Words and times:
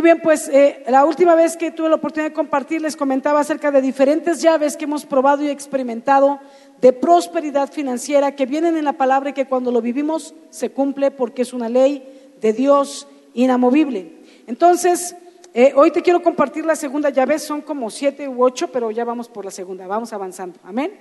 Muy 0.00 0.12
bien, 0.12 0.22
pues 0.22 0.48
eh, 0.48 0.82
la 0.88 1.04
última 1.04 1.34
vez 1.34 1.58
que 1.58 1.70
tuve 1.70 1.90
la 1.90 1.96
oportunidad 1.96 2.30
de 2.30 2.34
compartir 2.34 2.80
les 2.80 2.96
comentaba 2.96 3.40
acerca 3.40 3.70
de 3.70 3.82
diferentes 3.82 4.40
llaves 4.40 4.74
que 4.74 4.84
hemos 4.84 5.04
probado 5.04 5.42
y 5.42 5.50
experimentado 5.50 6.40
de 6.80 6.94
prosperidad 6.94 7.70
financiera 7.70 8.34
que 8.34 8.46
vienen 8.46 8.78
en 8.78 8.86
la 8.86 8.94
palabra 8.94 9.28
y 9.28 9.32
que 9.34 9.44
cuando 9.44 9.70
lo 9.70 9.82
vivimos 9.82 10.34
se 10.48 10.70
cumple 10.70 11.10
porque 11.10 11.42
es 11.42 11.52
una 11.52 11.68
ley 11.68 12.32
de 12.40 12.54
Dios 12.54 13.08
inamovible. 13.34 14.22
Entonces, 14.46 15.14
eh, 15.52 15.74
hoy 15.76 15.90
te 15.90 16.00
quiero 16.00 16.22
compartir 16.22 16.64
la 16.64 16.76
segunda 16.76 17.10
llave, 17.10 17.38
son 17.38 17.60
como 17.60 17.90
siete 17.90 18.26
u 18.26 18.42
ocho, 18.42 18.68
pero 18.68 18.90
ya 18.90 19.04
vamos 19.04 19.28
por 19.28 19.44
la 19.44 19.50
segunda, 19.50 19.86
vamos 19.86 20.14
avanzando. 20.14 20.58
Amén. 20.64 20.92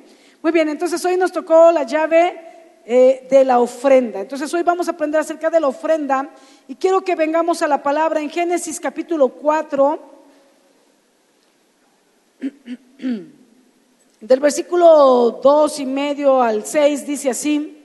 Muy 0.44 0.52
bien, 0.52 0.68
entonces 0.68 1.06
hoy 1.06 1.16
nos 1.16 1.32
tocó 1.32 1.72
la 1.72 1.84
llave 1.84 2.59
eh, 2.92 3.28
de 3.30 3.46
la 3.46 3.60
ofrenda. 3.60 4.20
Entonces 4.20 4.52
hoy 4.52 4.64
vamos 4.64 4.88
a 4.88 4.92
aprender 4.94 5.21
acerca 5.21 5.52
de 5.52 5.60
la 5.60 5.68
ofrenda 5.68 6.28
y 6.68 6.74
quiero 6.74 7.04
que 7.04 7.16
vengamos 7.16 7.62
a 7.62 7.68
la 7.68 7.84
palabra 7.84 8.20
en 8.20 8.32
Génesis 8.32 8.80
capítulo 8.80 9.28
4, 9.28 10.00
del 14.21 14.39
versículo 14.39 15.39
2 15.43 15.79
y 15.82 15.86
medio 15.86 16.42
al 16.42 16.65
6, 16.65 17.06
dice 17.06 17.29
así. 17.29 17.78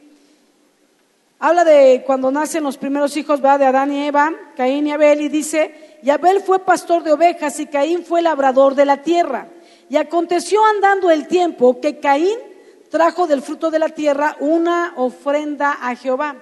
Habla 1.38 1.64
de 1.64 2.02
cuando 2.06 2.30
nacen 2.30 2.64
los 2.64 2.78
primeros 2.78 3.14
hijos 3.18 3.42
de 3.42 3.48
Adán 3.48 3.92
y 3.92 4.06
Eva, 4.06 4.32
Caín 4.56 4.86
y 4.86 4.92
Abel, 4.92 5.20
y 5.20 5.28
dice, 5.28 5.98
y 6.02 6.08
Abel 6.08 6.40
fue 6.40 6.60
pastor 6.60 7.02
de 7.02 7.12
ovejas 7.12 7.60
y 7.60 7.66
Caín 7.66 8.06
fue 8.06 8.22
labrador 8.22 8.74
de 8.74 8.86
la 8.86 9.02
tierra. 9.02 9.48
Y 9.90 9.98
aconteció 9.98 10.64
andando 10.64 11.10
el 11.10 11.28
tiempo 11.28 11.78
que 11.78 12.00
Caín 12.00 12.53
trajo 12.94 13.26
del 13.26 13.42
fruto 13.42 13.72
de 13.72 13.80
la 13.80 13.88
tierra 13.88 14.36
una 14.38 14.92
ofrenda 14.94 15.78
a 15.82 15.96
Jehová. 15.96 16.36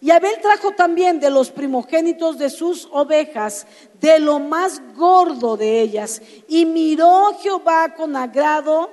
Y 0.00 0.10
Abel 0.10 0.40
trajo 0.40 0.70
también 0.70 1.20
de 1.20 1.28
los 1.28 1.50
primogénitos 1.50 2.38
de 2.38 2.48
sus 2.48 2.88
ovejas, 2.92 3.66
de 4.00 4.18
lo 4.18 4.38
más 4.38 4.80
gordo 4.96 5.58
de 5.58 5.82
ellas. 5.82 6.22
Y 6.48 6.64
miró 6.64 7.36
Jehová 7.42 7.92
con 7.94 8.16
agrado 8.16 8.88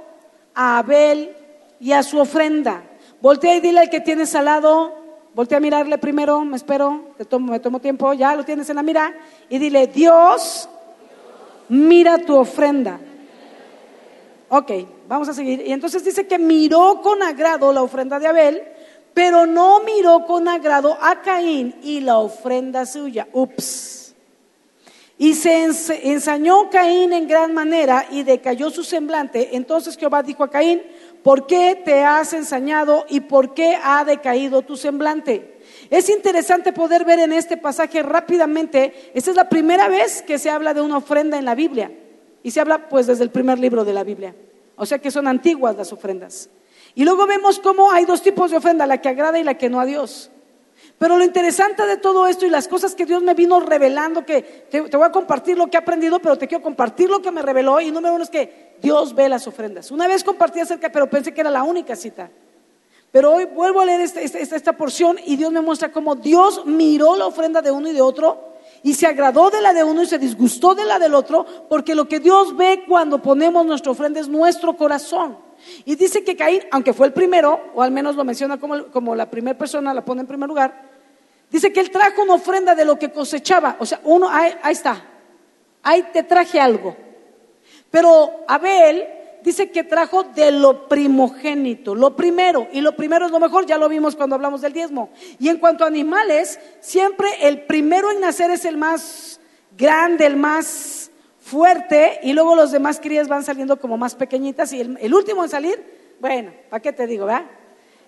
a 0.54 0.80
Abel 0.80 1.34
y 1.80 1.94
a 1.94 2.04
su 2.04 2.20
ofrenda. 2.20 2.84
Voltea 3.22 3.56
y 3.56 3.62
dile 3.62 3.80
al 3.80 3.90
que 3.90 4.02
tienes 4.02 4.36
al 4.36 4.44
lado, 4.44 4.94
voltea 5.34 5.60
a 5.60 5.62
mirarle 5.62 5.98
primero, 6.00 6.42
me 6.42 6.58
espero, 6.58 7.14
te 7.18 7.24
tomo, 7.24 7.54
me 7.54 7.62
tomo 7.62 7.80
tiempo, 7.80 8.12
ya 8.12 8.36
lo 8.36 8.44
tienes 8.44 8.70
en 8.70 8.76
la 8.76 8.84
mira, 8.84 9.18
y 9.48 9.58
dile, 9.58 9.88
Dios, 9.88 10.68
mira 11.70 12.18
tu 12.18 12.36
ofrenda. 12.36 13.00
Ok, 14.50 14.72
vamos 15.08 15.30
a 15.30 15.34
seguir. 15.34 15.64
Y 15.66 15.72
entonces 15.72 16.04
dice 16.04 16.26
que 16.26 16.40
miró 16.40 17.02
con 17.04 17.22
agrado 17.22 17.72
la 17.72 17.84
ofrenda 17.84 18.20
de 18.20 18.28
Abel, 18.28 18.64
pero 19.14 19.46
no 19.46 19.82
miró 19.82 20.26
con 20.26 20.48
agrado 20.48 20.98
a 21.00 21.22
Caín 21.22 21.76
y 21.84 22.00
la 22.00 22.18
ofrenda 22.18 22.86
suya. 22.86 23.28
Ups. 23.32 24.16
Y 25.20 25.34
se 25.34 25.66
ensañó 26.04 26.70
Caín 26.70 27.14
en 27.14 27.28
gran 27.28 27.54
manera 27.54 28.08
y 28.10 28.24
decayó 28.24 28.72
su 28.72 28.84
semblante. 28.84 29.50
Entonces 29.52 29.98
Jehová 29.98 30.24
dijo 30.24 30.44
a 30.44 30.50
Caín, 30.50 30.82
¿por 31.22 31.46
qué 31.46 31.80
te 31.84 32.04
has 32.04 32.34
ensañado 32.34 33.06
y 33.10 33.20
por 33.20 33.54
qué 33.54 33.78
ha 33.84 34.04
decaído 34.06 34.62
tu 34.62 34.78
semblante? 34.78 35.60
Es 35.90 36.10
interesante 36.10 36.74
poder 36.74 37.04
ver 37.04 37.20
en 37.20 37.34
este 37.34 37.58
pasaje 37.58 38.02
rápidamente, 38.02 39.12
esta 39.14 39.32
es 39.32 39.36
la 39.36 39.50
primera 39.50 39.90
vez 39.90 40.22
que 40.22 40.40
se 40.40 40.50
habla 40.50 40.74
de 40.74 40.82
una 40.82 40.98
ofrenda 40.98 41.38
en 41.38 41.46
la 41.46 41.54
Biblia. 41.54 41.92
Y 42.44 42.52
se 42.52 42.60
habla 42.62 42.90
pues 42.90 43.08
desde 43.08 43.24
el 43.24 43.32
primer 43.32 43.60
libro 43.60 43.84
de 43.86 43.94
la 43.94 44.04
Biblia. 44.04 44.36
O 44.76 44.86
sea 44.86 45.00
que 45.00 45.12
son 45.12 45.28
antiguas 45.28 45.76
las 45.76 45.92
ofrendas. 45.92 46.50
Y 46.96 47.04
luego 47.04 47.28
vemos 47.28 47.60
cómo 47.60 47.92
hay 47.92 48.06
dos 48.06 48.22
tipos 48.22 48.52
de 48.52 48.58
ofrenda, 48.58 48.88
la 48.88 49.02
que 49.02 49.10
agrada 49.10 49.40
y 49.40 49.44
la 49.44 49.58
que 49.58 49.70
no 49.70 49.80
a 49.80 49.86
Dios. 49.86 50.32
Pero 50.98 51.18
lo 51.18 51.24
interesante 51.24 51.86
de 51.86 51.98
todo 51.98 52.28
esto 52.28 52.46
y 52.46 52.50
las 52.50 52.68
cosas 52.68 52.96
que 52.96 53.06
Dios 53.06 53.22
me 53.22 53.34
vino 53.34 53.60
revelando, 53.60 54.26
que 54.26 54.42
te, 54.42 54.82
voy 54.82 55.06
a 55.06 55.12
compartir 55.12 55.58
lo 55.58 55.68
que 55.68 55.78
he 55.78 55.80
aprendido, 55.80 56.20
pero 56.20 56.38
te 56.38 56.48
quiero 56.48 56.64
compartir 56.64 57.10
lo 57.10 57.22
que 57.22 57.32
me 57.32 57.42
reveló. 57.42 57.80
Y 57.80 57.92
número 57.92 58.16
uno 58.16 58.24
es 58.24 58.30
que 58.30 58.76
Dios 58.82 59.16
ve 59.16 59.30
las 59.30 59.48
ofrendas. 59.48 59.92
Una 59.92 60.08
vez 60.08 60.24
compartí 60.24 60.60
acerca, 60.60 60.92
pero 60.92 61.10
pensé 61.10 61.34
que 61.34 61.42
era 61.42 61.52
la 61.52 61.64
única 61.64 61.96
cita. 61.96 62.30
Pero 63.12 63.34
hoy 63.34 63.46
vuelvo 63.46 63.80
a 63.80 63.86
leer 63.86 64.02
este, 64.02 64.24
este, 64.24 64.42
esta, 64.42 64.56
esta 64.56 64.74
porción 64.74 65.18
y 65.26 65.36
Dios 65.36 65.52
me 65.52 65.62
muestra 65.62 65.92
cómo 65.92 66.16
Dios 66.16 66.66
miró 66.66 67.16
la 67.16 67.26
ofrenda 67.26 67.62
de 67.62 67.72
uno 67.72 67.90
y 67.90 67.94
de 67.94 68.02
otro 68.02 68.49
y 68.84 68.94
se 68.94 69.08
agradó 69.08 69.50
de 69.50 69.62
la 69.62 69.74
de 69.74 69.84
uno 69.84 70.04
y 70.04 70.06
se 70.06 70.18
disgustó 70.18 70.76
de 70.76 70.86
la 70.86 71.00
del 71.00 71.14
otro, 71.14 71.46
porque 71.70 71.96
lo 71.96 72.08
que 72.08 72.20
Dios 72.20 72.56
ve 72.56 72.84
cuando 72.88 73.22
ponemos 73.22 73.66
nuestra 73.66 73.92
ofrenda 73.92 74.20
es 74.20 74.28
nuestro 74.28 74.76
corazón. 74.76 75.38
Y 75.86 75.96
dice 75.96 76.24
que 76.24 76.36
Caín, 76.36 76.62
aunque 76.72 76.94
fue 76.94 77.08
el 77.08 77.14
primero, 77.14 77.60
o 77.76 77.82
al 77.82 77.92
menos 77.92 78.16
lo 78.16 78.24
menciona 78.24 78.58
como, 78.58 78.86
como 78.88 79.16
la 79.16 79.30
primera 79.30 79.58
persona, 79.58 79.94
la 79.94 80.06
pone 80.06 80.22
en 80.22 80.28
primer 80.28 80.48
lugar, 80.48 80.90
dice 81.50 81.74
que 81.74 81.82
él 81.82 81.92
trajo 81.92 82.24
una 82.24 82.36
ofrenda 82.36 82.76
de 82.76 82.86
lo 82.86 82.98
que 82.98 83.12
cosechaba. 83.12 83.76
O 83.80 83.86
sea, 83.86 84.00
uno, 84.06 84.30
ahí, 84.30 84.54
ahí 84.62 84.74
está, 84.74 85.04
ahí 85.84 86.06
te 86.14 86.24
traje 86.24 86.60
algo. 86.60 86.96
Pero 87.92 88.46
Abel 88.48 89.19
dice 89.44 89.72
que 89.72 89.84
trajo 89.84 90.24
de 90.24 90.52
lo 90.52 90.88
primogénito, 90.88 91.96
lo 91.96 92.16
primero, 92.16 92.68
y 92.72 92.82
lo 92.82 92.96
primero 92.96 93.26
es 93.26 93.32
lo 93.32 93.40
mejor, 93.40 93.66
ya 93.66 93.78
lo 93.78 93.90
vimos 93.90 94.16
cuando 94.16 94.36
hablamos 94.36 94.62
del 94.62 94.74
diezmo. 94.74 95.10
Y 95.40 95.50
en 95.50 95.58
cuanto 95.58 95.84
a 95.84 95.88
animales, 95.88 96.60
siempre 96.80 97.30
el 97.42 97.62
primero 97.62 98.12
en 98.12 98.20
nacer 98.20 98.52
es 98.52 98.66
el 98.66 98.78
más 98.78 99.40
grande, 99.78 100.26
el 100.26 100.36
más 100.36 101.12
fuerte, 101.40 102.20
y 102.24 102.34
luego 102.34 102.56
los 102.56 102.72
demás 102.72 103.00
crías 103.00 103.28
van 103.28 103.44
saliendo 103.44 103.80
como 103.80 103.98
más 103.98 104.16
pequeñitas, 104.16 104.72
y 104.74 104.82
el, 104.82 105.14
último 105.14 105.44
en 105.44 105.50
salir, 105.50 106.16
bueno, 106.20 106.52
¿para 106.70 106.82
qué 106.82 106.94
te 106.94 107.08
digo, 107.08 107.26
va? 107.26 107.46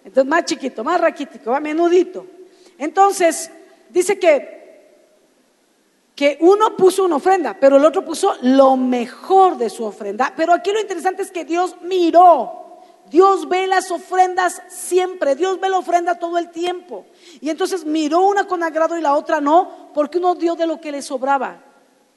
Entonces, 0.03 0.29
más 0.29 0.45
chiquito, 0.45 0.83
más 0.83 0.99
raquítico, 0.99 1.51
va, 1.51 1.59
menudito. 1.59 2.25
Entonces, 2.77 3.51
dice 3.89 4.19
que 4.19 4.60
que 6.21 6.37
uno 6.41 6.77
puso 6.77 7.03
una 7.03 7.15
ofrenda, 7.15 7.57
pero 7.59 7.77
el 7.77 7.83
otro 7.83 8.05
puso 8.05 8.35
lo 8.43 8.77
mejor 8.77 9.57
de 9.57 9.71
su 9.71 9.83
ofrenda. 9.83 10.31
Pero 10.37 10.53
aquí 10.53 10.71
lo 10.71 10.79
interesante 10.79 11.23
es 11.23 11.31
que 11.31 11.45
Dios 11.45 11.77
miró. 11.81 12.77
Dios 13.09 13.49
ve 13.49 13.65
las 13.65 13.89
ofrendas 13.89 14.61
siempre, 14.67 15.35
Dios 15.35 15.59
ve 15.59 15.67
la 15.67 15.79
ofrenda 15.79 16.19
todo 16.19 16.37
el 16.37 16.51
tiempo. 16.51 17.07
Y 17.39 17.49
entonces 17.49 17.85
miró 17.85 18.21
una 18.21 18.45
con 18.45 18.61
agrado 18.61 18.95
y 18.99 19.01
la 19.01 19.15
otra 19.15 19.41
no, 19.41 19.89
porque 19.95 20.19
uno 20.19 20.35
dio 20.35 20.55
de 20.55 20.67
lo 20.67 20.79
que 20.79 20.91
le 20.91 21.01
sobraba, 21.01 21.63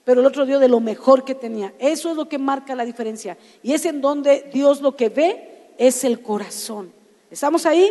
pero 0.04 0.20
el 0.20 0.26
otro 0.26 0.44
dio 0.44 0.58
de 0.58 0.68
lo 0.68 0.80
mejor 0.80 1.24
que 1.24 1.34
tenía. 1.34 1.72
Eso 1.78 2.10
es 2.10 2.16
lo 2.18 2.28
que 2.28 2.36
marca 2.36 2.74
la 2.74 2.84
diferencia. 2.84 3.38
Y 3.62 3.72
es 3.72 3.86
en 3.86 4.02
donde 4.02 4.50
Dios 4.52 4.82
lo 4.82 4.94
que 4.94 5.08
ve 5.08 5.72
es 5.78 6.04
el 6.04 6.20
corazón. 6.20 6.92
¿Estamos 7.30 7.64
ahí? 7.64 7.90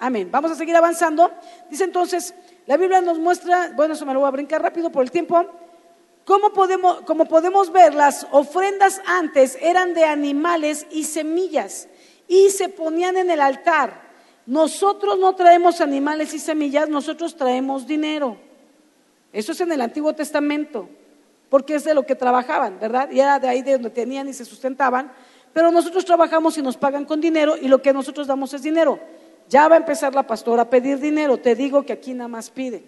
Amén. 0.00 0.30
Vamos 0.32 0.50
a 0.50 0.56
seguir 0.56 0.74
avanzando. 0.74 1.30
Dice 1.70 1.84
entonces, 1.84 2.34
la 2.68 2.76
Biblia 2.76 3.00
nos 3.00 3.18
muestra, 3.18 3.72
bueno, 3.74 3.94
eso 3.94 4.04
me 4.04 4.12
lo 4.12 4.20
voy 4.20 4.28
a 4.28 4.30
brincar 4.30 4.60
rápido 4.60 4.92
por 4.92 5.02
el 5.02 5.10
tiempo, 5.10 5.42
¿Cómo 6.26 6.52
podemos, 6.52 7.00
como 7.06 7.24
podemos 7.24 7.72
ver, 7.72 7.94
las 7.94 8.26
ofrendas 8.30 9.00
antes 9.06 9.56
eran 9.62 9.94
de 9.94 10.04
animales 10.04 10.86
y 10.90 11.04
semillas 11.04 11.88
y 12.26 12.50
se 12.50 12.68
ponían 12.68 13.16
en 13.16 13.30
el 13.30 13.40
altar. 13.40 14.02
Nosotros 14.44 15.18
no 15.18 15.34
traemos 15.34 15.80
animales 15.80 16.34
y 16.34 16.38
semillas, 16.38 16.90
nosotros 16.90 17.34
traemos 17.34 17.86
dinero. 17.86 18.36
Eso 19.32 19.52
es 19.52 19.60
en 19.62 19.72
el 19.72 19.80
Antiguo 19.80 20.12
Testamento, 20.12 20.90
porque 21.48 21.76
es 21.76 21.84
de 21.84 21.94
lo 21.94 22.04
que 22.04 22.14
trabajaban, 22.14 22.78
¿verdad? 22.78 23.10
Y 23.10 23.20
era 23.20 23.38
de 23.38 23.48
ahí 23.48 23.62
de 23.62 23.72
donde 23.72 23.88
tenían 23.88 24.28
y 24.28 24.34
se 24.34 24.44
sustentaban. 24.44 25.10
Pero 25.54 25.70
nosotros 25.70 26.04
trabajamos 26.04 26.58
y 26.58 26.62
nos 26.62 26.76
pagan 26.76 27.06
con 27.06 27.22
dinero 27.22 27.56
y 27.56 27.68
lo 27.68 27.80
que 27.80 27.94
nosotros 27.94 28.26
damos 28.26 28.52
es 28.52 28.62
dinero. 28.62 29.00
Ya 29.48 29.68
va 29.68 29.76
a 29.76 29.78
empezar 29.78 30.14
la 30.14 30.26
pastora 30.26 30.62
a 30.62 30.70
pedir 30.70 30.98
dinero. 30.98 31.38
Te 31.38 31.54
digo 31.54 31.82
que 31.82 31.92
aquí 31.92 32.12
nada 32.14 32.28
más 32.28 32.50
pide. 32.50 32.84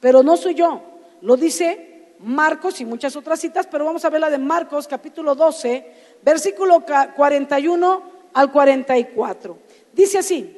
Pero 0.00 0.22
no 0.22 0.36
soy 0.36 0.54
yo. 0.54 0.82
Lo 1.22 1.36
dice 1.36 2.14
Marcos 2.20 2.80
y 2.80 2.84
muchas 2.84 3.16
otras 3.16 3.40
citas, 3.40 3.66
pero 3.66 3.84
vamos 3.84 4.04
a 4.04 4.10
ver 4.10 4.20
la 4.20 4.30
de 4.30 4.38
Marcos 4.38 4.88
capítulo 4.88 5.34
12, 5.34 5.92
versículo 6.22 6.84
41 7.14 8.02
al 8.32 8.52
44. 8.52 9.58
Dice 9.92 10.18
así, 10.18 10.56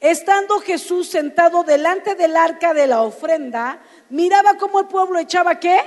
estando 0.00 0.60
Jesús 0.60 1.08
sentado 1.08 1.62
delante 1.62 2.14
del 2.14 2.36
arca 2.36 2.74
de 2.74 2.86
la 2.86 3.02
ofrenda, 3.02 3.80
miraba 4.08 4.56
cómo 4.56 4.80
el 4.80 4.86
pueblo 4.86 5.18
echaba 5.18 5.58
qué? 5.58 5.80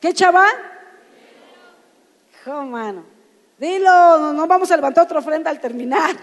¿Qué 0.00 0.08
echaba? 0.08 0.46
Oh, 2.46 2.62
mano. 2.62 3.04
Dilo, 3.58 4.32
no 4.32 4.46
vamos 4.46 4.70
a 4.70 4.76
levantar 4.76 5.04
otra 5.04 5.18
ofrenda 5.18 5.50
al 5.50 5.60
terminar. 5.60 6.16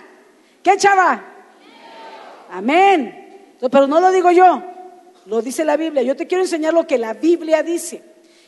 ¿Qué 0.66 0.78
chava? 0.78 1.24
Amén. 2.50 3.54
Pero 3.60 3.86
no 3.86 4.00
lo 4.00 4.12
digo 4.12 4.32
yo, 4.32 4.64
lo 5.28 5.40
dice 5.44 5.64
la 5.64 5.78
Biblia. 5.78 6.02
Yo 6.02 6.16
te 6.16 6.26
quiero 6.26 6.44
enseñar 6.44 6.74
lo 6.74 6.88
que 6.88 6.98
la 6.98 7.14
Biblia 7.14 7.62
dice. 7.62 8.02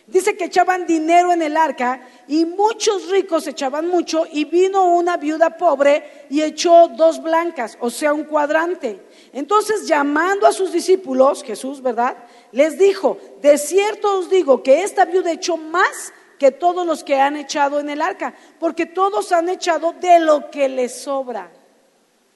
Dice 0.07 0.35
que 0.35 0.45
echaban 0.45 0.87
dinero 0.87 1.31
en 1.31 1.43
el 1.43 1.55
arca 1.55 2.07
y 2.27 2.45
muchos 2.45 3.09
ricos 3.09 3.45
echaban 3.45 3.87
mucho 3.87 4.25
y 4.31 4.45
vino 4.45 4.85
una 4.95 5.17
viuda 5.17 5.57
pobre 5.57 6.25
y 6.31 6.41
echó 6.41 6.87
dos 6.87 7.21
blancas, 7.21 7.77
o 7.81 7.91
sea, 7.91 8.13
un 8.13 8.23
cuadrante. 8.23 8.99
Entonces, 9.31 9.85
llamando 9.85 10.47
a 10.47 10.53
sus 10.53 10.71
discípulos, 10.71 11.43
Jesús, 11.43 11.83
¿verdad? 11.83 12.17
Les 12.51 12.79
dijo, 12.79 13.19
de 13.43 13.59
cierto 13.59 14.17
os 14.17 14.27
digo 14.31 14.63
que 14.63 14.81
esta 14.81 15.05
viuda 15.05 15.31
echó 15.31 15.55
más 15.55 16.11
que 16.39 16.49
todos 16.51 16.83
los 16.83 17.03
que 17.03 17.19
han 17.19 17.35
echado 17.35 17.79
en 17.79 17.91
el 17.91 18.01
arca, 18.01 18.33
porque 18.59 18.87
todos 18.87 19.31
han 19.31 19.49
echado 19.49 19.93
de 19.93 20.19
lo 20.19 20.49
que 20.49 20.67
les 20.67 20.99
sobra. 20.99 21.51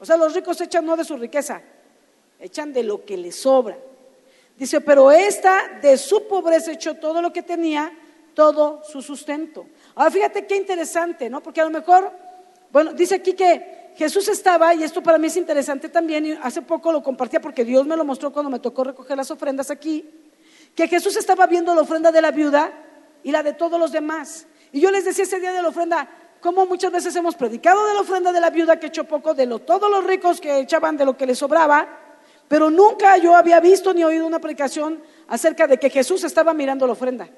O 0.02 0.06
sea, 0.06 0.18
los 0.18 0.34
ricos 0.34 0.60
echan 0.60 0.84
no 0.84 0.98
de 0.98 1.06
su 1.06 1.16
riqueza, 1.16 1.62
echan 2.40 2.74
de 2.74 2.82
lo 2.82 3.06
que 3.06 3.16
les 3.16 3.36
sobra. 3.36 3.78
Dice, 4.58 4.82
pero 4.82 5.12
esta 5.12 5.80
de 5.80 5.96
su 5.96 6.28
pobreza 6.28 6.72
echó 6.72 6.96
todo 6.96 7.22
lo 7.22 7.32
que 7.32 7.44
tenía, 7.44 7.96
todo 8.34 8.82
su 8.84 9.04
sustento. 9.04 9.68
Ahora 9.94 10.10
fíjate 10.10 10.48
qué 10.48 10.56
interesante, 10.56 11.30
¿no? 11.30 11.44
Porque 11.44 11.62
a 11.62 11.66
lo 11.66 11.70
mejor, 11.70 12.12
bueno, 12.72 12.94
dice 12.94 13.14
aquí 13.14 13.34
que 13.34 13.94
Jesús 13.96 14.28
estaba, 14.28 14.74
y 14.74 14.82
esto 14.82 15.04
para 15.04 15.20
mí 15.20 15.28
es 15.28 15.38
interesante 15.38 15.88
también, 15.88 16.26
y 16.26 16.32
hace 16.32 16.64
poco 16.64 16.92
lo 16.92 17.04
compartía 17.04 17.40
porque 17.40 17.64
Dios 17.64 17.86
me 17.86 17.96
lo 17.96 18.04
mostró 18.04 18.34
cuando 18.34 18.50
me 18.50 18.58
tocó 18.58 18.84
recoger 18.84 19.16
las 19.16 19.30
ofrendas 19.30 19.70
aquí, 19.70 20.10
que 20.74 20.88
Jesús 20.88 21.16
estaba 21.16 21.46
viendo 21.46 21.76
la 21.76 21.82
ofrenda 21.82 22.12
de 22.12 22.24
la 22.24 22.32
viuda 22.32 22.74
y 23.22 23.32
la 23.32 23.44
de 23.44 23.54
todos 23.54 23.80
los 23.80 23.92
demás. 23.92 24.48
Y 24.72 24.80
yo 24.80 24.90
les 24.90 25.06
decía 25.06 25.26
ese 25.26 25.40
día 25.40 25.52
de 25.52 25.62
la 25.62 25.68
ofrenda, 25.68 26.10
como 26.42 26.66
muchas 26.66 26.92
veces 26.92 27.16
hemos 27.16 27.36
predicado 27.36 27.86
de 27.86 27.94
la 27.94 28.02
ofrenda 28.02 28.32
de 28.32 28.42
la 28.42 28.50
viuda 28.50 28.80
que 28.80 28.88
echó 28.88 29.04
poco, 29.04 29.34
de 29.34 29.46
lo, 29.46 29.60
todos 29.60 29.90
los 29.90 30.04
ricos 30.04 30.42
que 30.42 30.60
echaban 30.60 30.98
de 30.98 31.06
lo 31.06 31.16
que 31.16 31.28
les 31.28 31.38
sobraba, 31.38 31.88
pero 32.48 32.70
nunca 32.70 33.18
yo 33.18 33.36
había 33.36 33.60
visto 33.60 33.94
ni 33.94 34.04
oído 34.04 34.26
una 34.26 34.40
predicación 34.40 35.02
acerca 35.28 35.68
de 35.68 35.78
que 35.78 35.90
Jesús 35.90 36.24
estaba 36.24 36.54
mirando 36.54 36.86
la 36.86 36.94
ofrenda. 36.94 37.30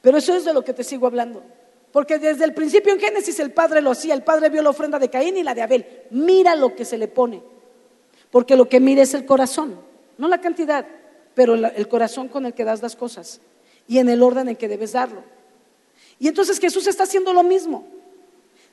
Pero 0.00 0.18
eso 0.18 0.34
es 0.34 0.44
de 0.44 0.52
lo 0.52 0.64
que 0.64 0.72
te 0.72 0.82
sigo 0.82 1.06
hablando. 1.06 1.42
Porque 1.92 2.18
desde 2.18 2.44
el 2.44 2.52
principio 2.52 2.92
en 2.92 2.98
Génesis 2.98 3.38
el 3.38 3.52
padre 3.52 3.80
lo 3.80 3.92
hacía, 3.92 4.14
el 4.14 4.24
padre 4.24 4.48
vio 4.48 4.62
la 4.62 4.70
ofrenda 4.70 4.98
de 4.98 5.08
Caín 5.08 5.36
y 5.36 5.44
la 5.44 5.54
de 5.54 5.62
Abel. 5.62 5.86
Mira 6.10 6.56
lo 6.56 6.74
que 6.74 6.84
se 6.84 6.98
le 6.98 7.06
pone. 7.06 7.42
Porque 8.30 8.56
lo 8.56 8.68
que 8.68 8.80
mira 8.80 9.02
es 9.02 9.14
el 9.14 9.24
corazón, 9.24 9.78
no 10.18 10.26
la 10.26 10.40
cantidad, 10.40 10.84
pero 11.34 11.54
el 11.54 11.88
corazón 11.88 12.28
con 12.28 12.46
el 12.46 12.52
que 12.52 12.64
das 12.64 12.82
las 12.82 12.96
cosas 12.96 13.40
y 13.86 13.98
en 13.98 14.08
el 14.08 14.22
orden 14.22 14.48
en 14.48 14.56
que 14.56 14.66
debes 14.66 14.92
darlo. 14.92 15.22
Y 16.18 16.28
entonces 16.28 16.58
Jesús 16.58 16.86
está 16.86 17.04
haciendo 17.04 17.32
lo 17.32 17.42
mismo. 17.42 17.86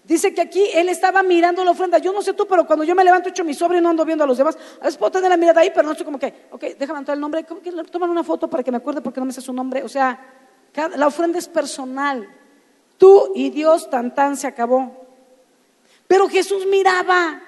Dice 0.03 0.33
que 0.33 0.41
aquí 0.41 0.63
él 0.73 0.89
estaba 0.89 1.21
mirando 1.21 1.63
la 1.63 1.71
ofrenda. 1.71 1.99
Yo 1.99 2.11
no 2.11 2.21
sé 2.21 2.33
tú, 2.33 2.47
pero 2.47 2.65
cuando 2.65 2.83
yo 2.83 2.95
me 2.95 3.03
levanto, 3.03 3.29
echo 3.29 3.43
mi 3.43 3.53
sobre 3.53 3.77
y 3.77 3.81
no 3.81 3.89
ando 3.89 4.03
viendo 4.03 4.23
a 4.23 4.27
los 4.27 4.37
demás. 4.37 4.57
A 4.79 4.85
veces 4.85 4.97
puedo 4.97 5.11
tener 5.11 5.29
la 5.29 5.37
mirada 5.37 5.61
ahí, 5.61 5.71
pero 5.73 5.83
no 5.83 5.91
estoy 5.91 6.05
como 6.05 6.17
que, 6.17 6.47
ok, 6.51 6.63
déjame 6.77 6.99
entrar 6.99 7.15
el 7.15 7.21
nombre. 7.21 7.43
¿Cómo 7.43 7.61
que 7.61 7.71
toman 7.71 8.09
una 8.09 8.23
foto 8.23 8.49
para 8.49 8.63
que 8.63 8.71
me 8.71 8.77
acuerde 8.77 9.01
porque 9.01 9.19
no 9.19 9.25
me 9.25 9.33
sé 9.33 9.41
su 9.41 9.53
nombre? 9.53 9.83
O 9.83 9.89
sea, 9.89 10.19
la 10.95 11.07
ofrenda 11.07 11.37
es 11.37 11.47
personal. 11.47 12.27
Tú 12.97 13.31
y 13.35 13.49
Dios 13.51 13.89
tan 13.89 14.13
tan 14.15 14.37
se 14.37 14.47
acabó. 14.47 15.05
Pero 16.07 16.27
Jesús 16.27 16.65
miraba. 16.65 17.41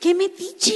¡Qué 0.00 0.14
metiche! 0.14 0.74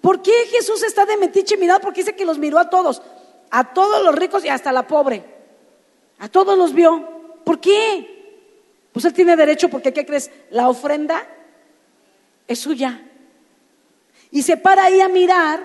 ¿Por 0.00 0.22
qué 0.22 0.32
Jesús 0.50 0.82
está 0.82 1.04
de 1.04 1.16
metiche 1.16 1.56
mirado? 1.56 1.80
Porque 1.80 2.00
dice 2.00 2.14
que 2.14 2.24
los 2.24 2.38
miró 2.38 2.58
a 2.58 2.70
todos. 2.70 3.02
A 3.50 3.74
todos 3.74 4.02
los 4.04 4.14
ricos 4.14 4.44
y 4.44 4.48
hasta 4.48 4.72
la 4.72 4.86
pobre. 4.86 5.33
A 6.24 6.28
todos 6.30 6.56
los 6.56 6.72
vio. 6.72 7.06
¿Por 7.44 7.60
qué? 7.60 8.88
Pues 8.94 9.04
él 9.04 9.12
tiene 9.12 9.36
derecho 9.36 9.68
porque, 9.68 9.92
¿qué 9.92 10.06
crees? 10.06 10.30
La 10.48 10.70
ofrenda 10.70 11.22
es 12.48 12.60
suya. 12.60 13.06
Y 14.30 14.40
se 14.40 14.56
para 14.56 14.84
ahí 14.84 15.02
a 15.02 15.08
mirar, 15.10 15.62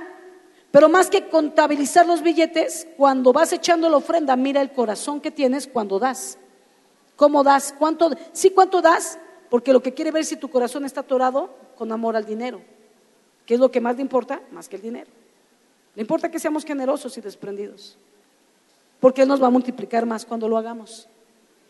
pero 0.69 0.89
más 0.89 1.09
que 1.09 1.29
contabilizar 1.29 2.05
los 2.05 2.21
billetes, 2.21 2.89
cuando 2.97 3.31
vas 3.31 3.53
echando 3.53 3.87
la 3.87 3.95
ofrenda, 3.95 4.35
mira 4.35 4.61
el 4.61 4.73
corazón 4.73 5.21
que 5.21 5.31
tienes 5.31 5.65
cuando 5.65 5.97
das. 5.97 6.37
¿Cómo 7.15 7.41
das? 7.41 7.73
¿Cuánto? 7.79 8.09
Sí, 8.33 8.49
¿cuánto 8.49 8.81
das? 8.81 9.17
Porque 9.49 9.71
lo 9.71 9.81
que 9.81 9.93
quiere 9.93 10.11
ver 10.11 10.23
es 10.23 10.27
si 10.27 10.35
tu 10.35 10.49
corazón 10.49 10.83
está 10.83 10.99
atorado 10.99 11.55
con 11.77 11.89
amor 11.93 12.17
al 12.17 12.25
dinero. 12.25 12.59
¿Qué 13.45 13.53
es 13.53 13.61
lo 13.61 13.71
que 13.71 13.79
más 13.79 13.95
le 13.95 14.01
importa? 14.01 14.41
Más 14.51 14.67
que 14.67 14.75
el 14.75 14.81
dinero. 14.81 15.09
Le 15.95 16.01
importa 16.01 16.29
que 16.29 16.37
seamos 16.37 16.65
generosos 16.65 17.17
y 17.17 17.21
desprendidos. 17.21 17.97
Porque 18.99 19.23
Él 19.23 19.27
nos 19.27 19.41
va 19.41 19.47
a 19.47 19.51
multiplicar 19.51 20.05
más 20.05 20.25
cuando 20.25 20.47
lo 20.47 20.57
hagamos 20.57 21.07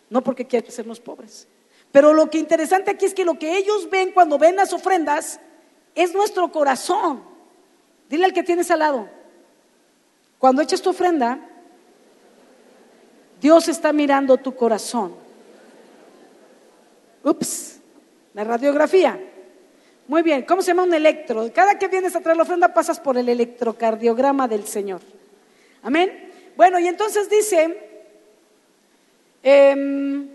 no 0.10 0.24
porque 0.24 0.46
quieren 0.46 0.72
sernos 0.72 1.00
pobres. 1.00 1.48
Pero 1.92 2.14
lo 2.14 2.30
que 2.30 2.38
interesante 2.38 2.92
aquí 2.92 3.06
es 3.06 3.14
que 3.14 3.26
lo 3.26 3.38
que 3.40 3.58
ellos 3.58 3.90
ven 3.90 4.12
cuando 4.12 4.38
ven 4.38 4.56
las 4.56 4.74
ofrendas 4.74 5.40
es 5.96 6.14
nuestro 6.14 6.52
corazón. 6.52 7.24
Dile 8.10 8.26
al 8.26 8.34
que 8.34 8.44
tienes 8.44 8.70
al 8.72 8.80
lado, 8.80 9.08
cuando 10.40 10.62
echas 10.62 10.82
tu 10.82 10.90
ofrenda, 10.90 11.40
Dios 13.40 13.68
está 13.68 13.94
mirando 13.94 14.38
tu 14.38 14.56
corazón. 14.56 15.14
Ups, 17.24 17.80
la 18.34 18.44
radiografía. 18.44 19.20
Muy 20.08 20.24
bien, 20.24 20.44
¿cómo 20.44 20.64
se 20.64 20.70
llama 20.70 20.84
un 20.84 20.94
electro? 20.94 21.52
Cada 21.54 21.78
que 21.78 21.88
vienes 21.88 22.16
a 22.16 22.22
traer 22.22 22.36
la 22.38 22.44
ofrenda 22.44 22.74
pasas 22.74 23.00
por 23.00 23.18
el 23.18 23.30
electrocardiograma 23.30 24.48
del 24.48 24.66
Señor. 24.66 25.02
Amén. 25.84 26.29
Bueno, 26.60 26.78
y 26.78 26.90
entonces 26.90 27.30
dice 27.30 27.90
Em, 29.42 30.28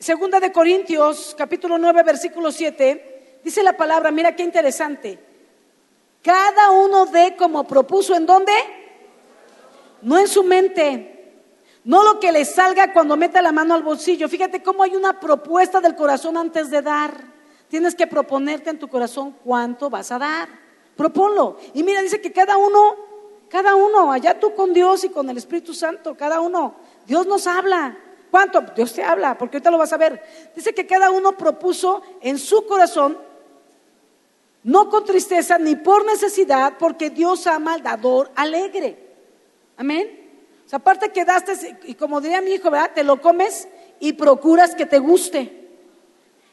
segunda 0.00 0.40
de 0.40 0.50
Corintios, 0.50 1.36
capítulo 1.38 1.78
9, 1.78 2.02
versículo 2.02 2.50
7, 2.50 3.38
dice 3.44 3.62
la 3.62 3.76
palabra, 3.76 4.10
mira 4.10 4.34
qué 4.34 4.42
interesante. 4.42 5.20
Cada 6.20 6.72
uno 6.72 7.06
de 7.06 7.36
como 7.36 7.64
propuso 7.68 8.16
en 8.16 8.26
dónde? 8.26 8.52
No 10.02 10.18
en 10.18 10.26
su 10.26 10.42
mente. 10.42 11.10
No 11.84 12.02
lo 12.02 12.18
que 12.18 12.32
le 12.32 12.44
salga 12.44 12.92
cuando 12.92 13.16
meta 13.16 13.40
la 13.42 13.52
mano 13.52 13.74
al 13.74 13.84
bolsillo. 13.84 14.28
Fíjate 14.28 14.60
cómo 14.60 14.82
hay 14.82 14.96
una 14.96 15.20
propuesta 15.20 15.80
del 15.80 15.94
corazón 15.94 16.36
antes 16.36 16.70
de 16.70 16.82
dar. 16.82 17.12
Tienes 17.68 17.94
que 17.94 18.08
proponerte 18.08 18.70
en 18.70 18.80
tu 18.80 18.88
corazón 18.88 19.36
cuánto 19.44 19.88
vas 19.88 20.10
a 20.10 20.18
dar. 20.18 20.48
Proponlo. 20.96 21.58
Y 21.74 21.84
mira, 21.84 22.00
dice 22.00 22.20
que 22.20 22.32
cada 22.32 22.56
uno, 22.56 22.96
cada 23.48 23.74
uno, 23.74 24.12
allá 24.12 24.38
tú 24.38 24.54
con 24.54 24.72
Dios 24.72 25.04
y 25.04 25.08
con 25.08 25.28
el 25.30 25.36
Espíritu 25.36 25.74
Santo, 25.74 26.16
cada 26.16 26.40
uno 26.40 26.74
Dios 27.06 27.26
nos 27.26 27.46
habla. 27.46 27.96
¿Cuánto? 28.30 28.62
Dios 28.74 28.92
te 28.92 29.04
habla, 29.04 29.38
porque 29.38 29.58
ahorita 29.58 29.70
lo 29.70 29.78
vas 29.78 29.92
a 29.92 29.96
ver. 29.96 30.20
Dice 30.56 30.74
que 30.74 30.86
cada 30.86 31.10
uno 31.10 31.36
propuso 31.36 32.02
en 32.20 32.38
su 32.38 32.66
corazón, 32.66 33.16
no 34.64 34.90
con 34.90 35.04
tristeza 35.04 35.56
ni 35.56 35.76
por 35.76 36.04
necesidad, 36.04 36.74
porque 36.78 37.10
Dios 37.10 37.46
ama 37.46 37.74
al 37.74 37.82
dador 37.82 38.32
alegre. 38.34 38.98
Amén. 39.76 40.24
O 40.66 40.68
sea, 40.68 40.78
aparte 40.78 41.10
que 41.10 41.24
daste, 41.24 41.78
y 41.84 41.94
como 41.94 42.20
diría 42.20 42.40
mi 42.40 42.52
hijo, 42.52 42.70
¿verdad? 42.70 42.90
Te 42.94 43.04
lo 43.04 43.20
comes 43.20 43.68
y 44.00 44.14
procuras 44.14 44.74
que 44.74 44.86
te 44.86 44.98
guste. 44.98 45.68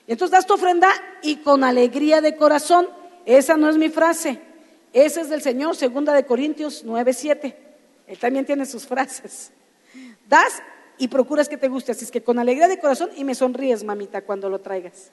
Y 0.05 0.11
entonces 0.11 0.31
das 0.31 0.45
tu 0.45 0.53
ofrenda 0.53 0.91
y 1.23 1.37
con 1.37 1.63
alegría 1.63 2.21
de 2.21 2.35
corazón. 2.35 2.87
Esa 3.25 3.57
no 3.57 3.69
es 3.69 3.77
mi 3.77 3.89
frase. 3.89 4.39
Esa 4.93 5.21
es 5.21 5.29
del 5.29 5.41
Señor, 5.41 5.75
segunda 5.75 6.13
de 6.13 6.25
Corintios 6.25 6.83
9:7. 6.85 7.55
Él 8.07 8.17
también 8.17 8.45
tiene 8.45 8.65
sus 8.65 8.85
frases. 8.85 9.51
Das 10.27 10.61
y 10.97 11.07
procuras 11.07 11.47
que 11.47 11.57
te 11.57 11.67
guste. 11.67 11.91
Así 11.91 12.05
es 12.05 12.11
que 12.11 12.21
con 12.21 12.39
alegría 12.39 12.67
de 12.67 12.79
corazón 12.79 13.09
y 13.15 13.23
me 13.23 13.35
sonríes, 13.35 13.83
mamita, 13.83 14.21
cuando 14.21 14.49
lo 14.49 14.59
traigas. 14.59 15.11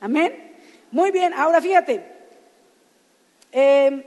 Amén. 0.00 0.56
Muy 0.90 1.10
bien, 1.10 1.34
ahora 1.34 1.60
fíjate. 1.60 2.04
Em, 3.52 4.02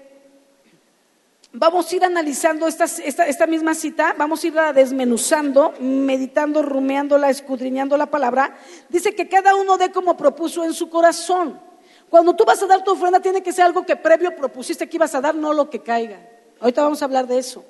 vamos 1.53 1.91
a 1.91 1.95
ir 1.95 2.03
analizando 2.03 2.67
esta, 2.67 2.85
esta, 2.85 3.47
misma 3.47 3.75
cita, 3.75 4.15
vamos 4.17 4.43
a 4.43 4.47
ir 4.47 4.53
desmenuzando, 4.73 5.73
meditando, 5.79 6.61
rumeándola, 6.61 7.29
escudriñando 7.29 7.97
la 7.97 8.07
palabra. 8.07 8.57
Dice 8.89 9.13
que 9.13 9.29
cada 9.29 9.55
uno 9.55 9.77
dé 9.77 9.91
como 9.91 10.17
propuso 10.17 10.63
en 10.63 10.73
su 10.73 10.89
corazón. 10.89 11.59
Cuando 12.11 12.35
tú 12.35 12.43
vas 12.43 12.61
a 12.61 12.67
dar 12.67 12.83
tu 12.83 12.91
ofrenda, 12.91 13.21
tiene 13.21 13.41
que 13.41 13.53
ser 13.53 13.63
algo 13.63 13.85
que 13.85 13.95
previo 13.95 14.35
propusiste 14.35 14.87
que 14.89 14.97
ibas 14.97 15.15
a 15.15 15.21
dar, 15.21 15.33
no 15.33 15.53
lo 15.53 15.69
que 15.69 15.79
caiga. 15.79 16.19
Ahorita 16.59 16.83
vamos 16.83 17.01
a 17.01 17.05
hablar 17.05 17.25
de 17.25 17.37
eso. 17.37 17.63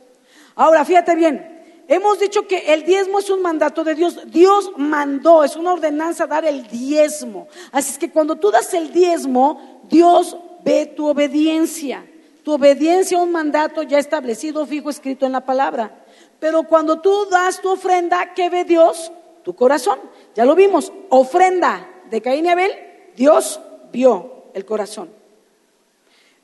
Ahora, 0.55 0.83
fíjate 0.83 1.15
bien, 1.15 1.59
Hemos 1.87 2.19
dicho 2.19 2.47
que 2.47 2.73
el 2.73 2.85
diezmo 2.85 3.19
es 3.19 3.29
un 3.29 3.41
mandato 3.41 3.83
de 3.83 3.95
Dios. 3.95 4.17
Dios 4.27 4.71
mandó, 4.77 5.43
es 5.43 5.57
una 5.57 5.73
ordenanza 5.73 6.25
dar 6.25 6.45
el 6.45 6.65
diezmo. 6.67 7.49
Así 7.73 7.91
es 7.91 7.97
que 7.97 8.09
cuando 8.09 8.37
tú 8.37 8.49
das 8.49 8.73
el 8.73 8.93
diezmo, 8.93 9.81
Dios 9.89 10.37
ve 10.63 10.85
tu 10.85 11.07
obediencia. 11.07 12.05
Tu 12.43 12.53
obediencia 12.53 13.17
a 13.17 13.21
un 13.21 13.33
mandato 13.33 13.83
ya 13.83 13.99
establecido, 13.99 14.65
fijo, 14.65 14.89
escrito 14.89 15.25
en 15.25 15.33
la 15.33 15.45
palabra. 15.45 16.05
Pero 16.39 16.63
cuando 16.63 17.01
tú 17.01 17.27
das 17.29 17.59
tu 17.59 17.69
ofrenda, 17.69 18.33
¿qué 18.33 18.49
ve 18.49 18.63
Dios? 18.63 19.11
Tu 19.43 19.53
corazón. 19.53 19.99
Ya 20.33 20.45
lo 20.45 20.55
vimos. 20.55 20.93
Ofrenda 21.09 21.89
de 22.09 22.21
Caín 22.21 22.45
y 22.45 22.49
Abel, 22.49 22.71
Dios 23.17 23.59
vio 23.91 24.30
el 24.53 24.65
corazón. 24.65 25.09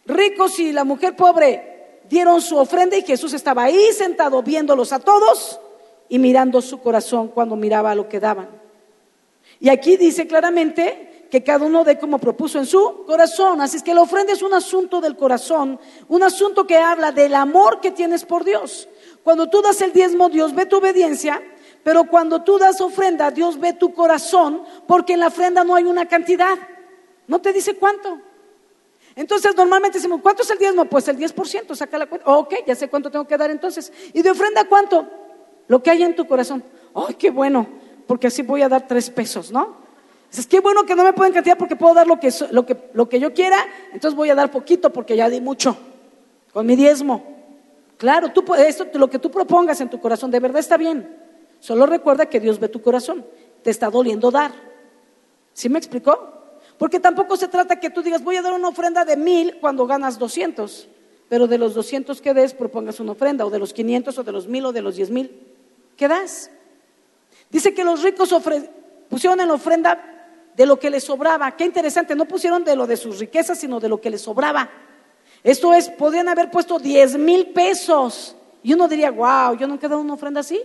Ricos 0.06 0.60
y 0.60 0.72
la 0.72 0.84
mujer 0.84 1.16
pobre, 1.16 2.02
dieron 2.10 2.42
su 2.42 2.58
ofrenda 2.58 2.98
y 2.98 3.02
Jesús 3.02 3.34
estaba 3.34 3.64
ahí 3.64 3.92
sentado 3.92 4.42
viéndolos 4.42 4.94
a 4.94 5.00
todos 5.00 5.60
y 6.10 6.20
mirando 6.20 6.62
su 6.62 6.80
corazón 6.80 7.28
cuando 7.28 7.56
miraba 7.56 7.94
lo 7.96 8.08
que 8.08 8.20
daban. 8.20 8.50
Y 9.60 9.70
aquí 9.70 9.98
dice 9.98 10.28
claramente 10.28 11.28
que 11.30 11.44
cada 11.44 11.66
uno 11.66 11.84
dé 11.84 11.98
como 12.00 12.20
propuso 12.20 12.58
en 12.58 12.66
su 12.66 13.04
corazón. 13.06 13.60
Así 13.62 13.78
es 13.78 13.84
que 13.84 13.94
la 13.94 14.02
ofrenda 14.02 14.34
es 14.34 14.42
un 14.42 14.54
asunto 14.54 15.02
del 15.02 15.16
corazón, 15.16 15.80
un 16.08 16.24
asunto 16.24 16.66
que 16.66 16.78
habla 16.78 17.12
del 17.12 17.36
amor 17.36 17.82
que 17.82 17.92
tienes 17.92 18.24
por 18.24 18.44
Dios. 18.44 18.88
Cuando 19.24 19.50
tú 19.50 19.62
das 19.62 19.82
el 19.82 19.92
diezmo, 19.92 20.30
Dios 20.30 20.56
ve 20.56 20.66
tu 20.66 20.78
obediencia, 20.78 21.42
pero 21.84 22.06
cuando 22.06 22.44
tú 22.44 22.58
das 22.58 22.80
ofrenda, 22.82 23.32
Dios 23.32 23.60
ve 23.60 23.74
tu 23.74 23.94
corazón, 23.94 24.64
porque 24.88 25.14
en 25.14 25.22
la 25.22 25.28
ofrenda 25.28 25.64
no 25.64 25.76
hay 25.76 25.84
una 25.84 26.06
cantidad. 26.06 26.58
No 27.28 27.40
te 27.40 27.54
dice 27.54 27.76
cuánto. 27.76 28.20
Entonces, 29.16 29.56
normalmente 29.56 29.98
decimos, 29.98 30.22
¿cuánto 30.22 30.44
es 30.44 30.50
el 30.52 30.58
diezmo? 30.58 30.86
Pues 30.86 31.08
el 31.08 31.18
10%, 31.18 31.76
saca 31.76 31.98
la 31.98 32.06
cuenta. 32.06 32.30
ok, 32.30 32.54
ya 32.66 32.76
sé 32.76 32.88
cuánto 32.88 33.10
tengo 33.10 33.28
que 33.28 33.38
dar 33.38 33.50
entonces. 33.50 33.92
¿Y 34.14 34.22
de 34.22 34.30
ofrenda 34.30 34.66
cuánto? 34.66 35.08
Lo 35.68 35.82
que 35.82 35.90
hay 35.90 36.04
en 36.04 36.16
tu 36.16 36.28
corazón. 36.28 36.64
¡Ay, 36.94 37.16
qué 37.16 37.32
bueno! 37.32 37.68
Porque 38.06 38.28
así 38.28 38.42
voy 38.42 38.62
a 38.62 38.70
dar 38.70 38.88
tres 38.88 39.10
pesos, 39.10 39.52
¿no? 39.52 39.76
Es 40.32 40.46
que 40.46 40.60
bueno 40.60 40.86
que 40.86 40.96
no 40.96 41.04
me 41.04 41.14
pueden 41.14 41.34
cantidad 41.34 41.58
porque 41.58 41.76
puedo 41.76 41.94
dar 41.94 42.06
lo 42.06 42.20
que, 42.20 42.32
lo, 42.52 42.66
que, 42.66 42.90
lo 42.94 43.10
que 43.10 43.20
yo 43.20 43.34
quiera, 43.34 43.58
entonces 43.94 44.16
voy 44.16 44.30
a 44.30 44.36
dar 44.36 44.52
poquito 44.52 44.92
porque 44.92 45.16
ya 45.16 45.30
di 45.30 45.42
mucho. 45.42 45.76
Con 46.54 46.66
mi 46.66 46.76
diezmo. 46.76 47.24
Claro, 47.98 48.32
tú, 48.32 48.44
esto, 48.54 48.86
lo 48.94 49.10
que 49.10 49.20
tú 49.20 49.32
propongas 49.32 49.82
en 49.82 49.90
tu 49.90 50.00
corazón, 50.00 50.30
de 50.30 50.40
verdad 50.40 50.60
está 50.60 50.78
bien. 50.78 51.18
Solo 51.60 51.88
recuerda 51.88 52.28
que 52.28 52.40
Dios 52.40 52.60
ve 52.60 52.70
tu 52.70 52.82
corazón. 52.82 53.26
Te 53.64 53.72
está 53.72 53.90
doliendo 53.90 54.30
dar. 54.30 54.52
¿Sí 55.54 55.70
me 55.70 55.80
explicó? 55.80 56.37
Porque 56.78 57.00
tampoco 57.00 57.38
se 57.38 57.48
trata 57.48 57.80
que 57.80 57.90
tú 57.90 58.02
digas, 58.02 58.24
voy 58.24 58.36
a 58.36 58.42
dar 58.42 58.54
una 58.54 58.68
ofrenda 58.68 59.04
de 59.04 59.18
mil 59.18 59.58
cuando 59.60 59.88
ganas 59.88 60.20
doscientos. 60.20 60.88
Pero 61.30 61.48
de 61.48 61.58
los 61.58 61.74
doscientos 61.74 62.22
que 62.22 62.34
des, 62.34 62.54
propongas 62.54 63.00
una 63.00 63.14
ofrenda. 63.14 63.46
O 63.46 63.50
de 63.50 63.60
los 63.60 63.74
quinientos, 63.74 64.18
o 64.18 64.24
de 64.24 64.32
los 64.32 64.48
mil, 64.48 64.66
o 64.66 64.72
de 64.72 64.82
los 64.82 64.96
diez 64.96 65.10
mil. 65.10 65.32
¿Qué 65.96 66.08
das? 66.08 66.52
Dice 67.50 67.74
que 67.74 67.84
los 67.84 68.04
ricos 68.04 68.34
pusieron 69.10 69.40
en 69.40 69.48
la 69.48 69.54
ofrenda 69.54 70.18
de 70.56 70.66
lo 70.66 70.80
que 70.80 70.90
les 70.90 71.04
sobraba. 71.04 71.56
Qué 71.56 71.66
interesante, 71.66 72.16
no 72.16 72.26
pusieron 72.26 72.64
de 72.64 72.76
lo 72.76 72.88
de 72.88 72.98
sus 72.98 73.20
riquezas, 73.20 73.60
sino 73.60 73.80
de 73.80 73.90
lo 73.90 74.02
que 74.02 74.10
les 74.10 74.22
sobraba. 74.22 74.70
Esto 75.44 75.74
es, 75.74 75.90
podrían 75.90 76.28
haber 76.30 76.52
puesto 76.52 76.80
10 76.80 77.18
mil 77.18 77.48
pesos. 77.48 78.36
Y 78.64 78.74
uno 78.74 78.88
diría, 78.88 79.12
wow, 79.12 79.56
yo 79.58 79.68
nunca 79.68 79.86
he 79.86 79.90
dado 79.90 80.02
una 80.02 80.16
ofrenda 80.16 80.42
así. 80.42 80.62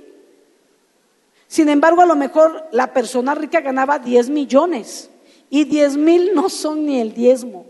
Sin 1.47 1.69
embargo, 1.69 2.01
a 2.01 2.07
lo 2.07 2.17
mejor 2.17 2.69
la 2.73 2.93
persona 2.93 3.35
rica 3.35 3.61
ganaba 3.61 3.99
10 3.99 4.31
millones. 4.31 5.11
Y 5.55 5.65
10 5.65 5.99
mil 5.99 6.31
no 6.33 6.49
son 6.49 6.87
ni 6.87 6.99
el 6.99 7.13
diezmo. 7.13 7.67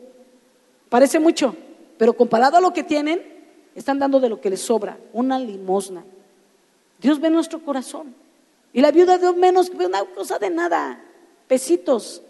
Parece 0.88 1.18
mucho, 1.18 1.56
pero 1.98 2.12
comparado 2.12 2.56
a 2.56 2.60
lo 2.60 2.72
que 2.72 2.84
tienen, 2.84 3.20
están 3.74 3.98
dando 3.98 4.20
de 4.20 4.28
lo 4.28 4.40
que 4.40 4.50
les 4.50 4.60
sobra, 4.60 5.00
una 5.12 5.36
limosna. 5.36 6.04
Dios 7.00 7.20
ve 7.20 7.28
nuestro 7.28 7.60
corazón. 7.60 8.14
Y 8.72 8.80
la 8.80 8.92
viuda 8.92 9.18
dio 9.18 9.34
menos 9.34 9.68
una 9.70 10.04
cosa 10.04 10.38
de 10.38 10.48
nada 10.48 11.02
pesitos, 11.48 12.22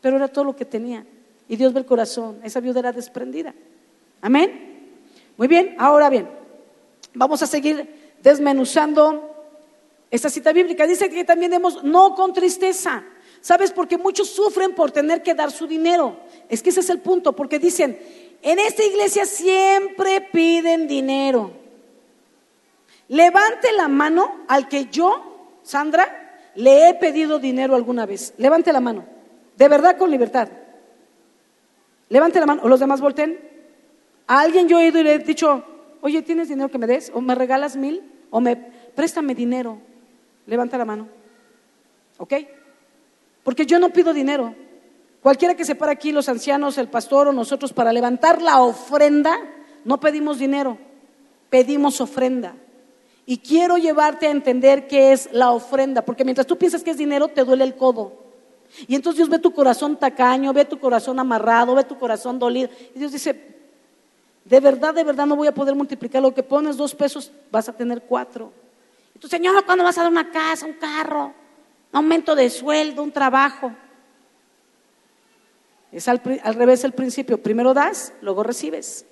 pero 0.00 0.16
era 0.16 0.26
todo 0.26 0.46
lo 0.46 0.56
que 0.56 0.64
tenía. 0.64 1.06
Y 1.48 1.54
Dios 1.54 1.72
ve 1.72 1.78
el 1.78 1.86
corazón, 1.86 2.40
esa 2.42 2.58
viuda 2.58 2.80
era 2.80 2.90
desprendida. 2.90 3.54
Amén. 4.20 4.98
Muy 5.36 5.46
bien, 5.46 5.76
ahora 5.78 6.10
bien, 6.10 6.28
vamos 7.14 7.40
a 7.40 7.46
seguir 7.46 8.16
desmenuzando 8.20 9.32
esta 10.10 10.28
cita 10.28 10.52
bíblica. 10.52 10.88
Dice 10.88 11.08
que 11.08 11.22
también 11.22 11.52
demos 11.52 11.84
no 11.84 12.16
con 12.16 12.32
tristeza. 12.32 13.04
¿Sabes? 13.40 13.72
Porque 13.72 13.98
muchos 13.98 14.28
sufren 14.28 14.74
por 14.74 14.90
tener 14.90 15.22
que 15.22 15.34
dar 15.34 15.50
su 15.50 15.66
dinero. 15.66 16.16
Es 16.48 16.62
que 16.62 16.70
ese 16.70 16.80
es 16.80 16.90
el 16.90 16.98
punto, 16.98 17.34
porque 17.34 17.58
dicen, 17.58 17.98
en 18.42 18.58
esta 18.58 18.84
iglesia 18.84 19.26
siempre 19.26 20.20
piden 20.32 20.86
dinero. 20.86 21.52
Levante 23.08 23.72
la 23.72 23.88
mano 23.88 24.44
al 24.48 24.68
que 24.68 24.86
yo, 24.86 25.56
Sandra, 25.62 26.40
le 26.54 26.88
he 26.88 26.94
pedido 26.94 27.38
dinero 27.38 27.74
alguna 27.74 28.04
vez. 28.04 28.34
Levante 28.36 28.72
la 28.72 28.80
mano. 28.80 29.06
De 29.56 29.68
verdad 29.68 29.96
con 29.96 30.10
libertad. 30.10 30.48
Levante 32.08 32.40
la 32.40 32.46
mano. 32.46 32.62
O 32.64 32.68
los 32.68 32.80
demás 32.80 33.00
volteen. 33.00 33.38
A 34.26 34.40
alguien 34.40 34.68
yo 34.68 34.78
he 34.78 34.86
ido 34.86 35.00
y 35.00 35.04
le 35.04 35.14
he 35.14 35.18
dicho, 35.20 35.64
oye, 36.02 36.20
¿tienes 36.22 36.48
dinero 36.48 36.70
que 36.70 36.78
me 36.78 36.86
des? 36.86 37.10
¿O 37.14 37.20
me 37.20 37.34
regalas 37.34 37.76
mil? 37.76 38.02
¿O 38.30 38.40
me 38.40 38.56
préstame 38.56 39.34
dinero? 39.34 39.78
Levanta 40.46 40.76
la 40.76 40.84
mano. 40.84 41.08
¿Ok? 42.18 42.34
Porque 43.48 43.64
yo 43.64 43.78
no 43.78 43.88
pido 43.88 44.12
dinero. 44.12 44.54
Cualquiera 45.22 45.54
que 45.54 45.64
se 45.64 45.74
para 45.74 45.92
aquí, 45.92 46.12
los 46.12 46.28
ancianos, 46.28 46.76
el 46.76 46.88
pastor 46.88 47.28
o 47.28 47.32
nosotros, 47.32 47.72
para 47.72 47.94
levantar 47.94 48.42
la 48.42 48.60
ofrenda, 48.60 49.40
no 49.86 49.98
pedimos 49.98 50.38
dinero, 50.38 50.76
pedimos 51.48 51.98
ofrenda. 52.02 52.54
Y 53.24 53.38
quiero 53.38 53.78
llevarte 53.78 54.26
a 54.26 54.32
entender 54.32 54.86
qué 54.86 55.12
es 55.12 55.30
la 55.32 55.52
ofrenda, 55.52 56.04
porque 56.04 56.26
mientras 56.26 56.46
tú 56.46 56.58
piensas 56.58 56.82
que 56.82 56.90
es 56.90 56.98
dinero, 56.98 57.28
te 57.28 57.42
duele 57.42 57.64
el 57.64 57.74
codo. 57.74 58.12
Y 58.86 58.94
entonces 58.94 59.16
Dios 59.16 59.30
ve 59.30 59.38
tu 59.38 59.54
corazón 59.54 59.96
tacaño, 59.96 60.52
ve 60.52 60.66
tu 60.66 60.78
corazón 60.78 61.18
amarrado, 61.18 61.74
ve 61.74 61.84
tu 61.84 61.98
corazón 61.98 62.38
dolido. 62.38 62.68
Y 62.94 62.98
Dios 62.98 63.12
dice, 63.12 63.56
de 64.44 64.60
verdad, 64.60 64.92
de 64.92 65.04
verdad 65.04 65.24
no 65.24 65.36
voy 65.36 65.48
a 65.48 65.54
poder 65.54 65.74
multiplicar 65.74 66.20
lo 66.20 66.34
que 66.34 66.42
pones 66.42 66.76
dos 66.76 66.94
pesos, 66.94 67.32
vas 67.50 67.66
a 67.66 67.72
tener 67.72 68.02
cuatro. 68.02 68.52
Y 69.14 69.18
tú, 69.18 69.26
Señor, 69.26 69.64
¿cuándo 69.64 69.84
vas 69.84 69.96
a 69.96 70.02
dar 70.02 70.12
una 70.12 70.30
casa, 70.30 70.66
un 70.66 70.74
carro, 70.74 71.32
aumento 71.92 72.34
de 72.34 72.50
sueldo, 72.50 73.02
un 73.02 73.12
trabajo? 73.12 73.72
Es 75.90 76.06
al, 76.08 76.20
revés 76.54 76.84
el 76.84 76.92
principio. 76.92 77.42
Primero 77.42 77.72
das, 77.72 78.12
luego 78.20 78.42
recibes. 78.42 79.06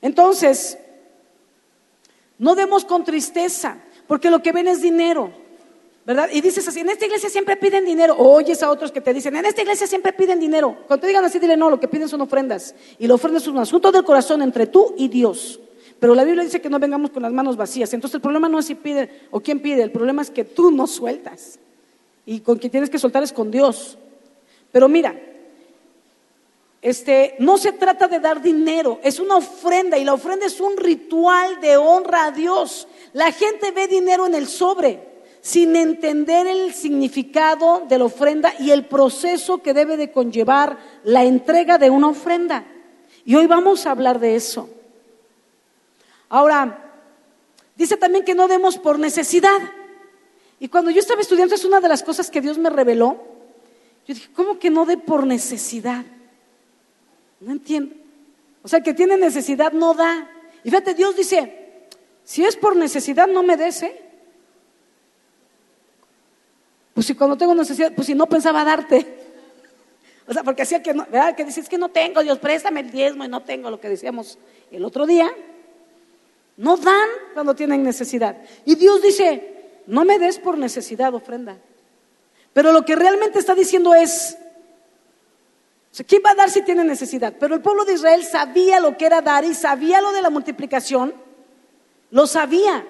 Entonces, 0.00 0.78
no 2.38 2.54
demos 2.54 2.84
con 2.84 3.04
tristeza, 3.04 3.78
porque 4.06 4.30
lo 4.30 4.42
que 4.42 4.52
ven 4.52 4.68
es 4.68 4.80
dinero. 4.80 5.30
¿Verdad? 6.06 6.28
Y 6.32 6.40
dices 6.40 6.66
así, 6.68 6.80
en 6.80 6.88
esta 6.88 7.04
iglesia 7.04 7.28
siempre 7.28 7.56
piden 7.56 7.84
dinero. 7.84 8.14
O 8.16 8.32
oyes 8.32 8.62
a 8.62 8.70
otros 8.70 8.92
que 8.92 9.00
te 9.00 9.12
dicen, 9.12 9.34
en 9.34 9.44
esta 9.44 9.62
iglesia 9.62 9.88
siempre 9.88 10.12
piden 10.12 10.38
dinero. 10.38 10.76
Cuando 10.86 11.00
te 11.00 11.08
digan 11.08 11.24
así, 11.24 11.40
dile, 11.40 11.56
no, 11.56 11.68
lo 11.68 11.80
que 11.80 11.88
piden 11.88 12.08
son 12.08 12.20
ofrendas. 12.20 12.76
Y 13.00 13.08
la 13.08 13.14
ofrenda 13.14 13.38
es 13.38 13.48
un 13.48 13.58
asunto 13.58 13.90
del 13.90 14.04
corazón 14.04 14.40
entre 14.40 14.68
tú 14.68 14.94
y 14.96 15.08
Dios. 15.08 15.58
Pero 15.98 16.14
la 16.14 16.22
Biblia 16.22 16.44
dice 16.44 16.60
que 16.60 16.70
no 16.70 16.78
vengamos 16.78 17.10
con 17.10 17.22
las 17.22 17.32
manos 17.32 17.56
vacías. 17.56 17.92
Entonces 17.92 18.14
el 18.16 18.20
problema 18.20 18.48
no 18.48 18.60
es 18.60 18.66
si 18.66 18.76
pide 18.76 19.26
o 19.32 19.40
quién 19.40 19.58
pide, 19.60 19.82
el 19.82 19.90
problema 19.90 20.22
es 20.22 20.30
que 20.30 20.44
tú 20.44 20.70
no 20.70 20.86
sueltas. 20.86 21.58
Y 22.26 22.40
con 22.40 22.58
quien 22.58 22.70
tienes 22.70 22.90
que 22.90 22.98
soltar 22.98 23.22
es 23.22 23.32
con 23.32 23.50
Dios. 23.50 23.96
Pero 24.72 24.88
mira, 24.88 25.18
este, 26.82 27.36
no 27.38 27.56
se 27.56 27.72
trata 27.72 28.08
de 28.08 28.20
dar 28.20 28.42
dinero, 28.42 29.00
es 29.02 29.18
una 29.18 29.36
ofrenda 29.36 29.96
y 29.96 30.04
la 30.04 30.14
ofrenda 30.14 30.46
es 30.46 30.60
un 30.60 30.76
ritual 30.76 31.60
de 31.60 31.76
honra 31.76 32.26
a 32.26 32.30
Dios. 32.32 32.86
La 33.12 33.32
gente 33.32 33.70
ve 33.70 33.88
dinero 33.88 34.26
en 34.26 34.34
el 34.34 34.46
sobre 34.46 35.16
sin 35.40 35.76
entender 35.76 36.48
el 36.48 36.74
significado 36.74 37.84
de 37.88 37.98
la 37.98 38.06
ofrenda 38.06 38.52
y 38.58 38.72
el 38.72 38.84
proceso 38.84 39.58
que 39.58 39.74
debe 39.74 39.96
de 39.96 40.10
conllevar 40.10 40.76
la 41.04 41.22
entrega 41.22 41.78
de 41.78 41.88
una 41.88 42.08
ofrenda. 42.08 42.64
Y 43.24 43.36
hoy 43.36 43.46
vamos 43.46 43.86
a 43.86 43.92
hablar 43.92 44.18
de 44.18 44.34
eso. 44.34 44.68
Ahora, 46.28 46.92
dice 47.76 47.96
también 47.96 48.24
que 48.24 48.34
no 48.34 48.48
demos 48.48 48.76
por 48.76 48.98
necesidad. 48.98 49.58
Y 50.58 50.68
cuando 50.68 50.90
yo 50.90 51.00
estaba 51.00 51.20
estudiando 51.20 51.54
es 51.54 51.64
una 51.64 51.80
de 51.80 51.88
las 51.88 52.02
cosas 52.02 52.30
que 52.30 52.40
Dios 52.40 52.58
me 52.58 52.70
reveló. 52.70 53.22
Yo 54.06 54.14
dije, 54.14 54.28
¿cómo 54.34 54.58
que 54.58 54.70
no 54.70 54.86
dé 54.86 54.96
por 54.96 55.26
necesidad? 55.26 56.04
No 57.40 57.52
entiendo. 57.52 57.94
O 58.62 58.68
sea, 58.68 58.78
el 58.78 58.84
que 58.84 58.94
tiene 58.94 59.16
necesidad 59.16 59.72
no 59.72 59.94
da. 59.94 60.30
Y 60.64 60.70
fíjate, 60.70 60.94
Dios 60.94 61.16
dice, 61.16 61.86
si 62.24 62.44
es 62.44 62.56
por 62.56 62.74
necesidad, 62.74 63.26
no 63.28 63.42
me 63.42 63.56
des, 63.56 63.82
¿eh? 63.82 64.02
Pues 66.94 67.06
si 67.06 67.14
cuando 67.14 67.36
tengo 67.36 67.54
necesidad, 67.54 67.92
pues 67.94 68.06
si 68.06 68.14
no 68.14 68.26
pensaba 68.26 68.64
darte. 68.64 69.06
O 70.26 70.32
sea, 70.32 70.42
porque 70.42 70.62
hacía 70.62 70.82
que 70.82 70.94
no, 70.94 71.04
¿verdad? 71.04 71.36
Que 71.36 71.44
dices 71.44 71.68
que 71.68 71.78
no 71.78 71.90
tengo, 71.90 72.22
Dios, 72.22 72.38
préstame 72.38 72.80
el 72.80 72.90
diezmo 72.90 73.24
y 73.24 73.28
no 73.28 73.42
tengo 73.42 73.70
lo 73.70 73.80
que 73.80 73.88
decíamos 73.88 74.38
el 74.70 74.84
otro 74.84 75.06
día. 75.06 75.30
No 76.56 76.76
dan 76.76 77.08
cuando 77.34 77.54
tienen 77.54 77.82
necesidad. 77.82 78.36
Y 78.64 78.76
Dios 78.76 79.02
dice, 79.02 79.55
no 79.86 80.04
me 80.04 80.18
des 80.18 80.38
por 80.38 80.58
necesidad 80.58 81.14
ofrenda. 81.14 81.58
Pero 82.52 82.72
lo 82.72 82.84
que 82.84 82.96
realmente 82.96 83.38
está 83.38 83.54
diciendo 83.54 83.94
es, 83.94 84.36
¿quién 86.06 86.22
va 86.24 86.30
a 86.30 86.34
dar 86.34 86.50
si 86.50 86.62
tiene 86.62 86.84
necesidad? 86.84 87.34
Pero 87.38 87.54
el 87.54 87.60
pueblo 87.60 87.84
de 87.84 87.94
Israel 87.94 88.24
sabía 88.24 88.80
lo 88.80 88.96
que 88.96 89.06
era 89.06 89.20
dar 89.20 89.44
y 89.44 89.54
sabía 89.54 90.00
lo 90.00 90.12
de 90.12 90.22
la 90.22 90.30
multiplicación. 90.30 91.14
Lo 92.10 92.26
sabía. 92.26 92.86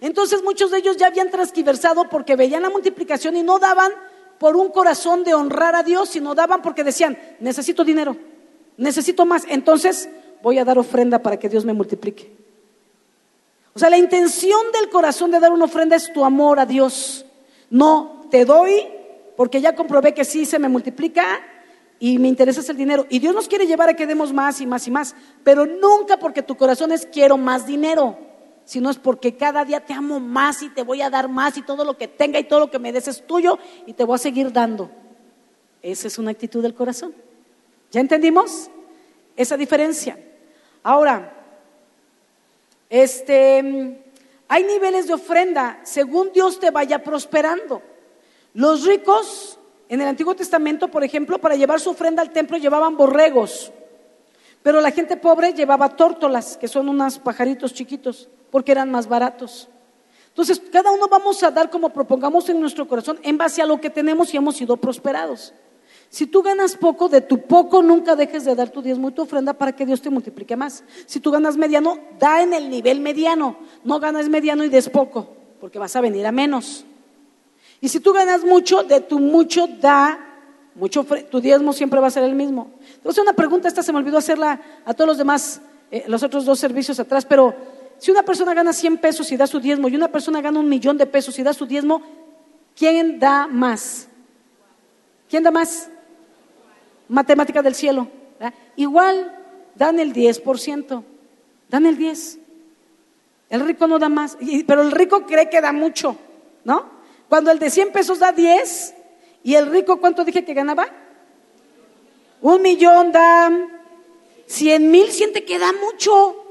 Entonces 0.00 0.42
muchos 0.42 0.70
de 0.70 0.78
ellos 0.78 0.96
ya 0.96 1.06
habían 1.06 1.30
transquiversado 1.30 2.08
porque 2.08 2.36
veían 2.36 2.62
la 2.62 2.70
multiplicación 2.70 3.36
y 3.36 3.42
no 3.42 3.58
daban 3.58 3.92
por 4.38 4.56
un 4.56 4.68
corazón 4.68 5.24
de 5.24 5.34
honrar 5.34 5.74
a 5.74 5.82
Dios, 5.82 6.10
sino 6.10 6.34
daban 6.34 6.62
porque 6.62 6.84
decían, 6.84 7.18
necesito 7.40 7.84
dinero, 7.84 8.16
necesito 8.76 9.24
más, 9.24 9.44
entonces 9.48 10.10
voy 10.42 10.58
a 10.58 10.64
dar 10.64 10.78
ofrenda 10.78 11.22
para 11.22 11.38
que 11.38 11.48
Dios 11.48 11.64
me 11.64 11.72
multiplique. 11.72 12.45
O 13.76 13.78
sea, 13.78 13.90
la 13.90 13.98
intención 13.98 14.58
del 14.72 14.88
corazón 14.88 15.30
de 15.30 15.38
dar 15.38 15.52
una 15.52 15.66
ofrenda 15.66 15.96
es 15.96 16.10
tu 16.10 16.24
amor 16.24 16.58
a 16.58 16.64
Dios. 16.64 17.26
No, 17.68 18.26
te 18.30 18.46
doy 18.46 18.88
porque 19.36 19.60
ya 19.60 19.74
comprobé 19.74 20.14
que 20.14 20.24
sí 20.24 20.46
se 20.46 20.58
me 20.58 20.66
multiplica 20.66 21.42
y 21.98 22.18
me 22.18 22.26
interesa 22.26 22.72
el 22.72 22.78
dinero. 22.78 23.04
Y 23.10 23.18
Dios 23.18 23.34
nos 23.34 23.48
quiere 23.48 23.66
llevar 23.66 23.90
a 23.90 23.94
que 23.94 24.06
demos 24.06 24.32
más 24.32 24.62
y 24.62 24.66
más 24.66 24.88
y 24.88 24.90
más, 24.90 25.14
pero 25.44 25.66
nunca 25.66 26.18
porque 26.18 26.40
tu 26.40 26.56
corazón 26.56 26.90
es 26.90 27.04
quiero 27.04 27.36
más 27.36 27.66
dinero, 27.66 28.16
sino 28.64 28.88
es 28.88 28.96
porque 28.96 29.36
cada 29.36 29.62
día 29.66 29.84
te 29.84 29.92
amo 29.92 30.20
más 30.20 30.62
y 30.62 30.70
te 30.70 30.82
voy 30.82 31.02
a 31.02 31.10
dar 31.10 31.28
más 31.28 31.58
y 31.58 31.62
todo 31.62 31.84
lo 31.84 31.98
que 31.98 32.08
tenga 32.08 32.38
y 32.38 32.44
todo 32.44 32.60
lo 32.60 32.70
que 32.70 32.78
me 32.78 32.94
des 32.94 33.08
es 33.08 33.26
tuyo 33.26 33.58
y 33.84 33.92
te 33.92 34.04
voy 34.04 34.14
a 34.14 34.18
seguir 34.18 34.54
dando. 34.54 34.90
Esa 35.82 36.06
es 36.06 36.16
una 36.16 36.30
actitud 36.30 36.62
del 36.62 36.72
corazón. 36.72 37.14
¿Ya 37.90 38.00
entendimos 38.00 38.70
esa 39.36 39.58
diferencia? 39.58 40.18
Ahora, 40.82 41.35
este, 42.88 44.04
hay 44.48 44.64
niveles 44.64 45.06
de 45.06 45.14
ofrenda 45.14 45.80
según 45.82 46.32
Dios 46.32 46.60
te 46.60 46.70
vaya 46.70 47.02
prosperando. 47.02 47.82
Los 48.54 48.84
ricos 48.84 49.58
en 49.88 50.00
el 50.00 50.08
Antiguo 50.08 50.34
Testamento, 50.34 50.88
por 50.88 51.04
ejemplo, 51.04 51.38
para 51.38 51.54
llevar 51.54 51.80
su 51.80 51.90
ofrenda 51.90 52.22
al 52.22 52.32
templo 52.32 52.56
llevaban 52.56 52.96
borregos, 52.96 53.72
pero 54.62 54.80
la 54.80 54.90
gente 54.90 55.16
pobre 55.16 55.52
llevaba 55.52 55.96
tórtolas, 55.96 56.56
que 56.56 56.66
son 56.66 56.88
unos 56.88 57.18
pajaritos 57.18 57.72
chiquitos, 57.72 58.28
porque 58.50 58.72
eran 58.72 58.90
más 58.90 59.06
baratos. 59.06 59.68
Entonces, 60.28 60.60
cada 60.72 60.90
uno 60.90 61.08
vamos 61.08 61.42
a 61.42 61.50
dar 61.50 61.70
como 61.70 61.90
propongamos 61.90 62.48
en 62.48 62.60
nuestro 62.60 62.86
corazón 62.86 63.18
en 63.22 63.38
base 63.38 63.62
a 63.62 63.66
lo 63.66 63.80
que 63.80 63.90
tenemos 63.90 64.34
y 64.34 64.36
hemos 64.36 64.56
sido 64.56 64.76
prosperados. 64.76 65.54
Si 66.08 66.26
tú 66.26 66.42
ganas 66.42 66.76
poco, 66.76 67.08
de 67.08 67.20
tu 67.20 67.42
poco 67.42 67.82
nunca 67.82 68.16
dejes 68.16 68.44
de 68.44 68.54
dar 68.54 68.70
tu 68.70 68.80
diezmo 68.80 69.08
y 69.08 69.12
tu 69.12 69.22
ofrenda 69.22 69.52
para 69.52 69.72
que 69.72 69.84
Dios 69.84 70.00
te 70.00 70.10
multiplique 70.10 70.56
más. 70.56 70.84
Si 71.06 71.20
tú 71.20 71.30
ganas 71.30 71.56
mediano, 71.56 71.98
da 72.18 72.42
en 72.42 72.54
el 72.54 72.70
nivel 72.70 73.00
mediano. 73.00 73.56
No 73.84 74.00
ganas 74.00 74.28
mediano 74.28 74.64
y 74.64 74.68
des 74.68 74.88
poco, 74.88 75.28
porque 75.60 75.78
vas 75.78 75.94
a 75.96 76.00
venir 76.00 76.26
a 76.26 76.32
menos. 76.32 76.84
Y 77.80 77.88
si 77.88 78.00
tú 78.00 78.12
ganas 78.12 78.44
mucho, 78.44 78.82
de 78.84 79.00
tu 79.00 79.18
mucho 79.18 79.66
da 79.66 80.26
mucho, 80.76 81.04
tu 81.04 81.40
diezmo 81.40 81.72
siempre 81.72 82.00
va 82.00 82.06
a 82.06 82.10
ser 82.10 82.24
el 82.24 82.34
mismo. 82.34 82.70
Entonces, 82.96 83.22
una 83.22 83.32
pregunta, 83.32 83.66
esta 83.66 83.82
se 83.82 83.92
me 83.92 83.98
olvidó 83.98 84.18
hacerla 84.18 84.60
a 84.84 84.94
todos 84.94 85.08
los 85.08 85.18
demás, 85.18 85.60
eh, 85.90 86.04
los 86.06 86.22
otros 86.22 86.44
dos 86.44 86.58
servicios 86.58 87.00
atrás, 87.00 87.24
pero 87.24 87.54
si 87.98 88.10
una 88.10 88.22
persona 88.22 88.52
gana 88.52 88.72
100 88.72 88.98
pesos 88.98 89.32
y 89.32 89.36
da 89.36 89.46
su 89.46 89.58
diezmo 89.58 89.88
y 89.88 89.96
una 89.96 90.08
persona 90.08 90.40
gana 90.42 90.60
un 90.60 90.68
millón 90.68 90.98
de 90.98 91.06
pesos 91.06 91.38
y 91.38 91.42
da 91.42 91.54
su 91.54 91.66
diezmo, 91.66 92.02
¿quién 92.76 93.18
da 93.18 93.46
más? 93.46 94.08
¿Quién 95.28 95.42
da 95.42 95.50
más? 95.50 95.88
Matemática 97.08 97.62
del 97.62 97.74
cielo. 97.74 98.08
Igual 98.76 99.32
dan 99.74 99.98
el 100.00 100.12
10%, 100.12 101.02
dan 101.68 101.86
el 101.86 101.98
10%. 101.98 102.38
El 103.48 103.60
rico 103.60 103.86
no 103.86 103.98
da 103.98 104.08
más, 104.08 104.36
pero 104.66 104.82
el 104.82 104.90
rico 104.90 105.24
cree 105.24 105.48
que 105.48 105.60
da 105.60 105.72
mucho, 105.72 106.16
¿no? 106.64 106.84
Cuando 107.28 107.52
el 107.52 107.60
de 107.60 107.70
100 107.70 107.92
pesos 107.92 108.18
da 108.18 108.32
10 108.32 108.94
y 109.44 109.54
el 109.54 109.70
rico, 109.70 109.98
¿cuánto 110.00 110.24
dije 110.24 110.44
que 110.44 110.52
ganaba? 110.52 110.88
Un 112.40 112.60
millón 112.62 113.12
da 113.12 113.50
100 114.46 114.90
mil, 114.90 115.10
siente 115.10 115.44
que 115.44 115.58
da 115.58 115.72
mucho. 115.72 116.45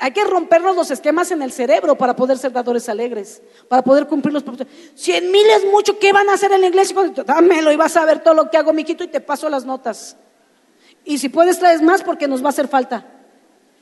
Hay 0.00 0.10
que 0.12 0.24
rompernos 0.24 0.76
los 0.76 0.90
esquemas 0.90 1.30
en 1.30 1.42
el 1.42 1.52
cerebro 1.52 1.96
para 1.96 2.16
poder 2.16 2.38
ser 2.38 2.52
dadores 2.52 2.88
alegres, 2.88 3.42
para 3.68 3.82
poder 3.82 4.06
cumplir 4.06 4.32
los 4.32 4.42
propósitos. 4.42 4.74
Cien 4.94 5.30
mil 5.30 5.46
es 5.50 5.64
mucho, 5.70 5.98
¿qué 5.98 6.12
van 6.12 6.28
a 6.28 6.34
hacer 6.34 6.52
en 6.52 6.60
la 6.60 6.68
iglesia? 6.68 6.96
Dámelo 7.24 7.72
y 7.72 7.76
vas 7.76 7.96
a 7.96 8.04
ver 8.04 8.22
todo 8.22 8.34
lo 8.34 8.50
que 8.50 8.56
hago, 8.56 8.72
miquito, 8.72 9.04
y 9.04 9.08
te 9.08 9.20
paso 9.20 9.48
las 9.48 9.64
notas. 9.64 10.16
Y 11.04 11.18
si 11.18 11.28
puedes 11.28 11.58
traes 11.58 11.82
más 11.82 12.02
porque 12.02 12.28
nos 12.28 12.42
va 12.42 12.46
a 12.46 12.50
hacer 12.50 12.68
falta. 12.68 13.06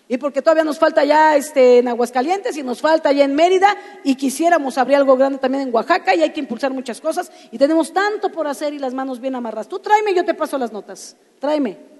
Y 0.08 0.18
porque 0.18 0.42
todavía 0.42 0.64
nos 0.64 0.78
falta 0.78 1.04
ya 1.04 1.36
este, 1.36 1.78
en 1.78 1.86
Aguascalientes 1.86 2.56
y 2.56 2.64
nos 2.64 2.80
falta 2.80 3.12
ya 3.12 3.24
en 3.24 3.34
Mérida 3.36 3.76
y 4.02 4.16
quisiéramos 4.16 4.76
abrir 4.76 4.96
algo 4.96 5.16
grande 5.16 5.38
también 5.38 5.68
en 5.68 5.74
Oaxaca 5.74 6.16
y 6.16 6.22
hay 6.22 6.30
que 6.30 6.40
impulsar 6.40 6.72
muchas 6.72 7.00
cosas 7.00 7.30
y 7.52 7.58
tenemos 7.58 7.92
tanto 7.92 8.32
por 8.32 8.48
hacer 8.48 8.74
y 8.74 8.80
las 8.80 8.92
manos 8.92 9.20
bien 9.20 9.36
amarradas. 9.36 9.68
Tú 9.68 9.78
tráeme 9.78 10.12
yo 10.12 10.24
te 10.24 10.34
paso 10.34 10.58
las 10.58 10.72
notas. 10.72 11.16
Tráeme. 11.38 11.99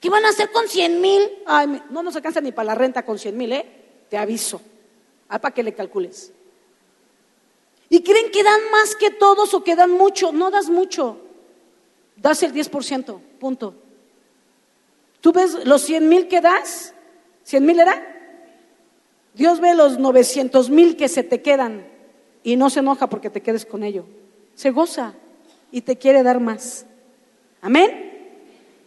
¿Qué 0.00 0.10
van 0.10 0.24
a 0.24 0.28
hacer 0.28 0.50
con 0.50 0.68
cien 0.68 1.00
mil? 1.00 1.22
Ay, 1.46 1.82
no 1.90 2.02
nos 2.02 2.14
alcanza 2.16 2.40
ni 2.40 2.52
para 2.52 2.66
la 2.66 2.74
renta 2.74 3.04
con 3.04 3.18
cien 3.18 3.36
mil, 3.36 3.52
¿eh? 3.52 3.66
Te 4.08 4.16
aviso. 4.16 4.60
Ah, 5.28 5.40
para 5.40 5.52
que 5.52 5.62
le 5.62 5.74
calcules. 5.74 6.32
Y 7.88 8.02
creen 8.02 8.30
que 8.30 8.42
dan 8.42 8.60
más 8.70 8.94
que 8.96 9.10
todos 9.10 9.54
o 9.54 9.64
que 9.64 9.74
dan 9.74 9.90
mucho. 9.90 10.32
No 10.32 10.50
das 10.50 10.68
mucho. 10.68 11.18
Das 12.16 12.42
el 12.42 12.52
10%, 12.52 13.20
punto. 13.38 13.74
¿Tú 15.20 15.32
ves 15.32 15.66
los 15.66 15.82
cien 15.82 16.08
mil 16.08 16.28
que 16.28 16.40
das? 16.40 16.94
¿Cien 17.42 17.64
mil 17.64 17.80
era? 17.80 18.16
Dios 19.34 19.60
ve 19.60 19.74
los 19.74 19.98
900 19.98 20.70
mil 20.70 20.96
que 20.96 21.08
se 21.08 21.22
te 21.22 21.42
quedan 21.42 21.86
y 22.42 22.56
no 22.56 22.70
se 22.70 22.80
enoja 22.80 23.08
porque 23.08 23.30
te 23.30 23.40
quedes 23.40 23.64
con 23.64 23.84
ello. 23.84 24.04
Se 24.54 24.70
goza 24.70 25.14
y 25.70 25.82
te 25.82 25.96
quiere 25.96 26.22
dar 26.22 26.40
más. 26.40 26.86
Amén. 27.60 28.07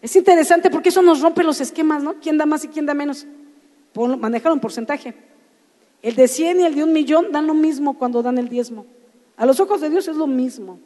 Es 0.01 0.15
interesante 0.15 0.70
porque 0.70 0.89
eso 0.89 1.01
nos 1.01 1.22
rompe 1.22 1.43
los 1.43 1.62
esquemas, 1.62 2.01
¿no? 2.01 2.15
¿Quién 2.15 2.38
da 2.38 2.46
más 2.46 2.63
y 2.63 2.67
quién 2.67 2.86
da 2.86 2.93
menos? 2.93 3.25
manejar 3.93 4.51
un 4.53 4.60
porcentaje. 4.60 5.13
El 6.01 6.15
de 6.15 6.27
100 6.27 6.62
y 6.62 6.63
el 6.63 6.75
de 6.75 6.84
un 6.84 6.93
millón 6.93 7.31
dan 7.31 7.46
lo 7.46 7.53
mismo 7.53 7.98
cuando 7.98 8.24
dan 8.24 8.38
el 8.38 8.50
diezmo. 8.50 8.86
A 9.38 9.46
los 9.46 9.60
ojos 9.60 9.81
de 9.81 9.89
Dios 9.89 10.08
es 10.08 10.15
lo 10.15 10.27
mismo. 10.27 10.79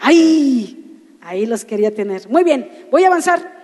¡Ay! 0.00 1.02
Ahí 1.22 1.46
los 1.46 1.64
quería 1.64 1.94
tener. 1.94 2.28
Muy 2.28 2.44
bien, 2.44 2.86
voy 2.90 3.04
a 3.04 3.06
avanzar. 3.06 3.54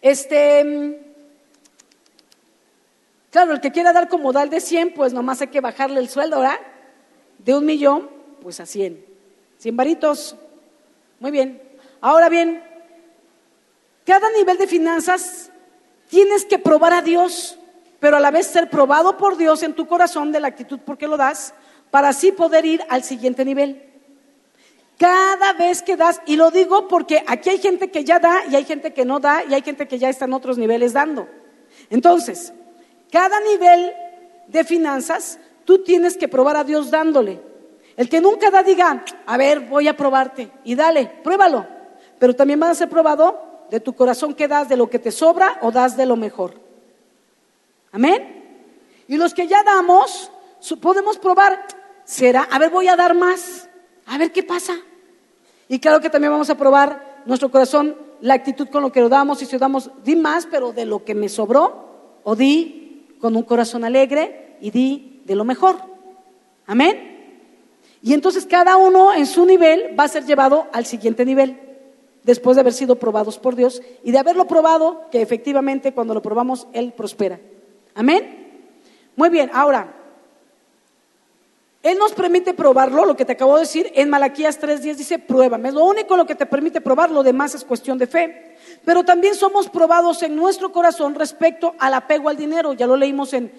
Este, 0.00 0.98
claro, 3.30 3.52
el 3.52 3.60
que 3.60 3.70
quiera 3.70 3.92
dar 3.92 4.08
como 4.08 4.32
dal 4.32 4.48
de 4.48 4.60
100, 4.60 4.94
pues 4.94 5.12
nomás 5.12 5.42
hay 5.42 5.48
que 5.48 5.60
bajarle 5.60 6.00
el 6.00 6.08
sueldo, 6.08 6.40
¿verdad? 6.40 6.58
De 7.38 7.54
un 7.54 7.66
millón, 7.66 8.08
pues 8.40 8.58
a 8.58 8.66
100. 8.66 9.04
100 9.58 9.76
varitos. 9.76 10.36
Muy 11.22 11.30
bien. 11.30 11.62
Ahora 12.00 12.28
bien, 12.28 12.60
cada 14.04 14.28
nivel 14.32 14.58
de 14.58 14.66
finanzas 14.66 15.52
tienes 16.10 16.44
que 16.44 16.58
probar 16.58 16.92
a 16.92 17.00
Dios, 17.00 17.60
pero 18.00 18.16
a 18.16 18.20
la 18.20 18.32
vez 18.32 18.48
ser 18.48 18.68
probado 18.68 19.16
por 19.16 19.36
Dios 19.36 19.62
en 19.62 19.74
tu 19.74 19.86
corazón 19.86 20.32
de 20.32 20.40
la 20.40 20.48
actitud 20.48 20.80
por 20.80 20.98
qué 20.98 21.06
lo 21.06 21.16
das, 21.16 21.54
para 21.92 22.08
así 22.08 22.32
poder 22.32 22.66
ir 22.66 22.82
al 22.88 23.04
siguiente 23.04 23.44
nivel. 23.44 23.88
Cada 24.98 25.52
vez 25.52 25.82
que 25.82 25.96
das, 25.96 26.20
y 26.26 26.34
lo 26.34 26.50
digo 26.50 26.88
porque 26.88 27.22
aquí 27.28 27.50
hay 27.50 27.58
gente 27.58 27.92
que 27.92 28.02
ya 28.02 28.18
da 28.18 28.42
y 28.50 28.56
hay 28.56 28.64
gente 28.64 28.92
que 28.92 29.04
no 29.04 29.20
da 29.20 29.44
y 29.44 29.54
hay 29.54 29.62
gente 29.62 29.86
que 29.86 30.00
ya 30.00 30.08
está 30.08 30.24
en 30.24 30.32
otros 30.32 30.58
niveles 30.58 30.92
dando. 30.92 31.28
Entonces, 31.88 32.52
cada 33.12 33.38
nivel 33.38 33.92
de 34.48 34.64
finanzas, 34.64 35.38
tú 35.64 35.84
tienes 35.84 36.16
que 36.16 36.26
probar 36.26 36.56
a 36.56 36.64
Dios 36.64 36.90
dándole. 36.90 37.51
El 37.96 38.08
que 38.08 38.20
nunca 38.20 38.50
da, 38.50 38.62
diga, 38.62 39.04
a 39.26 39.36
ver, 39.36 39.60
voy 39.60 39.88
a 39.88 39.96
probarte 39.96 40.50
y 40.64 40.74
dale, 40.74 41.06
pruébalo. 41.22 41.66
Pero 42.18 42.34
también 42.34 42.60
va 42.62 42.70
a 42.70 42.74
ser 42.74 42.88
probado 42.88 43.66
de 43.70 43.80
tu 43.80 43.94
corazón 43.94 44.34
que 44.34 44.48
das, 44.48 44.68
de 44.68 44.76
lo 44.76 44.88
que 44.88 44.98
te 44.98 45.10
sobra 45.10 45.58
o 45.62 45.70
das 45.70 45.96
de 45.96 46.06
lo 46.06 46.16
mejor. 46.16 46.54
Amén. 47.90 48.42
Y 49.08 49.16
los 49.16 49.34
que 49.34 49.46
ya 49.46 49.62
damos, 49.62 50.30
podemos 50.80 51.18
probar, 51.18 51.66
será, 52.04 52.48
a 52.50 52.58
ver, 52.58 52.70
voy 52.70 52.88
a 52.88 52.96
dar 52.96 53.14
más, 53.14 53.68
a 54.06 54.18
ver 54.18 54.32
qué 54.32 54.42
pasa. 54.42 54.74
Y 55.68 55.78
claro 55.78 56.00
que 56.00 56.10
también 56.10 56.32
vamos 56.32 56.50
a 56.50 56.56
probar 56.56 57.22
nuestro 57.26 57.50
corazón, 57.50 57.96
la 58.20 58.34
actitud 58.34 58.68
con 58.68 58.82
lo 58.82 58.92
que 58.92 59.00
lo 59.00 59.08
damos 59.08 59.42
y 59.42 59.46
si 59.46 59.58
damos, 59.58 59.90
di 60.04 60.16
más, 60.16 60.46
pero 60.46 60.72
de 60.72 60.86
lo 60.86 61.04
que 61.04 61.14
me 61.14 61.28
sobró, 61.28 62.20
o 62.24 62.36
di 62.36 63.16
con 63.20 63.36
un 63.36 63.42
corazón 63.42 63.84
alegre 63.84 64.56
y 64.60 64.70
di 64.70 65.22
de 65.24 65.34
lo 65.34 65.44
mejor. 65.44 65.76
Amén. 66.66 67.11
Y 68.02 68.14
entonces 68.14 68.46
cada 68.46 68.76
uno 68.76 69.14
en 69.14 69.26
su 69.26 69.46
nivel 69.46 69.98
va 69.98 70.04
a 70.04 70.08
ser 70.08 70.24
llevado 70.24 70.66
al 70.72 70.86
siguiente 70.86 71.24
nivel, 71.24 71.58
después 72.24 72.56
de 72.56 72.60
haber 72.60 72.72
sido 72.72 72.96
probados 72.96 73.38
por 73.38 73.54
Dios 73.54 73.80
y 74.02 74.10
de 74.10 74.18
haberlo 74.18 74.46
probado, 74.46 75.08
que 75.10 75.22
efectivamente 75.22 75.92
cuando 75.94 76.14
lo 76.14 76.22
probamos, 76.22 76.66
Él 76.72 76.92
prospera. 76.96 77.40
Amén. 77.94 78.60
Muy 79.14 79.28
bien, 79.28 79.50
ahora, 79.52 79.94
él 81.82 81.98
nos 81.98 82.12
permite 82.12 82.54
probarlo, 82.54 83.04
lo 83.04 83.16
que 83.16 83.24
te 83.24 83.32
acabo 83.32 83.56
de 83.56 83.62
decir, 83.62 83.90
en 83.94 84.08
Malaquías 84.08 84.60
3.10 84.60 84.94
dice, 84.94 85.18
pruébame. 85.18 85.68
Es 85.68 85.74
lo 85.74 85.84
único 85.84 86.16
lo 86.16 86.26
que 86.26 86.36
te 86.36 86.46
permite 86.46 86.80
probar, 86.80 87.10
lo 87.10 87.24
demás 87.24 87.56
es 87.56 87.64
cuestión 87.64 87.98
de 87.98 88.06
fe. 88.06 88.51
Pero 88.84 89.04
también 89.04 89.36
somos 89.36 89.68
probados 89.68 90.22
en 90.24 90.34
nuestro 90.34 90.72
corazón 90.72 91.14
respecto 91.14 91.74
al 91.78 91.94
apego 91.94 92.28
al 92.28 92.36
dinero. 92.36 92.72
Ya 92.72 92.88
lo 92.88 92.96
leímos 92.96 93.32
en, 93.32 93.52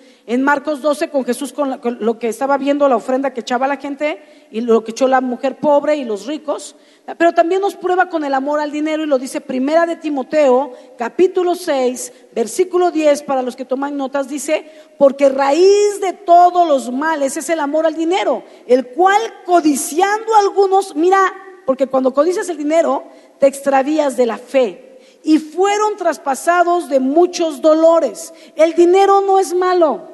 Marcos 0.44 0.82
12 0.82 1.10
con 1.10 1.24
Jesús, 1.24 1.54
con, 1.54 1.80
lo 2.00 2.20
que 2.20 2.28
estaba 2.28 2.58
viendo 2.58 2.90
la 2.90 2.98
ofrenda 2.98 3.34
que 3.34 3.40
echaba 3.40 3.68
la 3.68 3.78
gente 3.78 4.22
y 4.52 4.60
lo 4.62 4.84
que 4.84 4.92
echó 4.92 5.08
la 5.08 5.22
mujer 5.22 5.58
pobre 5.58 5.96
y 5.96 6.04
los 6.04 6.26
ricos. 6.26 6.76
Pero 7.18 7.32
también 7.34 7.62
nos 7.62 7.76
prueba 7.76 8.10
con 8.10 8.26
el 8.26 8.34
amor 8.34 8.60
al 8.60 8.72
dinero 8.72 9.04
y 9.04 9.06
lo 9.06 9.18
dice 9.18 9.40
Primera 9.40 9.86
de 9.86 9.96
Timoteo, 9.96 10.74
capítulo 10.98 11.56
6, 11.56 12.12
versículo 12.34 12.92
10, 12.92 13.24
para 13.24 13.42
los 13.42 13.56
que 13.56 13.66
toman 13.66 13.96
notas, 13.96 14.28
dice, 14.28 14.70
porque 14.98 15.30
raíz 15.30 16.02
de 16.02 16.14
todos 16.14 16.68
los 16.68 16.92
males 16.92 17.38
es 17.38 17.50
el 17.50 17.62
amor 17.62 17.86
al 17.86 17.96
dinero, 17.96 18.44
el 18.68 18.88
cual 18.88 19.22
codiciando 19.46 20.36
algunos, 20.36 20.96
mira, 20.96 21.34
porque 21.66 21.88
cuando 21.88 22.14
codicias 22.14 22.50
el 22.50 22.58
dinero, 22.58 23.06
te 23.40 23.48
extravías 23.48 24.18
de 24.18 24.26
la 24.26 24.38
fe 24.38 24.93
y 25.24 25.40
fueron 25.40 25.96
traspasados 25.96 26.90
de 26.90 27.00
muchos 27.00 27.62
dolores. 27.62 28.34
El 28.56 28.74
dinero 28.74 29.22
no 29.22 29.40
es 29.40 29.54
malo, 29.54 30.10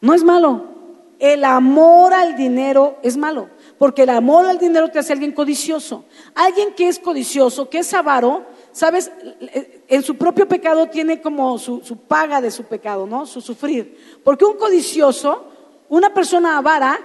no 0.00 0.12
es 0.12 0.24
malo. 0.24 0.72
El 1.18 1.44
amor 1.44 2.12
al 2.12 2.34
dinero 2.34 2.98
es 3.00 3.16
malo, 3.16 3.48
porque 3.78 4.02
el 4.02 4.10
amor 4.10 4.44
al 4.44 4.58
dinero 4.58 4.90
te 4.90 4.98
hace 4.98 5.12
alguien 5.12 5.30
codicioso. 5.30 6.04
Alguien 6.34 6.74
que 6.74 6.88
es 6.88 6.98
codicioso, 6.98 7.70
que 7.70 7.78
es 7.78 7.94
avaro, 7.94 8.44
sabes, 8.72 9.12
en 9.86 10.02
su 10.02 10.16
propio 10.16 10.48
pecado 10.48 10.88
tiene 10.88 11.22
como 11.22 11.58
su, 11.58 11.80
su 11.84 11.96
paga 11.96 12.40
de 12.40 12.50
su 12.50 12.64
pecado, 12.64 13.06
¿no? 13.06 13.24
Su 13.24 13.40
sufrir. 13.40 14.20
Porque 14.24 14.44
un 14.44 14.56
codicioso, 14.56 15.44
una 15.88 16.12
persona 16.12 16.58
avara, 16.58 16.98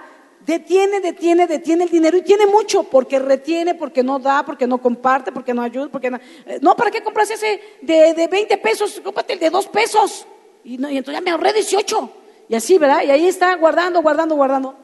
detiene, 0.48 1.00
detiene, 1.00 1.46
detiene 1.46 1.84
el 1.84 1.90
dinero 1.90 2.16
y 2.16 2.22
tiene 2.22 2.46
mucho 2.46 2.82
porque 2.84 3.18
retiene, 3.18 3.74
porque 3.74 4.02
no 4.02 4.18
da, 4.18 4.46
porque 4.46 4.66
no 4.66 4.80
comparte, 4.80 5.30
porque 5.30 5.52
no 5.52 5.60
ayuda, 5.60 5.88
porque 5.88 6.10
no, 6.10 6.16
eh, 6.46 6.58
no 6.62 6.74
¿para 6.74 6.90
qué 6.90 7.02
compras 7.02 7.30
ese 7.30 7.60
de, 7.82 8.14
de 8.14 8.26
20 8.28 8.56
pesos? 8.56 8.98
Cómprate 9.04 9.34
el 9.34 9.40
de 9.40 9.50
2 9.50 9.66
pesos. 9.66 10.26
Y, 10.64 10.78
no, 10.78 10.88
y 10.88 10.96
entonces 10.96 11.20
ya 11.20 11.22
me 11.22 11.32
ahorré 11.32 11.52
18. 11.52 12.10
Y 12.48 12.54
así, 12.54 12.78
¿verdad? 12.78 13.02
Y 13.04 13.10
ahí 13.10 13.28
está 13.28 13.54
guardando, 13.56 14.00
guardando, 14.00 14.36
guardando, 14.36 14.74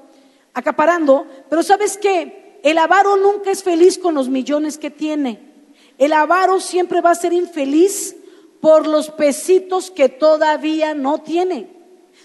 acaparando. 0.52 1.26
Pero 1.48 1.62
¿sabes 1.62 1.96
qué? 1.96 2.60
El 2.62 2.76
avaro 2.76 3.16
nunca 3.16 3.50
es 3.50 3.62
feliz 3.62 3.96
con 3.96 4.14
los 4.14 4.28
millones 4.28 4.76
que 4.76 4.90
tiene. 4.90 5.50
El 5.96 6.12
avaro 6.12 6.60
siempre 6.60 7.00
va 7.00 7.12
a 7.12 7.14
ser 7.14 7.32
infeliz 7.32 8.16
por 8.60 8.86
los 8.86 9.08
pesitos 9.08 9.90
que 9.90 10.10
todavía 10.10 10.92
no 10.92 11.22
tiene. 11.22 11.73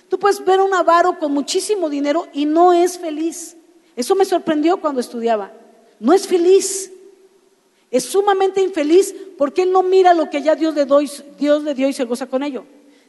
Tú 0.09 0.17
puedes 0.19 0.43
ver 0.43 0.59
un 0.59 0.73
avaro 0.73 1.17
con 1.19 1.31
muchísimo 1.31 1.89
dinero 1.89 2.27
y 2.33 2.45
no 2.45 2.73
es 2.73 2.97
feliz. 2.97 3.55
Eso 3.95 4.15
me 4.15 4.25
sorprendió 4.25 4.81
cuando 4.81 4.99
estudiaba. 4.99 5.53
no 5.99 6.13
es 6.13 6.27
feliz. 6.27 6.91
Es 7.91 8.05
sumamente 8.05 8.61
infeliz 8.61 9.15
porque 9.37 9.63
él 9.63 9.71
no 9.71 9.81
mira 9.83 10.13
lo 10.13 10.29
que 10.29 10.41
ya 10.41 10.55
Dios 10.55 10.75
le, 10.75 10.85
Dios 11.37 11.63
le 11.63 11.73
dio 11.73 11.87
y 11.87 11.93
se 11.93 12.05
goza 12.05 12.27
con 12.27 12.43
ello. 12.43 12.65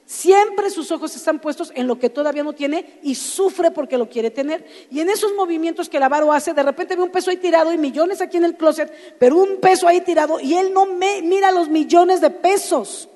Siempre 0.06 0.70
sus 0.70 0.90
ojos 0.90 1.14
están 1.14 1.38
puestos 1.38 1.70
en 1.76 1.86
lo 1.86 1.98
que 1.98 2.10
todavía 2.10 2.42
no 2.42 2.52
tiene 2.52 2.98
y 3.02 3.14
sufre 3.14 3.70
porque 3.70 3.96
lo 3.96 4.08
quiere 4.08 4.30
tener. 4.30 4.66
Y 4.90 5.00
en 5.00 5.08
esos 5.08 5.32
movimientos 5.34 5.88
que 5.88 5.98
el 5.98 6.02
avaro 6.02 6.32
hace, 6.32 6.52
de 6.52 6.62
repente 6.62 6.96
ve 6.96 7.02
un 7.02 7.10
peso 7.10 7.30
ahí 7.30 7.36
tirado 7.36 7.72
y 7.72 7.78
millones 7.78 8.20
aquí 8.20 8.38
en 8.38 8.44
el 8.44 8.56
closet, 8.56 8.92
pero 9.18 9.36
un 9.36 9.58
peso 9.58 9.86
ahí 9.86 10.00
tirado 10.00 10.40
y 10.40 10.54
él 10.54 10.72
no 10.72 10.86
mira 10.86 11.52
los 11.52 11.68
millones 11.68 12.20
de 12.20 12.30
pesos. 12.30 13.09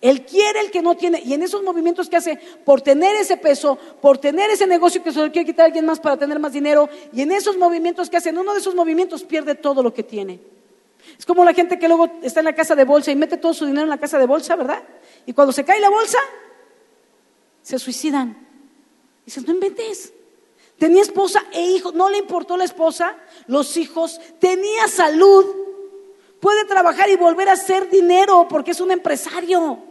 Él 0.00 0.24
quiere 0.24 0.60
el 0.60 0.70
que 0.70 0.80
no 0.80 0.96
tiene. 0.96 1.20
Y 1.24 1.34
en 1.34 1.42
esos 1.42 1.62
movimientos 1.62 2.08
que 2.08 2.16
hace 2.16 2.38
por 2.64 2.80
tener 2.80 3.16
ese 3.16 3.36
peso, 3.36 3.76
por 4.00 4.18
tener 4.18 4.50
ese 4.50 4.66
negocio 4.66 5.02
que 5.02 5.12
se 5.12 5.20
lo 5.20 5.32
quiere 5.32 5.46
quitar 5.46 5.64
a 5.64 5.66
alguien 5.66 5.86
más 5.86 5.98
para 5.98 6.16
tener 6.16 6.38
más 6.38 6.52
dinero, 6.52 6.88
y 7.12 7.22
en 7.22 7.32
esos 7.32 7.56
movimientos 7.56 8.08
que 8.08 8.16
hace, 8.16 8.28
en 8.28 8.38
uno 8.38 8.52
de 8.52 8.60
esos 8.60 8.74
movimientos 8.74 9.24
pierde 9.24 9.54
todo 9.54 9.82
lo 9.82 9.92
que 9.92 10.02
tiene. 10.02 10.40
Es 11.18 11.26
como 11.26 11.44
la 11.44 11.54
gente 11.54 11.78
que 11.78 11.88
luego 11.88 12.10
está 12.22 12.40
en 12.40 12.46
la 12.46 12.54
casa 12.54 12.76
de 12.76 12.84
bolsa 12.84 13.10
y 13.10 13.16
mete 13.16 13.36
todo 13.36 13.54
su 13.54 13.66
dinero 13.66 13.84
en 13.84 13.90
la 13.90 13.98
casa 13.98 14.18
de 14.18 14.26
bolsa, 14.26 14.54
¿verdad? 14.56 14.82
Y 15.26 15.32
cuando 15.32 15.52
se 15.52 15.64
cae 15.64 15.80
la 15.80 15.90
bolsa, 15.90 16.18
se 17.62 17.78
suicidan. 17.78 18.46
Dices, 19.24 19.46
no 19.46 19.52
inventes. 19.52 20.12
Tenía 20.78 21.02
esposa 21.02 21.44
e 21.52 21.72
hijo, 21.72 21.90
no 21.90 22.08
le 22.08 22.18
importó 22.18 22.56
la 22.56 22.64
esposa, 22.64 23.16
los 23.48 23.76
hijos, 23.76 24.20
tenía 24.38 24.86
salud, 24.86 25.44
puede 26.40 26.64
trabajar 26.66 27.10
y 27.10 27.16
volver 27.16 27.48
a 27.48 27.52
hacer 27.52 27.90
dinero 27.90 28.46
porque 28.48 28.70
es 28.70 28.80
un 28.80 28.92
empresario. 28.92 29.87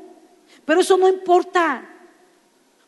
Pero 0.68 0.82
eso 0.82 0.98
no 0.98 1.08
importa, 1.08 1.82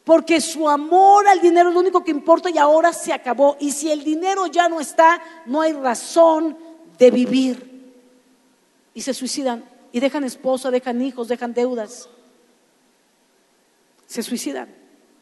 porque 0.03 0.41
su 0.41 0.67
amor 0.67 1.25
al 1.29 1.39
dinero 1.39 1.69
es 1.69 1.73
lo 1.73 1.79
único 1.79 2.03
que 2.03 2.11
importa 2.11 2.49
y 2.49 2.57
ahora 2.57 2.91
se 2.91 3.13
acabó. 3.13 3.55
Y 3.57 3.71
si 3.71 3.89
el 3.89 4.03
dinero 4.03 4.47
ya 4.47 4.67
no 4.67 4.81
está, 4.81 5.21
no 5.45 5.61
hay 5.61 5.71
razón 5.71 6.57
de 6.97 7.09
vivir 7.09 7.93
y 8.93 8.99
se 8.99 9.13
suicidan 9.13 9.63
y 9.93 10.01
dejan 10.01 10.25
esposa, 10.25 10.69
dejan 10.69 11.01
hijos, 11.01 11.29
dejan 11.29 11.53
deudas. 11.53 12.09
Se 14.07 14.23
suicidan 14.23 14.67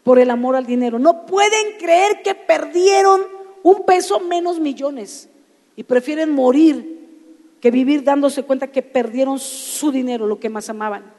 por 0.02 0.17
el 0.17 0.32
amor 0.32 0.56
al 0.56 0.65
dinero. 0.65 0.98
No 0.98 1.28
pueden 1.28 1.78
creer 1.78 2.24
que 2.24 2.34
perdieron 2.34 3.22
un 3.62 3.86
peso 3.86 4.20
menos 4.20 4.60
millones 4.60 5.30
y 5.76 5.84
prefieren 5.84 6.32
morir 6.32 7.58
que 7.62 7.70
vivir 7.70 8.04
dándose 8.04 8.41
cuenta 8.41 8.72
que 8.72 8.82
perdieron 8.82 9.38
su 9.38 9.91
dinero, 9.91 10.26
lo 10.26 10.39
que 10.39 10.50
más 10.50 10.72
amaban. 10.72 11.16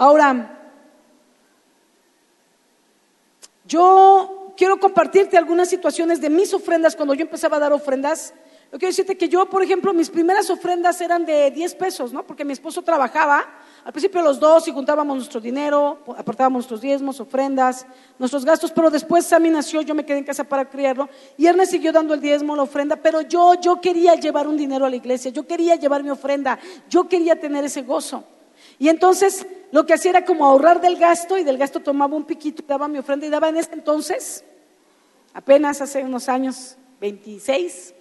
Ahora, 0.00 0.58
yo 3.66 4.54
quiero 4.56 4.80
compartirte 4.80 5.36
algunas 5.36 5.68
situaciones 5.68 6.22
de 6.22 6.30
mis 6.30 6.54
ofrendas 6.54 6.96
cuando 6.96 7.12
yo 7.12 7.20
empezaba 7.20 7.58
a 7.58 7.60
dar 7.60 7.74
ofrendas 7.74 8.32
yo 8.72 8.78
quiero 8.78 8.90
decirte 8.90 9.18
que 9.18 9.28
yo, 9.28 9.50
por 9.50 9.64
ejemplo, 9.64 9.92
mis 9.92 10.10
primeras 10.10 10.48
ofrendas 10.48 11.00
eran 11.00 11.26
de 11.26 11.50
10 11.50 11.74
pesos, 11.74 12.12
¿no? 12.12 12.24
Porque 12.24 12.44
mi 12.44 12.52
esposo 12.52 12.82
trabajaba, 12.82 13.44
al 13.84 13.92
principio 13.92 14.22
los 14.22 14.38
dos 14.38 14.68
y 14.68 14.72
juntábamos 14.72 15.16
nuestro 15.16 15.40
dinero, 15.40 15.98
apartábamos 16.16 16.58
nuestros 16.58 16.80
diezmos, 16.80 17.18
ofrendas, 17.18 17.84
nuestros 18.16 18.44
gastos, 18.44 18.70
pero 18.70 18.88
después 18.88 19.26
Sammy 19.26 19.50
nació, 19.50 19.82
yo 19.82 19.92
me 19.92 20.06
quedé 20.06 20.18
en 20.18 20.24
casa 20.24 20.44
para 20.44 20.70
criarlo 20.70 21.08
y 21.36 21.48
él 21.48 21.56
me 21.56 21.66
siguió 21.66 21.90
dando 21.90 22.14
el 22.14 22.20
diezmo, 22.20 22.54
la 22.54 22.62
ofrenda, 22.62 22.94
pero 22.94 23.22
yo, 23.22 23.54
yo 23.60 23.80
quería 23.80 24.14
llevar 24.14 24.46
un 24.46 24.56
dinero 24.56 24.86
a 24.86 24.90
la 24.90 24.96
iglesia, 24.96 25.32
yo 25.32 25.44
quería 25.48 25.74
llevar 25.74 26.04
mi 26.04 26.10
ofrenda, 26.10 26.56
yo 26.88 27.08
quería 27.08 27.40
tener 27.40 27.64
ese 27.64 27.82
gozo. 27.82 28.22
Y 28.80 28.88
entonces 28.88 29.46
lo 29.70 29.86
que 29.86 29.94
hacía 29.94 30.10
era 30.10 30.24
como 30.24 30.44
ahorrar 30.44 30.80
del 30.80 30.96
gasto 30.96 31.38
y 31.38 31.44
del 31.44 31.58
gasto 31.58 31.78
tomaba 31.78 32.16
un 32.16 32.24
piquito, 32.24 32.64
daba 32.66 32.88
mi 32.88 32.98
ofrenda 32.98 33.26
y 33.26 33.30
daba 33.30 33.48
en 33.48 33.58
ese 33.58 33.74
entonces, 33.74 34.42
apenas 35.32 35.80
hace 35.80 36.02
unos 36.02 36.28
años, 36.28 36.76
26, 37.00 37.94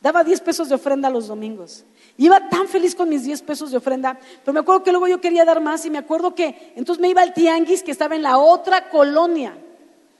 Daba 0.00 0.24
10 0.24 0.40
pesos 0.40 0.68
de 0.70 0.74
ofrenda 0.74 1.10
los 1.10 1.28
domingos. 1.28 1.84
iba 2.16 2.48
tan 2.48 2.68
feliz 2.68 2.94
con 2.94 3.08
mis 3.08 3.24
10 3.24 3.42
pesos 3.42 3.70
de 3.70 3.76
ofrenda, 3.76 4.18
pero 4.42 4.54
me 4.54 4.60
acuerdo 4.60 4.82
que 4.82 4.92
luego 4.92 5.06
yo 5.08 5.20
quería 5.20 5.44
dar 5.44 5.60
más 5.60 5.84
y 5.84 5.90
me 5.90 5.98
acuerdo 5.98 6.34
que 6.34 6.72
entonces 6.74 7.00
me 7.00 7.08
iba 7.08 7.20
al 7.20 7.34
tianguis 7.34 7.82
que 7.82 7.90
estaba 7.90 8.16
en 8.16 8.22
la 8.22 8.38
otra 8.38 8.88
colonia, 8.88 9.56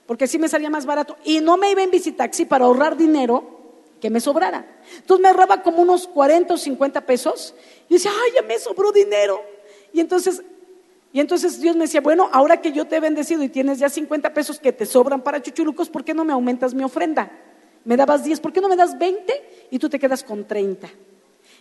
porque 0.07 0.25
así 0.25 0.39
me 0.39 0.49
salía 0.49 0.69
más 0.69 0.85
barato. 0.85 1.17
Y 1.25 1.41
no 1.41 1.57
me 1.57 1.71
iba 1.71 1.83
en 1.83 1.91
visitaxi 1.91 2.45
para 2.45 2.67
ahorrar 2.67 2.97
dinero 2.97 3.43
que 4.03 4.11
me 4.11 4.21
sobrara. 4.21 4.67
Entonces 4.97 5.23
me 5.23 5.29
ahorraba 5.29 5.63
como 5.63 5.81
unos 5.81 6.07
40 6.07 6.53
o 6.53 6.59
50 6.59 7.01
pesos 7.07 7.55
y 7.89 7.95
decía, 7.95 8.11
ay, 8.23 8.33
ya 8.35 8.43
me 8.43 8.59
sobró 8.59 8.93
dinero. 8.93 9.43
Y 9.93 10.01
entonces, 10.01 10.43
y 11.13 11.21
entonces 11.21 11.61
Dios 11.61 11.77
me 11.77 11.83
decía, 11.83 12.01
bueno, 12.01 12.29
ahora 12.33 12.61
que 12.61 12.73
yo 12.73 12.87
te 12.87 12.97
he 12.97 13.01
bendecido 13.01 13.43
y 13.43 13.49
tienes 13.49 13.79
ya 13.79 13.89
50 13.89 14.33
pesos 14.33 14.61
que 14.61 14.73
te 14.73 14.87
sobran 14.87 15.23
para 15.23 15.43
chuchulucos, 15.43 15.91
¿por 15.91 16.05
qué 16.05 16.15
no 16.15 16.25
me 16.25 16.33
aumentas 16.33 16.75
mi 16.75 16.85
ofrenda? 16.85 17.31
Me 17.85 17.97
dabas 17.97 18.25
10, 18.25 18.41
¿por 18.41 18.53
qué 18.53 18.61
no 18.61 18.69
me 18.69 18.77
das 18.77 18.99
20 18.99 19.69
y 19.71 19.79
tú 19.79 19.89
te 19.89 19.99
quedas 19.99 20.23
con 20.23 20.47
30? 20.47 20.89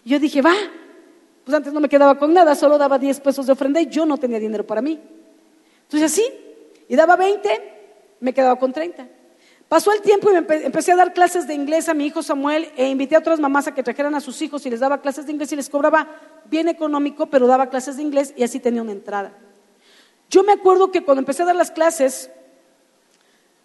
Y 0.06 0.10
yo 0.10 0.20
dije, 0.20 0.42
va, 0.42 0.54
pues 1.44 1.56
antes 1.56 1.74
no 1.74 1.80
me 1.80 1.89
quedaba 1.89 2.18
con 2.18 2.34
nada, 2.34 2.54
solo 2.56 2.78
daba 2.78 3.00
10 3.00 3.20
pesos 3.22 3.48
de 3.48 3.54
ofrenda 3.54 3.82
y 3.82 3.88
yo 3.88 4.06
no 4.06 4.18
tenía 4.18 4.39
dinero 4.39 4.65
para 4.68 4.82
mí. 4.82 5.00
Entonces 5.84 6.12
así, 6.12 6.24
y 6.88 6.96
daba 6.96 7.15
20, 7.15 7.50
me 8.20 8.34
quedaba 8.34 8.60
con 8.60 8.72
30. 8.72 9.08
Pasó 9.69 9.93
el 9.93 10.01
tiempo 10.01 10.32
y 10.32 10.34
me 10.34 10.39
empecé 10.39 10.93
a 10.93 10.95
dar 10.95 11.13
clases 11.13 11.47
de 11.47 11.53
inglés 11.53 11.89
a 11.89 11.93
mi 11.93 12.08
hijo 12.08 12.23
Samuel 12.23 12.71
e 12.75 12.88
invité 12.88 13.15
a 13.15 13.19
otras 13.19 13.39
mamás 13.39 13.67
a 13.67 13.75
que 13.75 13.84
trajeran 13.84 14.15
a 14.15 14.19
sus 14.19 14.41
hijos 14.41 14.65
y 14.65 14.69
les 14.71 14.79
daba 14.79 14.99
clases 14.99 15.27
de 15.27 15.32
inglés 15.32 15.51
y 15.51 15.55
les 15.55 15.69
cobraba 15.69 16.08
bien 16.45 16.67
económico, 16.67 17.27
pero 17.27 17.45
daba 17.45 17.69
clases 17.69 17.95
de 17.95 18.01
inglés 18.01 18.34
y 18.36 18.41
así 18.41 18.60
tenía 18.60 18.82
una 18.82 18.93
entrada. 18.93 19.32
Yo 20.27 20.43
me 20.43 20.53
acuerdo 20.53 20.91
que 20.91 21.03
cuando 21.03 21.19
empecé 21.19 21.43
a 21.43 21.45
dar 21.45 21.55
las 21.55 21.69
clases, 21.69 22.32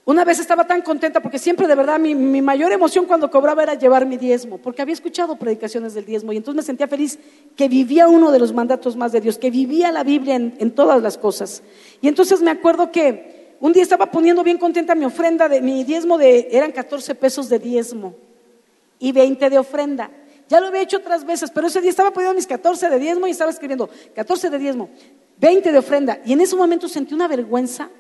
una 0.05 0.27
vez 0.27 0.41
estaba 0.41 0.67
tan 0.67 0.83
contenta 0.83 1.23
porque 1.23 1.39
siempre 1.39 1.67
de 1.67 1.75
verdad 1.75 1.99
mi, 1.99 2.15
mayor 2.15 2.73
emoción 2.73 3.07
cuando 3.07 3.31
cobraba 3.31 3.63
era 3.63 3.73
llevar 3.73 4.05
mi 4.05 4.19
diezmo, 4.19 4.59
porque 4.59 4.83
había 4.83 4.93
escuchado 4.93 5.37
predicaciones 5.37 5.95
del 5.95 6.05
diezmo 6.05 6.35
y 6.35 6.37
entonces 6.37 6.57
me 6.57 6.67
sentía 6.67 6.87
feliz 6.87 7.19
que 7.57 7.67
vivía 7.67 8.09
uno 8.09 8.31
de 8.31 8.41
los 8.41 8.53
mandatos 8.53 8.95
más 8.95 9.13
de 9.13 9.23
Dios, 9.23 9.39
que 9.39 9.51
vivía 9.51 9.91
la 9.91 10.05
Biblia 10.05 10.37
en 10.37 10.71
todas 10.75 11.03
las 11.03 11.17
cosas. 11.17 11.63
Y 12.03 12.09
entonces 12.09 12.43
me 12.43 12.51
acuerdo 12.51 12.93
que 12.93 13.34
un 13.61 13.73
día 13.73 13.83
estaba 13.83 14.11
poniendo 14.11 14.43
bien 14.43 14.59
contenta 14.59 14.95
mi 14.95 15.05
ofrenda, 15.05 15.49
de, 15.49 15.61
mi 15.61 15.85
diezmo 15.85 16.19
de, 16.19 16.49
eran 16.51 16.73
14 16.73 17.15
pesos 17.15 17.49
de 17.49 17.59
diezmo 17.59 18.15
y 18.99 19.13
20 19.13 19.51
de 19.51 19.59
ofrenda. 19.59 20.11
Ya 20.49 20.61
lo 20.61 20.67
había 20.67 20.83
hecho 20.83 20.99
otras 20.99 21.25
veces, 21.25 21.51
pero 21.51 21.67
ese 21.67 21.81
día 21.81 21.91
estaba 21.91 22.11
poniendo 22.13 22.35
mis 22.35 22.47
14 22.47 22.91
de 22.91 22.99
diezmo 22.99 23.27
y 23.27 23.31
estaba 23.31 23.51
escribiendo 23.51 23.89
14 24.15 24.51
de 24.51 24.59
diezmo, 24.59 24.91
20 25.39 25.73
de 25.73 25.79
ofrenda. 25.79 26.21
Y 26.25 26.33
en 26.35 26.41
ese 26.41 26.57
momento 26.57 26.89
sentí 26.89 27.15
una 27.15 27.29
vergüenza 27.29 27.91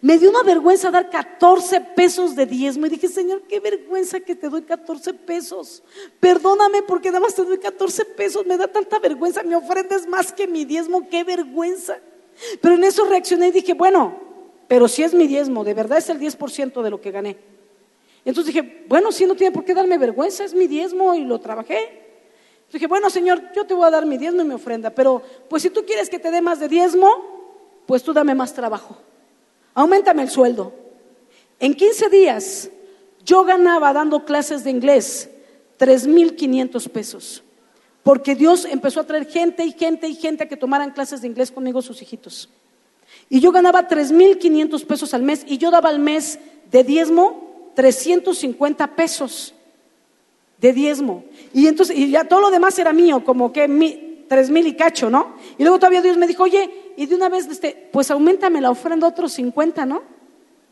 me 0.00 0.18
dio 0.18 0.30
una 0.30 0.42
vergüenza 0.42 0.90
dar 0.90 1.10
14 1.10 1.80
pesos 1.96 2.36
de 2.36 2.46
diezmo 2.46 2.86
y 2.86 2.90
dije, 2.90 3.08
Señor, 3.08 3.42
qué 3.42 3.60
vergüenza 3.60 4.20
que 4.20 4.34
te 4.34 4.48
doy 4.48 4.62
14 4.62 5.14
pesos. 5.14 5.82
Perdóname 6.20 6.82
porque 6.82 7.08
nada 7.08 7.20
más 7.20 7.34
te 7.34 7.44
doy 7.44 7.58
14 7.58 8.04
pesos, 8.04 8.46
me 8.46 8.56
da 8.56 8.68
tanta 8.68 8.98
vergüenza, 8.98 9.42
me 9.42 9.56
ofrendes 9.56 10.06
más 10.06 10.32
que 10.32 10.46
mi 10.46 10.64
diezmo, 10.64 11.08
qué 11.08 11.24
vergüenza. 11.24 11.98
Pero 12.60 12.76
en 12.76 12.84
eso 12.84 13.04
reaccioné 13.04 13.48
y 13.48 13.52
dije, 13.52 13.74
bueno, 13.74 14.20
pero 14.72 14.88
si 14.88 15.02
es 15.02 15.12
mi 15.12 15.26
diezmo, 15.26 15.64
de 15.64 15.74
verdad 15.74 15.98
es 15.98 16.08
el 16.08 16.18
10% 16.18 16.80
de 16.80 16.88
lo 16.88 16.98
que 16.98 17.10
gané. 17.10 17.36
Entonces 18.24 18.54
dije, 18.54 18.86
bueno, 18.88 19.12
si 19.12 19.26
no 19.26 19.34
tiene 19.34 19.52
por 19.52 19.66
qué 19.66 19.74
darme 19.74 19.98
vergüenza, 19.98 20.44
es 20.44 20.54
mi 20.54 20.66
diezmo 20.66 21.14
y 21.14 21.26
lo 21.26 21.38
trabajé. 21.40 21.76
Entonces 21.76 22.72
dije, 22.72 22.86
bueno, 22.86 23.10
Señor, 23.10 23.52
yo 23.54 23.66
te 23.66 23.74
voy 23.74 23.84
a 23.84 23.90
dar 23.90 24.06
mi 24.06 24.16
diezmo 24.16 24.40
y 24.40 24.46
mi 24.46 24.54
ofrenda, 24.54 24.88
pero 24.88 25.20
pues 25.50 25.62
si 25.62 25.68
tú 25.68 25.84
quieres 25.84 26.08
que 26.08 26.18
te 26.18 26.30
dé 26.30 26.40
más 26.40 26.58
de 26.58 26.68
diezmo, 26.68 27.06
pues 27.84 28.02
tú 28.02 28.14
dame 28.14 28.34
más 28.34 28.54
trabajo 28.54 28.96
aumentame 29.74 30.22
el 30.22 30.30
sueldo. 30.30 30.72
En 31.60 31.74
15 31.74 32.08
días 32.08 32.70
yo 33.26 33.44
ganaba 33.44 33.92
dando 33.92 34.24
clases 34.24 34.64
de 34.64 34.70
inglés 34.70 35.28
3.500 35.78 36.88
pesos, 36.88 37.42
porque 38.02 38.34
Dios 38.34 38.64
empezó 38.64 39.00
a 39.00 39.06
traer 39.06 39.26
gente 39.26 39.66
y 39.66 39.72
gente 39.72 40.08
y 40.08 40.14
gente 40.14 40.44
a 40.44 40.48
que 40.48 40.56
tomaran 40.56 40.92
clases 40.92 41.20
de 41.20 41.28
inglés 41.28 41.50
conmigo 41.50 41.82
sus 41.82 42.00
hijitos. 42.00 42.48
Y 43.28 43.40
yo 43.40 43.52
ganaba 43.52 43.88
3.500 43.88 44.84
pesos 44.86 45.14
al 45.14 45.22
mes 45.22 45.44
y 45.46 45.58
yo 45.58 45.70
daba 45.70 45.88
al 45.88 45.98
mes 45.98 46.38
de 46.70 46.84
diezmo 46.84 47.70
350 47.74 48.94
pesos 48.94 49.54
de 50.58 50.72
diezmo. 50.72 51.24
Y 51.52 51.66
entonces, 51.66 51.96
y 51.96 52.10
ya 52.10 52.24
todo 52.24 52.40
lo 52.40 52.50
demás 52.50 52.78
era 52.78 52.92
mío, 52.92 53.24
como 53.24 53.52
que 53.52 53.68
mi, 53.68 54.24
tres 54.28 54.48
mil 54.48 54.66
y 54.66 54.74
cacho, 54.74 55.10
¿no? 55.10 55.34
Y 55.58 55.62
luego 55.62 55.78
todavía 55.78 56.00
Dios 56.00 56.16
me 56.16 56.26
dijo, 56.26 56.44
oye, 56.44 56.94
y 56.96 57.06
de 57.06 57.14
una 57.14 57.28
vez, 57.28 57.48
este, 57.48 57.90
pues 57.92 58.10
aumentame 58.10 58.60
la 58.60 58.70
ofrenda 58.70 59.06
otros 59.06 59.32
50, 59.32 59.84
¿no? 59.84 60.02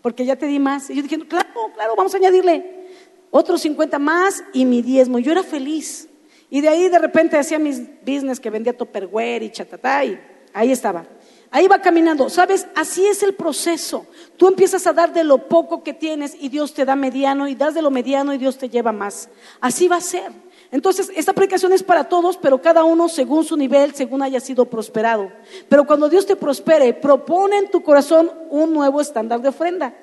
Porque 0.01 0.25
ya 0.25 0.37
te 0.37 0.47
di 0.47 0.59
más. 0.59 0.89
Y 0.89 0.95
yo 0.95 1.03
dije, 1.03 1.19
claro, 1.27 1.49
claro, 1.75 1.95
vamos 1.97 2.15
a 2.15 2.17
añadirle 2.17 2.87
otros 3.31 3.61
50 3.63 3.99
más 3.99 4.43
y 4.53 4.65
mi 4.65 4.81
diezmo. 4.81 5.19
Yo 5.19 5.33
era 5.33 5.43
feliz. 5.43 6.09
Y 6.49 6.61
de 6.61 6.69
ahí 6.69 6.89
de 6.89 6.99
repente 6.99 7.37
hacía 7.37 7.59
mis 7.59 7.83
business 8.01 8.41
que 8.41 8.49
vendía 8.49 8.77
topperware 8.77 9.43
y 9.43 9.51
chatatá 9.51 10.05
y 10.05 10.19
ahí 10.55 10.73
estaba. 10.73 11.05
Ahí 11.51 11.67
va 11.67 11.81
caminando. 11.81 12.29
¿Sabes? 12.31 12.67
Así 12.75 13.05
es 13.07 13.23
el 13.23 13.35
proceso. 13.35 14.07
Tú 14.37 14.47
empiezas 14.47 14.87
a 14.87 14.93
dar 14.93 15.13
de 15.13 15.25
lo 15.25 15.49
poco 15.49 15.83
que 15.83 15.93
tienes 15.93 16.37
y 16.39 16.49
Dios 16.49 16.75
te 16.75 16.85
da 16.85 16.95
mediano 16.95 17.49
y 17.49 17.55
das 17.55 17.75
de 17.75 17.83
lo 17.83 17.91
mediano 17.91 18.33
y 18.33 18.39
Dios 18.39 18.57
te 18.57 18.69
lleva 18.69 18.93
más. 18.93 19.29
Así 19.61 19.89
va 19.89 19.97
a 19.97 20.01
ser. 20.01 20.31
Entonces, 20.73 21.11
esta 21.17 21.33
predicación 21.33 21.73
es 21.73 21.83
para 21.83 22.05
todos, 22.05 22.37
pero 22.37 22.63
cada 22.63 22.85
uno 22.85 23.09
según 23.09 23.45
su 23.45 23.57
nivel, 23.57 23.93
según 23.95 24.23
haya 24.23 24.39
sido 24.39 24.67
prosperado. 24.67 25.33
Pero 25.69 25.85
cuando 25.85 26.09
Dios 26.09 26.27
te 26.27 26.37
prospere, 26.37 26.95
propone 26.95 27.59
en 27.59 27.71
tu 27.71 27.83
corazón 27.83 28.31
un 28.51 28.73
nuevo 28.73 29.01
estándar 29.01 29.41
de 29.41 29.49
ofrenda. 29.49 29.95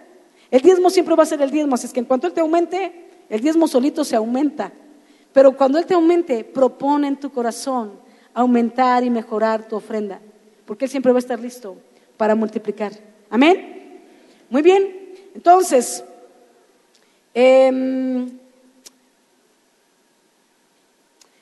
El 0.51 0.61
diezmo 0.61 0.89
siempre 0.89 1.15
va 1.15 1.23
a 1.23 1.27
ser 1.27 1.41
el 1.41 1.51
diezmo, 1.51 1.75
así 1.75 1.87
es 1.87 1.93
que 1.93 1.99
en 1.99 2.05
cuanto 2.05 2.27
Él 2.27 2.33
te 2.33 2.41
aumente, 2.41 3.07
el 3.29 3.39
diezmo 3.39 3.67
solito 3.67 4.03
se 4.03 4.17
aumenta. 4.17 4.73
Pero 5.31 5.55
cuando 5.55 5.77
Él 5.77 5.85
te 5.85 5.93
aumente, 5.93 6.43
propone 6.43 7.07
en 7.07 7.17
tu 7.17 7.31
corazón 7.31 7.93
aumentar 8.33 9.03
y 9.03 9.09
mejorar 9.09 9.67
tu 9.67 9.77
ofrenda, 9.77 10.19
porque 10.67 10.85
Él 10.85 10.91
siempre 10.91 11.13
va 11.13 11.17
a 11.17 11.19
estar 11.19 11.39
listo 11.39 11.77
para 12.17 12.35
multiplicar. 12.35 12.91
Amén. 13.29 14.03
Muy 14.49 14.61
bien. 14.61 15.15
Entonces, 15.33 16.03
em, 17.33 18.37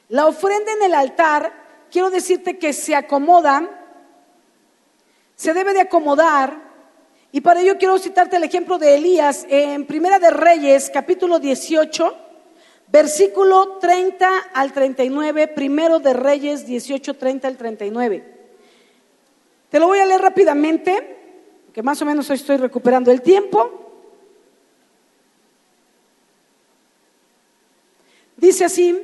la 0.09 0.27
ofrenda 0.27 0.71
en 0.73 0.83
el 0.83 0.93
altar, 0.93 1.51
quiero 1.91 2.11
decirte 2.11 2.59
que 2.59 2.71
se 2.71 2.95
acomoda, 2.95 3.67
se 5.35 5.53
debe 5.53 5.73
de 5.73 5.81
acomodar, 5.81 6.63
y 7.31 7.41
para 7.41 7.61
ello 7.61 7.77
quiero 7.79 7.97
citarte 7.97 8.37
el 8.37 8.43
ejemplo 8.43 8.77
de 8.77 8.95
Elías 8.95 9.45
en 9.49 9.85
Primera 9.85 10.19
de 10.19 10.29
Reyes, 10.29 10.91
capítulo 10.93 11.39
18, 11.39 12.15
versículo 12.87 13.79
30 13.79 14.29
al 14.53 14.71
39, 14.71 15.47
Primero 15.47 15.99
de 15.99 16.13
Reyes 16.13 16.65
18, 16.65 17.15
30 17.15 17.47
al 17.47 17.57
39. 17.57 18.34
Te 19.75 19.79
lo 19.81 19.87
voy 19.87 19.99
a 19.99 20.05
leer 20.05 20.21
rápidamente, 20.21 21.17
que 21.73 21.83
más 21.83 22.01
o 22.01 22.05
menos 22.05 22.29
estoy 22.29 22.55
recuperando 22.55 23.11
el 23.11 23.21
tiempo. 23.21 23.91
Dice 28.37 28.63
así, 28.63 28.97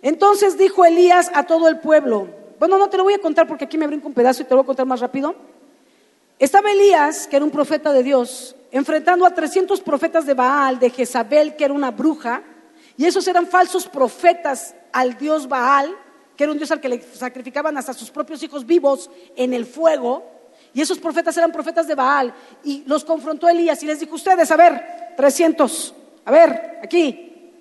entonces 0.00 0.56
dijo 0.56 0.84
Elías 0.84 1.28
a 1.34 1.42
todo 1.42 1.66
el 1.66 1.80
pueblo, 1.80 2.28
bueno, 2.60 2.78
no 2.78 2.88
te 2.88 2.98
lo 2.98 3.02
voy 3.02 3.14
a 3.14 3.18
contar 3.18 3.48
porque 3.48 3.64
aquí 3.64 3.76
me 3.76 3.88
brinco 3.88 4.06
un 4.06 4.14
pedazo 4.14 4.42
y 4.42 4.44
te 4.44 4.50
lo 4.50 4.58
voy 4.58 4.62
a 4.62 4.66
contar 4.66 4.86
más 4.86 5.00
rápido. 5.00 5.34
Estaba 6.38 6.70
Elías, 6.70 7.26
que 7.26 7.34
era 7.34 7.44
un 7.44 7.50
profeta 7.50 7.92
de 7.92 8.04
Dios, 8.04 8.54
enfrentando 8.70 9.26
a 9.26 9.34
300 9.34 9.80
profetas 9.80 10.24
de 10.24 10.34
Baal, 10.34 10.78
de 10.78 10.90
Jezabel, 10.90 11.56
que 11.56 11.64
era 11.64 11.74
una 11.74 11.90
bruja, 11.90 12.44
y 12.96 13.06
esos 13.06 13.26
eran 13.26 13.48
falsos 13.48 13.88
profetas 13.88 14.76
al 14.92 15.18
dios 15.18 15.48
Baal, 15.48 15.92
que 16.36 16.44
era 16.44 16.52
un 16.52 16.58
dios 16.58 16.70
al 16.70 16.80
que 16.80 16.88
le 16.88 17.02
sacrificaban 17.02 17.76
hasta 17.76 17.92
sus 17.92 18.10
propios 18.10 18.42
hijos 18.42 18.66
vivos 18.66 19.10
en 19.36 19.54
el 19.54 19.66
fuego. 19.66 20.24
Y 20.74 20.80
esos 20.80 20.98
profetas 20.98 21.36
eran 21.36 21.52
profetas 21.52 21.86
de 21.86 21.94
Baal. 21.94 22.34
Y 22.64 22.82
los 22.86 23.04
confrontó 23.04 23.48
Elías 23.48 23.82
y 23.82 23.86
les 23.86 24.00
dijo, 24.00 24.14
ustedes, 24.14 24.50
a 24.50 24.56
ver, 24.56 25.14
300, 25.16 25.94
a 26.24 26.30
ver, 26.30 26.80
aquí, 26.82 27.52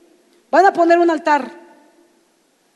van 0.49 0.65
a 0.65 0.73
poner 0.73 0.99
un 0.99 1.09
altar 1.09 1.59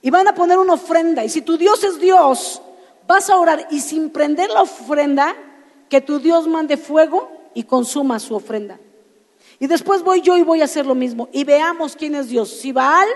y 0.02 0.10
van 0.10 0.28
a 0.28 0.36
poner 0.36 0.58
una 0.58 0.74
ofrenda. 0.74 1.24
Y 1.24 1.30
si 1.30 1.42
tu 1.42 1.58
Dios 1.58 1.84
es 1.84 2.00
Dios, 2.00 2.62
vas 3.08 3.30
a 3.30 3.38
orar 3.38 3.68
y 3.72 3.80
sin 3.80 4.10
prender 4.10 4.50
la 4.50 4.62
ofrenda, 4.62 5.36
que 5.90 6.02
tu 6.02 6.20
Dios 6.20 6.48
mande 6.48 6.78
fuego 6.78 7.32
y 7.54 7.64
consuma 7.64 8.20
su 8.20 8.36
ofrenda. 8.36 8.80
Y 9.60 9.68
después 9.68 10.04
voy 10.04 10.22
yo 10.22 10.38
y 10.38 10.44
voy 10.44 10.62
a 10.62 10.66
hacer 10.66 10.86
lo 10.86 10.96
mismo. 10.96 11.30
Y 11.32 11.44
veamos 11.44 11.96
quién 11.96 12.16
es 12.16 12.28
Dios. 12.28 12.50
Si 12.50 12.72
Baal 12.72 13.08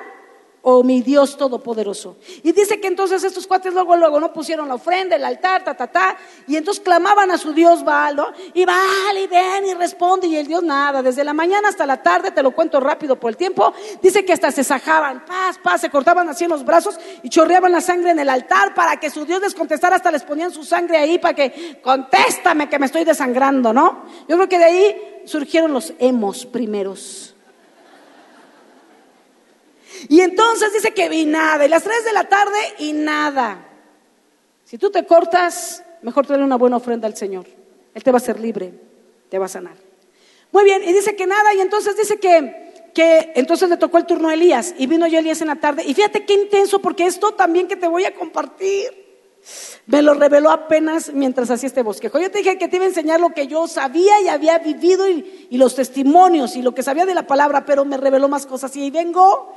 o 0.62 0.84
mi 0.84 1.02
Dios 1.02 1.38
todopoderoso. 1.38 2.17
Y 2.43 2.52
dice 2.52 2.80
que 2.80 2.88
entonces 2.88 3.24
estos 3.24 3.48
cuates 3.48 3.74
luego, 3.74 3.95
luego, 3.95 4.19
no 4.19 4.34
pusieron 4.34 4.67
la 4.67 4.76
ofrenda, 4.76 5.15
el 5.15 5.24
altar, 5.24 5.63
ta, 5.63 5.76
ta, 5.76 5.88
ta, 5.88 6.17
y 6.48 6.56
entonces 6.56 6.84
clamaban 6.84 7.32
a 7.32 7.38
su 7.38 7.54
Dios 7.54 7.84
Baal. 7.84 8.19
Y 8.54 8.65
Baal, 8.65 9.17
y 9.17 9.28
ven, 9.28 9.65
y 9.65 9.74
responde, 9.74 10.28
y 10.28 10.36
el 10.36 10.48
Dios 10.48 10.63
nada, 10.63 11.02
desde 11.02 11.24
la 11.24 11.34
mañana 11.34 11.69
hasta 11.69 11.86
la 11.86 12.02
tarde, 12.02 12.32
te 12.32 12.43
lo 12.43 12.52
cuento 12.52 12.80
rápido 12.80 13.19
por 13.19 13.32
el 13.32 13.38
tiempo, 13.38 13.74
dice 14.02 14.26
que 14.26 14.34
hasta 14.34 14.52
se 14.52 14.63
sajaban, 14.63 15.26
paz, 15.26 15.58
paz, 15.63 15.82
se 15.82 15.89
cortaban 15.89 16.28
así 16.30 16.43
en 16.43 16.50
los 16.50 16.65
brazos 16.65 17.00
y 17.24 17.30
chorreaban 17.30 17.72
la 17.72 17.82
sangre 17.82 18.12
en 18.12 18.19
el 18.19 18.30
altar 18.30 18.74
para 18.74 19.00
que 19.00 19.10
su 19.10 19.26
Dios 19.26 19.41
les 19.41 19.56
contestara, 19.56 19.95
hasta 19.95 20.12
les 20.12 20.24
ponían 20.24 20.52
su 20.52 20.63
sangre 20.63 20.98
ahí 20.98 21.19
para 21.19 21.34
que, 21.34 21.80
contéstame 21.82 22.69
que 22.69 22.80
me 22.80 22.86
estoy 22.86 23.04
desangrando, 23.06 23.74
¿no? 23.74 24.06
Yo 24.28 24.36
creo 24.36 24.50
que 24.50 24.58
de 24.58 24.65
ahí 24.65 25.22
surgieron 25.26 25.74
los 25.74 25.93
hemos 26.00 26.45
primeros. 26.45 27.36
Y 30.07 30.21
entonces 30.21 30.71
dice 30.73 30.93
que 30.93 31.09
vi 31.09 31.25
nada, 31.25 31.65
y 31.65 31.69
las 31.69 31.83
tres 31.83 32.05
de 32.05 32.13
la 32.13 32.29
tarde 32.29 32.57
y 32.79 32.93
nada. 32.93 33.65
Si 34.63 34.77
tú 34.77 34.91
te 34.91 35.05
cortas, 35.05 35.83
mejor 36.01 36.25
trae 36.25 36.41
una 36.41 36.55
buena 36.55 36.77
ofrenda 36.77 37.07
al 37.07 37.17
Señor. 37.17 37.47
Él 37.93 38.03
te 38.03 38.12
va 38.12 38.17
a 38.17 38.21
hacer 38.21 38.39
libre, 38.39 38.73
te 39.29 39.39
va 39.39 39.45
a 39.45 39.49
sanar. 39.49 39.75
Muy 40.51 40.63
bien, 40.63 40.83
y 40.83 40.93
dice 40.93 41.15
que 41.15 41.27
nada, 41.27 41.53
y 41.53 41.59
entonces 41.59 41.97
dice 41.97 42.19
que, 42.19 42.91
que 42.93 43.33
entonces 43.35 43.69
le 43.69 43.77
tocó 43.77 43.97
el 43.97 44.05
turno 44.05 44.29
a 44.29 44.33
Elías, 44.33 44.73
y 44.77 44.88
vino 44.88 45.07
ya 45.07 45.19
Elías 45.19 45.41
en 45.41 45.47
la 45.47 45.57
tarde. 45.57 45.83
Y 45.85 45.93
fíjate 45.93 46.25
qué 46.25 46.33
intenso, 46.33 46.79
porque 46.79 47.05
esto 47.05 47.33
también 47.33 47.67
que 47.67 47.75
te 47.75 47.88
voy 47.88 48.05
a 48.05 48.15
compartir, 48.15 49.09
me 49.85 50.01
lo 50.01 50.13
reveló 50.13 50.51
apenas 50.51 51.12
mientras 51.13 51.49
hacía 51.49 51.67
este 51.67 51.81
bosquejo. 51.81 52.19
Yo 52.19 52.29
te 52.29 52.39
dije 52.39 52.57
que 52.57 52.67
te 52.67 52.75
iba 52.75 52.85
a 52.85 52.89
enseñar 52.89 53.19
lo 53.19 53.33
que 53.33 53.47
yo 53.47 53.67
sabía 53.67 54.21
y 54.21 54.27
había 54.27 54.59
vivido 54.59 55.09
y, 55.09 55.47
y 55.49 55.57
los 55.57 55.75
testimonios 55.75 56.55
y 56.55 56.62
lo 56.62 56.75
que 56.75 56.83
sabía 56.83 57.05
de 57.05 57.15
la 57.15 57.25
palabra, 57.25 57.65
pero 57.65 57.85
me 57.85 57.97
reveló 57.97 58.27
más 58.27 58.45
cosas. 58.45 58.75
Y 58.75 58.91
vengo 58.91 59.55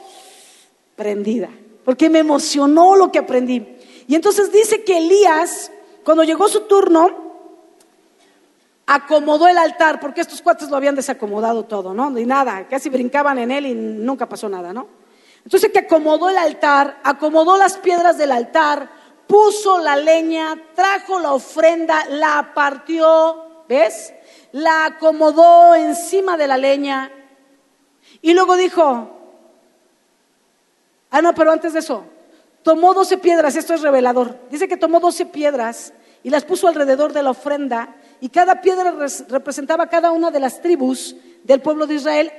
prendida, 0.97 1.49
porque 1.85 2.11
me 2.11 2.21
emocionó 2.21 2.97
lo 2.97 3.11
que 3.11 3.19
aprendí. 3.19 3.77
Y 4.07 4.15
entonces 4.15 4.53
dice 4.53 4.85
que 4.85 4.99
Elías, 4.99 5.71
cuando 6.05 6.25
llegó 6.25 6.49
su 6.49 6.63
turno, 6.63 7.33
acomodó 8.87 9.49
el 9.49 9.59
altar, 9.59 10.01
porque 10.01 10.21
estos 10.21 10.43
cuates 10.43 10.69
lo 10.69 10.77
habían 10.77 10.95
desacomodado 10.95 11.65
todo, 11.65 11.95
¿no? 11.95 12.17
Y 12.19 12.27
nada, 12.27 12.67
casi 12.69 12.89
brincaban 12.89 13.39
en 13.39 13.51
él 13.51 13.67
y 13.67 13.75
nunca 13.75 14.29
pasó 14.29 14.49
nada, 14.49 14.73
¿no? 14.73 14.87
Entonces 15.45 15.71
que 15.73 15.81
acomodó 15.81 16.29
el 16.29 16.39
altar, 16.39 17.01
acomodó 17.03 17.57
las 17.57 17.77
piedras 17.79 18.19
del 18.19 18.33
altar, 18.33 18.91
puso 19.27 19.79
la 19.79 19.97
leña, 19.97 20.61
trajo 20.75 21.19
la 21.19 21.33
ofrenda, 21.33 22.05
la 22.11 22.53
partió, 22.55 23.65
¿ves? 23.69 24.13
La 24.53 24.87
acomodó 24.87 25.75
encima 25.75 26.37
de 26.37 26.47
la 26.47 26.59
leña 26.59 27.11
y 28.21 28.35
luego 28.35 28.57
dijo, 28.57 29.22
Ah, 31.13 31.21
no, 31.21 31.35
pero 31.35 31.53
antes 31.53 31.75
de 31.75 31.81
eso, 31.81 32.05
tomó 32.63 32.95
doce 32.95 33.19
piedras, 33.19 33.55
esto 33.55 33.75
es 33.75 33.83
revelador. 33.83 34.39
Dice 34.51 34.67
que 34.67 34.79
tomó 34.79 34.99
doce 34.99 35.27
piedras 35.27 35.93
y 36.23 36.31
las 36.31 36.43
puso 36.43 36.69
alrededor 36.69 37.13
de 37.13 37.23
la 37.23 37.31
ofrenda 37.31 37.95
y 38.19 38.31
cada 38.31 38.63
piedra 38.63 38.95
representaba 39.29 39.89
cada 39.89 40.11
una 40.11 40.31
de 40.31 40.41
las 40.41 40.63
tribus 40.63 41.15
del 41.45 41.61
pueblo 41.61 41.87
de 41.87 41.97
Israel, 41.97 42.33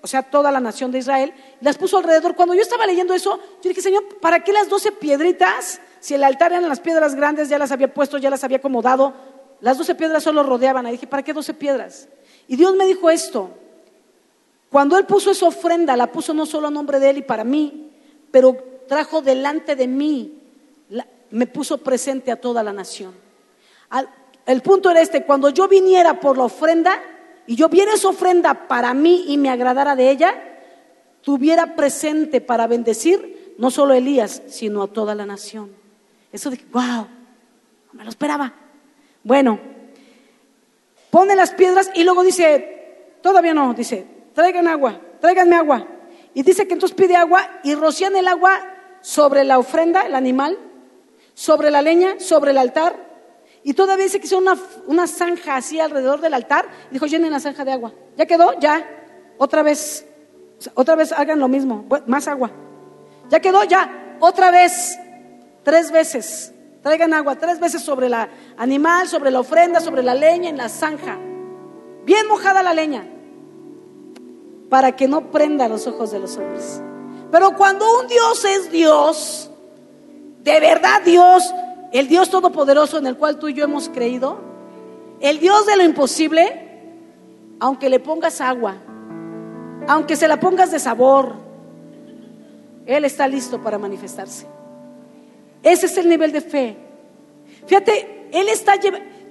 o 0.00 0.06
sea, 0.06 0.22
toda 0.22 0.52
la 0.52 0.60
nación 0.60 0.92
de 0.92 0.98
Israel, 0.98 1.34
las 1.60 1.76
puso 1.76 1.98
alrededor. 1.98 2.36
Cuando 2.36 2.54
yo 2.54 2.62
estaba 2.62 2.86
leyendo 2.86 3.14
eso, 3.14 3.40
yo 3.62 3.68
dije, 3.68 3.82
Señor, 3.82 4.04
¿para 4.20 4.44
qué 4.44 4.52
las 4.52 4.68
doce 4.68 4.92
piedritas? 4.92 5.80
Si 5.98 6.14
el 6.14 6.22
altar 6.22 6.52
eran 6.52 6.68
las 6.68 6.78
piedras 6.78 7.16
grandes, 7.16 7.48
ya 7.48 7.58
las 7.58 7.72
había 7.72 7.92
puesto, 7.92 8.16
ya 8.16 8.30
las 8.30 8.44
había 8.44 8.58
acomodado, 8.58 9.12
las 9.60 9.76
doce 9.76 9.96
piedras 9.96 10.22
solo 10.22 10.44
rodeaban. 10.44 10.86
Y 10.86 10.92
dije, 10.92 11.08
¿para 11.08 11.24
qué 11.24 11.32
doce 11.32 11.52
piedras? 11.52 12.08
Y 12.46 12.54
Dios 12.54 12.76
me 12.76 12.86
dijo 12.86 13.10
esto, 13.10 13.50
cuando 14.70 14.96
Él 14.96 15.04
puso 15.04 15.32
esa 15.32 15.46
ofrenda, 15.46 15.96
la 15.96 16.12
puso 16.12 16.32
no 16.32 16.46
solo 16.46 16.68
a 16.68 16.70
nombre 16.70 17.00
de 17.00 17.10
Él 17.10 17.18
y 17.18 17.22
para 17.22 17.42
mí, 17.42 17.89
pero 18.30 18.56
trajo 18.88 19.22
delante 19.22 19.76
de 19.76 19.86
mí, 19.86 20.40
me 21.30 21.46
puso 21.46 21.78
presente 21.78 22.32
a 22.32 22.40
toda 22.40 22.62
la 22.62 22.72
nación. 22.72 23.14
el 24.46 24.62
punto 24.62 24.90
era 24.90 25.00
este, 25.00 25.24
cuando 25.24 25.50
yo 25.50 25.68
viniera 25.68 26.18
por 26.18 26.36
la 26.36 26.44
ofrenda 26.44 27.00
y 27.46 27.54
yo 27.56 27.68
viera 27.68 27.94
esa 27.94 28.08
ofrenda 28.08 28.68
para 28.68 28.92
mí 28.94 29.26
y 29.28 29.38
me 29.38 29.50
agradara 29.50 29.94
de 29.96 30.10
ella, 30.10 30.34
tuviera 31.22 31.76
presente 31.76 32.40
para 32.40 32.66
bendecir 32.66 33.54
no 33.58 33.70
solo 33.70 33.94
a 33.94 33.98
Elías, 33.98 34.42
sino 34.48 34.82
a 34.82 34.88
toda 34.88 35.14
la 35.14 35.26
nación. 35.26 35.70
Eso 36.32 36.50
de, 36.50 36.58
wow, 36.72 37.06
no 37.92 37.92
me 37.92 38.04
lo 38.04 38.10
esperaba. 38.10 38.54
Bueno, 39.22 39.60
pone 41.10 41.36
las 41.36 41.52
piedras 41.52 41.90
y 41.94 42.04
luego 42.04 42.22
dice, 42.22 43.16
todavía 43.20 43.52
no, 43.52 43.74
dice, 43.74 44.06
traigan 44.34 44.66
agua, 44.66 45.00
tráiganme 45.20 45.56
agua. 45.56 45.86
Y 46.34 46.42
dice 46.42 46.66
que 46.66 46.74
entonces 46.74 46.96
pide 46.96 47.16
agua 47.16 47.48
y 47.62 47.74
rocían 47.74 48.16
el 48.16 48.28
agua 48.28 48.60
sobre 49.00 49.44
la 49.44 49.58
ofrenda, 49.58 50.02
el 50.02 50.14
animal, 50.14 50.58
sobre 51.34 51.70
la 51.70 51.82
leña, 51.82 52.20
sobre 52.20 52.52
el 52.52 52.58
altar. 52.58 52.94
Y 53.62 53.74
todavía 53.74 54.04
dice 54.04 54.20
que 54.20 54.26
hizo 54.26 54.38
una, 54.38 54.56
una 54.86 55.06
zanja 55.06 55.56
así 55.56 55.80
alrededor 55.80 56.20
del 56.20 56.34
altar. 56.34 56.68
Y 56.90 56.94
dijo, 56.94 57.06
llenen 57.06 57.32
la 57.32 57.40
zanja 57.40 57.64
de 57.64 57.72
agua. 57.72 57.92
¿Ya 58.16 58.26
quedó? 58.26 58.58
Ya. 58.58 58.86
Otra 59.38 59.62
vez. 59.62 60.06
Otra 60.74 60.94
vez 60.94 61.12
hagan 61.12 61.40
lo 61.40 61.48
mismo. 61.48 61.86
Más 62.06 62.28
agua. 62.28 62.50
¿Ya 63.28 63.40
quedó? 63.40 63.64
Ya. 63.64 64.16
Otra 64.20 64.50
vez. 64.50 64.98
Tres 65.62 65.90
veces. 65.90 66.54
Traigan 66.82 67.12
agua. 67.12 67.36
Tres 67.36 67.58
veces 67.60 67.82
sobre 67.82 68.06
el 68.06 68.14
animal, 68.56 69.08
sobre 69.08 69.30
la 69.30 69.40
ofrenda, 69.40 69.80
sobre 69.80 70.02
la 70.02 70.14
leña, 70.14 70.48
en 70.48 70.56
la 70.56 70.68
zanja. 70.68 71.18
Bien 72.04 72.26
mojada 72.28 72.62
la 72.62 72.72
leña 72.72 73.04
para 74.70 74.96
que 74.96 75.08
no 75.08 75.30
prenda 75.30 75.68
los 75.68 75.86
ojos 75.86 76.10
de 76.12 76.20
los 76.20 76.36
hombres. 76.38 76.80
Pero 77.30 77.56
cuando 77.56 77.84
un 78.00 78.06
Dios 78.06 78.44
es 78.44 78.70
Dios, 78.70 79.50
de 80.42 80.60
verdad 80.60 81.02
Dios, 81.04 81.52
el 81.92 82.08
Dios 82.08 82.30
todopoderoso 82.30 82.96
en 82.96 83.06
el 83.06 83.16
cual 83.16 83.38
tú 83.38 83.48
y 83.48 83.54
yo 83.54 83.64
hemos 83.64 83.88
creído, 83.88 84.38
el 85.20 85.38
Dios 85.38 85.66
de 85.66 85.76
lo 85.76 85.84
imposible, 85.84 86.68
aunque 87.58 87.90
le 87.90 88.00
pongas 88.00 88.40
agua, 88.40 88.76
aunque 89.86 90.16
se 90.16 90.28
la 90.28 90.40
pongas 90.40 90.70
de 90.70 90.78
sabor, 90.78 91.34
Él 92.86 93.04
está 93.04 93.28
listo 93.28 93.60
para 93.60 93.76
manifestarse. 93.76 94.46
Ese 95.62 95.86
es 95.86 95.98
el 95.98 96.08
nivel 96.08 96.32
de 96.32 96.40
fe. 96.40 96.76
Fíjate, 97.66 98.28
Él 98.32 98.48
está 98.48 98.74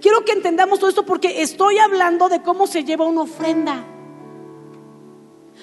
Quiero 0.01 0.23
que 0.23 0.31
entendamos 0.31 0.79
todo 0.79 0.89
esto 0.89 1.05
porque 1.05 1.41
estoy 1.41 1.77
hablando 1.77 2.29
de 2.29 2.41
cómo 2.41 2.67
se 2.67 2.83
lleva 2.83 3.05
una 3.05 3.21
ofrenda. 3.21 3.83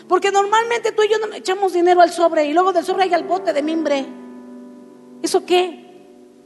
Porque 0.09 0.31
normalmente 0.31 0.93
tú 0.93 1.03
y 1.03 1.09
yo 1.09 1.17
echamos 1.35 1.73
dinero 1.73 2.01
al 2.01 2.11
sobre 2.11 2.47
y 2.47 2.53
luego 2.53 2.73
del 2.73 2.85
sobre 2.85 3.05
hay 3.05 3.15
al 3.15 3.25
bote 3.25 3.53
de 3.53 3.63
mimbre. 3.63 4.07
¿Eso 5.23 5.45
qué? 5.45 5.87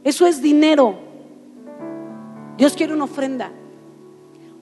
Eso 0.02 0.26
es 0.26 0.40
dinero. 0.40 0.98
Dios 2.56 2.74
quiere 2.74 2.94
una 2.94 3.04
ofrenda. 3.04 3.50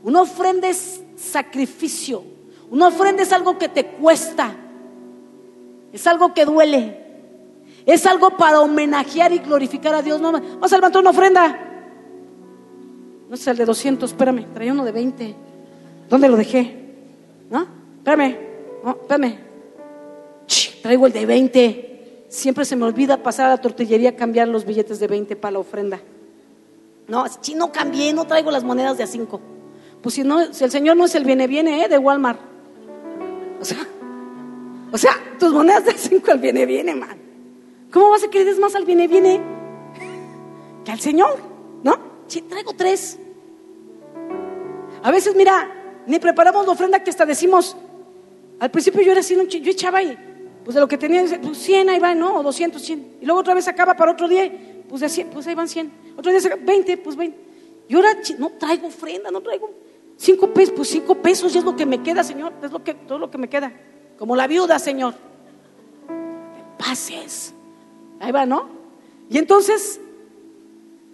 Una 0.03 0.23
ofrenda 0.23 0.69
es 0.69 1.03
sacrificio. 1.17 2.25
Una 2.71 2.89
ofrenda 2.89 3.23
es 3.23 3.33
algo 3.33 3.59
que 3.59 3.69
te 3.69 3.87
cuesta. 3.87 4.55
Es 5.93 6.07
algo 6.07 6.35
que 6.35 6.45
duele. 6.45 7.07
Es 7.87 8.05
algo 8.07 8.37
para 8.37 8.61
homenajear 8.61 9.33
y 9.33 9.39
glorificar 9.39 9.95
a 9.95 10.03
Dios. 10.03 10.21
No, 10.21 10.33
vamos 10.33 10.73
a 10.73 10.77
levantar 10.77 11.01
una 11.01 11.11
ofrenda. 11.11 11.69
No 13.29 13.35
es 13.35 13.47
el 13.47 13.57
de 13.57 13.65
200, 13.65 14.11
espérame, 14.11 14.47
traía 14.55 14.73
uno 14.73 14.85
de 14.85 14.93
20. 14.93 15.37
¿Dónde 16.09 16.29
lo 16.29 16.37
dejé? 16.37 16.95
¿No? 17.51 17.67
Espérame, 17.99 18.48
no, 18.85 18.91
espérame. 18.91 19.39
traigo 20.83 21.07
el 21.07 21.13
de 21.13 21.27
20. 21.27 22.25
Siempre 22.29 22.65
se 22.65 22.77
me 22.77 22.85
olvida 22.85 23.23
pasar 23.23 23.47
a 23.47 23.51
la 23.51 23.61
tortillería 23.61 24.11
a 24.11 24.17
cambiar 24.17 24.49
los 24.49 24.65
billetes 24.65 25.01
de 25.01 25.07
20 25.07 25.37
para 25.37 25.53
la 25.53 25.59
ofrenda. 25.61 26.01
No, 27.07 27.25
si 27.41 27.55
no 27.55 27.73
cambié, 27.73 28.13
no 28.13 28.27
traigo 28.27 28.51
las 28.51 28.65
monedas 28.65 28.99
de 28.99 29.05
a 29.05 29.07
5. 29.07 29.41
Pues 30.03 30.15
si 30.15 30.23
no, 30.23 30.53
si 30.53 30.65
el 30.65 30.71
Señor 30.71 30.97
no 30.97 31.07
es 31.07 31.15
el 31.15 31.25
viene, 31.25 31.47
viene, 31.47 31.85
¿eh? 31.85 31.89
De 31.89 31.99
Walmart. 31.99 32.39
O 33.61 33.65
sea, 33.65 33.79
o 34.93 34.99
sea, 34.99 35.13
tus 35.39 35.53
monedas 35.53 35.87
de 35.87 35.93
a 35.93 35.97
5 35.97 36.31
al 36.31 36.39
viene, 36.39 36.67
viene, 36.67 36.95
man. 36.95 37.17
¿Cómo 37.91 38.11
vas 38.11 38.23
a 38.25 38.29
querer 38.29 38.59
más 38.59 38.75
al 38.75 38.85
viene, 38.85 39.09
viene 39.09 39.41
que 40.85 40.93
al 40.93 41.01
Señor? 41.01 41.39
¿No? 41.83 41.99
Si 42.27 42.43
traigo 42.43 42.75
tres. 42.75 43.19
A 45.03 45.11
veces, 45.11 45.35
mira, 45.35 46.03
ni 46.07 46.19
preparamos 46.19 46.67
la 46.67 46.73
ofrenda 46.73 47.03
que 47.03 47.11
hasta 47.11 47.25
decimos, 47.25 47.77
al 48.61 48.71
principio 48.71 49.03
yo 49.03 49.13
era 49.13 49.21
así, 49.21 49.35
yo 49.35 49.71
echaba 49.71 49.99
ahí, 49.99 50.17
pues 50.65 50.75
de 50.75 50.81
lo 50.81 50.89
que 50.89 50.99
tenía, 50.99 51.25
pues 51.41 51.59
100 51.59 51.89
ahí 51.89 51.99
va, 51.99 52.15
¿no? 52.15 52.37
O 52.37 52.43
200, 52.43 52.81
100. 52.81 53.17
Y 53.21 53.25
luego 53.25 53.41
otra 53.41 53.55
vez 53.55 53.69
acaba 53.69 53.95
para 53.95 54.13
otro 54.13 54.29
día, 54.29 54.51
pues 54.89 55.01
de 55.01 55.09
100, 55.09 55.31
pues 55.31 55.47
ahí 55.47 55.55
van 55.55 55.69
100. 55.69 55.93
Otro 56.17 56.33
día 56.33 56.59
20, 56.61 56.97
pues 56.99 57.17
20. 57.17 57.39
Y 57.89 57.95
ahora 57.95 58.11
no 58.39 58.51
traigo 58.51 58.89
ofrenda, 58.89 59.31
no 59.31 59.41
traigo 59.41 59.71
5 60.17 60.53
pesos, 60.53 60.75
pues 60.77 60.89
5 60.89 61.15
pesos 61.17 61.53
ya 61.53 61.61
es 61.61 61.65
lo 61.65 61.77
que 61.77 61.87
me 61.87 62.03
queda, 62.03 62.25
Señor, 62.25 62.53
es 62.63 62.73
lo 62.73 62.83
que, 62.83 62.95
todo 62.95 63.19
lo 63.19 63.31
que 63.31 63.39
me 63.39 63.49
queda. 63.49 63.73
Como 64.19 64.35
la 64.35 64.47
viuda, 64.47 64.79
Señor. 64.79 65.15
pases. 66.77 67.55
Ahí 68.21 68.33
va, 68.33 68.45
¿no? 68.45 68.69
Y 69.31 69.39
entonces, 69.39 70.01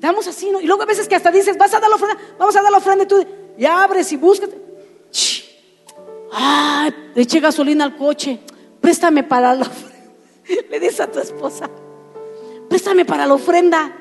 damos 0.00 0.26
así, 0.26 0.50
¿no? 0.50 0.60
Y 0.60 0.66
luego 0.66 0.82
a 0.82 0.86
veces 0.86 1.06
que 1.06 1.14
hasta 1.14 1.30
dices, 1.30 1.56
vas 1.58 1.74
a 1.74 1.80
dar 1.80 1.90
la 1.90 1.96
ofrenda, 1.96 2.18
vamos 2.38 2.56
a 2.56 2.62
dar 2.62 2.72
la 2.72 2.78
ofrenda 2.78 3.04
y 3.04 3.06
tú, 3.06 3.24
y 3.58 3.64
abres 3.66 4.10
y 4.12 4.16
buscas. 4.16 4.50
Ay, 6.34 6.92
le 7.14 7.22
eché 7.22 7.40
gasolina 7.40 7.84
al 7.84 7.96
coche, 7.96 8.40
préstame 8.80 9.22
para 9.22 9.54
la 9.54 9.62
ofrenda. 9.62 9.94
Le 10.70 10.80
dices 10.80 11.00
a 11.00 11.06
tu 11.06 11.20
esposa, 11.20 11.70
préstame 12.68 13.04
para 13.04 13.26
la 13.26 13.34
ofrenda. 13.34 13.92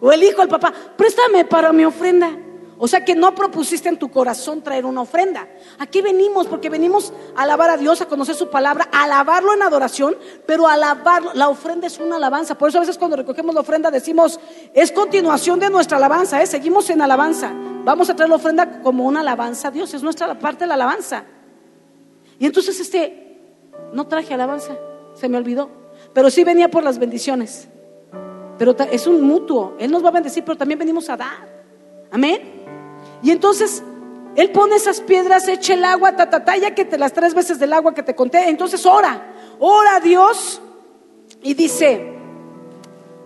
O 0.00 0.12
el 0.12 0.22
hijo, 0.22 0.42
el 0.42 0.48
papá, 0.48 0.72
préstame 0.96 1.44
para 1.44 1.72
mi 1.72 1.84
ofrenda. 1.84 2.30
O 2.78 2.86
sea 2.86 3.04
que 3.04 3.14
no 3.14 3.34
propusiste 3.34 3.88
en 3.88 3.98
tu 3.98 4.10
corazón 4.10 4.62
traer 4.62 4.84
una 4.84 5.00
ofrenda. 5.00 5.48
Aquí 5.78 6.02
venimos 6.02 6.46
porque 6.46 6.68
venimos 6.68 7.12
a 7.34 7.44
alabar 7.44 7.70
a 7.70 7.76
Dios, 7.78 8.02
a 8.02 8.06
conocer 8.06 8.34
su 8.34 8.50
palabra, 8.50 8.88
a 8.92 9.04
alabarlo 9.04 9.54
en 9.54 9.62
adoración, 9.62 10.14
pero 10.44 10.68
alabarlo, 10.68 11.32
la 11.32 11.48
ofrenda 11.48 11.86
es 11.86 11.98
una 11.98 12.16
alabanza. 12.16 12.58
Por 12.58 12.68
eso 12.68 12.76
a 12.76 12.82
veces 12.82 12.98
cuando 12.98 13.16
recogemos 13.16 13.54
la 13.54 13.62
ofrenda 13.62 13.90
decimos, 13.90 14.38
es 14.74 14.92
continuación 14.92 15.58
de 15.58 15.70
nuestra 15.70 15.96
alabanza, 15.96 16.42
¿eh? 16.42 16.46
seguimos 16.46 16.90
en 16.90 17.00
alabanza. 17.00 17.50
Vamos 17.84 18.10
a 18.10 18.16
traer 18.16 18.28
la 18.28 18.36
ofrenda 18.36 18.82
como 18.82 19.04
una 19.04 19.20
alabanza 19.20 19.68
a 19.68 19.70
Dios, 19.70 19.94
es 19.94 20.02
nuestra 20.02 20.38
parte 20.38 20.64
de 20.64 20.68
la 20.68 20.74
alabanza. 20.74 21.24
Y 22.38 22.46
entonces 22.46 22.78
este, 22.80 23.38
no 23.92 24.06
traje 24.06 24.34
alabanza, 24.34 24.76
se 25.14 25.28
me 25.28 25.38
olvidó, 25.38 25.70
pero 26.12 26.30
sí 26.30 26.44
venía 26.44 26.70
por 26.70 26.82
las 26.82 26.98
bendiciones. 26.98 27.68
Pero 28.58 28.74
es 28.90 29.06
un 29.06 29.22
mutuo, 29.22 29.74
Él 29.78 29.90
nos 29.90 30.02
va 30.04 30.08
a 30.08 30.12
bendecir, 30.12 30.44
pero 30.44 30.56
también 30.56 30.78
venimos 30.78 31.08
a 31.10 31.16
dar. 31.16 31.56
Amén. 32.10 32.40
Y 33.22 33.30
entonces 33.30 33.82
él 34.36 34.50
pone 34.50 34.76
esas 34.76 35.00
piedras, 35.00 35.48
echa 35.48 35.72
el 35.72 35.84
agua, 35.84 36.14
ta, 36.14 36.56
ya 36.56 36.74
que 36.74 36.84
te 36.84 36.98
las 36.98 37.12
tres 37.14 37.32
veces 37.32 37.58
del 37.58 37.72
agua 37.72 37.94
que 37.94 38.02
te 38.02 38.14
conté. 38.14 38.50
Entonces 38.50 38.84
ora, 38.84 39.34
ora 39.58 39.96
a 39.96 40.00
Dios 40.00 40.60
y 41.42 41.54
dice, 41.54 42.14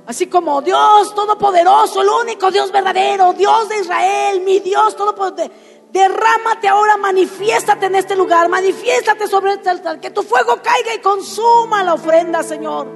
así 0.06 0.28
como 0.28 0.62
Dios 0.62 1.12
todopoderoso, 1.14 2.02
el 2.02 2.08
único 2.08 2.52
Dios 2.52 2.70
verdadero, 2.70 3.32
Dios 3.32 3.68
de 3.68 3.80
Israel, 3.80 4.40
mi 4.42 4.60
Dios 4.60 4.94
todopoderoso, 4.94 5.52
derrámate 5.92 6.68
ahora, 6.68 6.96
manifiéstate 6.96 7.86
en 7.86 7.96
este 7.96 8.16
lugar, 8.16 8.48
manifiéstate 8.48 9.26
sobre 9.26 9.54
este 9.54 9.70
altar, 9.70 10.00
que 10.00 10.10
tu 10.10 10.22
fuego 10.22 10.60
caiga 10.62 10.94
y 10.94 11.00
consuma 11.00 11.82
la 11.82 11.94
ofrenda, 11.94 12.42
Señor. 12.42 12.88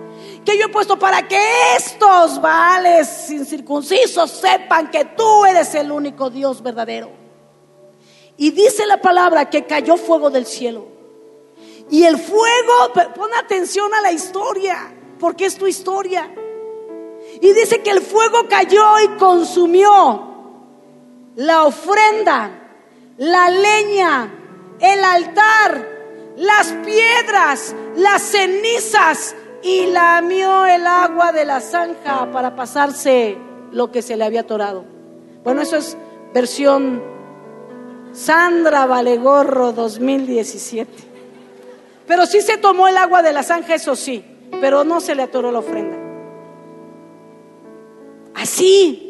Que 0.44 0.56
yo 0.58 0.66
he 0.66 0.68
puesto 0.68 0.98
para 0.98 1.26
que 1.26 1.38
estos 1.76 2.40
vales 2.40 3.30
incircuncisos 3.30 4.30
sepan 4.30 4.90
que 4.90 5.04
tú 5.16 5.44
eres 5.44 5.74
el 5.74 5.90
único 5.90 6.30
Dios 6.30 6.62
verdadero. 6.62 7.10
Y 8.36 8.50
dice 8.50 8.86
la 8.86 9.00
palabra 9.00 9.50
que 9.50 9.64
cayó 9.64 9.96
fuego 9.96 10.30
del 10.30 10.46
cielo. 10.46 10.86
Y 11.90 12.04
el 12.04 12.18
fuego, 12.18 12.92
pon 13.14 13.32
atención 13.34 13.92
a 13.94 14.00
la 14.00 14.12
historia, 14.12 14.94
porque 15.18 15.46
es 15.46 15.56
tu 15.56 15.66
historia. 15.66 16.32
Y 17.40 17.52
dice 17.52 17.82
que 17.82 17.90
el 17.90 18.00
fuego 18.00 18.46
cayó 18.48 19.00
y 19.00 19.08
consumió 19.18 20.32
la 21.36 21.64
ofrenda 21.64 22.63
la 23.18 23.50
leña, 23.50 24.32
el 24.80 25.04
altar, 25.04 25.88
las 26.36 26.72
piedras, 26.84 27.74
las 27.96 28.22
cenizas 28.22 29.36
y 29.62 29.86
lamió 29.86 30.66
el 30.66 30.86
agua 30.86 31.32
de 31.32 31.44
la 31.44 31.60
zanja 31.60 32.30
para 32.30 32.54
pasarse 32.56 33.36
lo 33.70 33.90
que 33.90 34.02
se 34.02 34.16
le 34.16 34.24
había 34.24 34.40
atorado. 34.40 34.84
Bueno, 35.42 35.62
eso 35.62 35.76
es 35.76 35.96
versión 36.32 37.02
Sandra 38.12 38.86
Valegorro 38.86 39.72
2017. 39.72 40.92
Pero 42.06 42.26
sí 42.26 42.40
se 42.42 42.58
tomó 42.58 42.88
el 42.88 42.96
agua 42.96 43.22
de 43.22 43.32
la 43.32 43.42
zanja, 43.42 43.74
eso 43.74 43.96
sí, 43.96 44.24
pero 44.60 44.84
no 44.84 45.00
se 45.00 45.14
le 45.14 45.22
atoró 45.22 45.50
la 45.50 45.60
ofrenda. 45.60 45.98
Así 48.34 49.03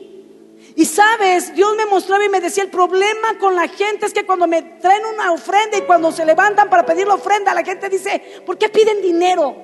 y 0.77 0.85
sabes, 0.87 1.55
Dios 1.55 1.77
me 1.77 1.87
mostraba 1.87 2.25
y 2.25 2.29
me 2.29 2.41
decía, 2.41 2.65
el 2.65 2.71
problema 2.71 3.39
con 3.39 3.55
la 3.55 3.69
gente 3.69 4.07
es 4.07 4.13
que 4.13 4.27
cuando 4.27 4.47
me 4.49 4.63
traen 4.63 5.05
una 5.07 5.33
ofrenda 5.33 5.79
y 5.79 5.83
cuando 5.83 6.11
se 6.11 6.25
levantan 6.25 6.69
para 6.69 6.85
pedir 6.85 7.07
la 7.07 7.15
ofrenda, 7.15 7.55
la 7.55 7.63
gente 7.63 7.89
dice, 7.89 8.43
¿por 8.45 8.59
qué 8.59 8.69
piden 8.69 9.01
dinero? 9.01 9.55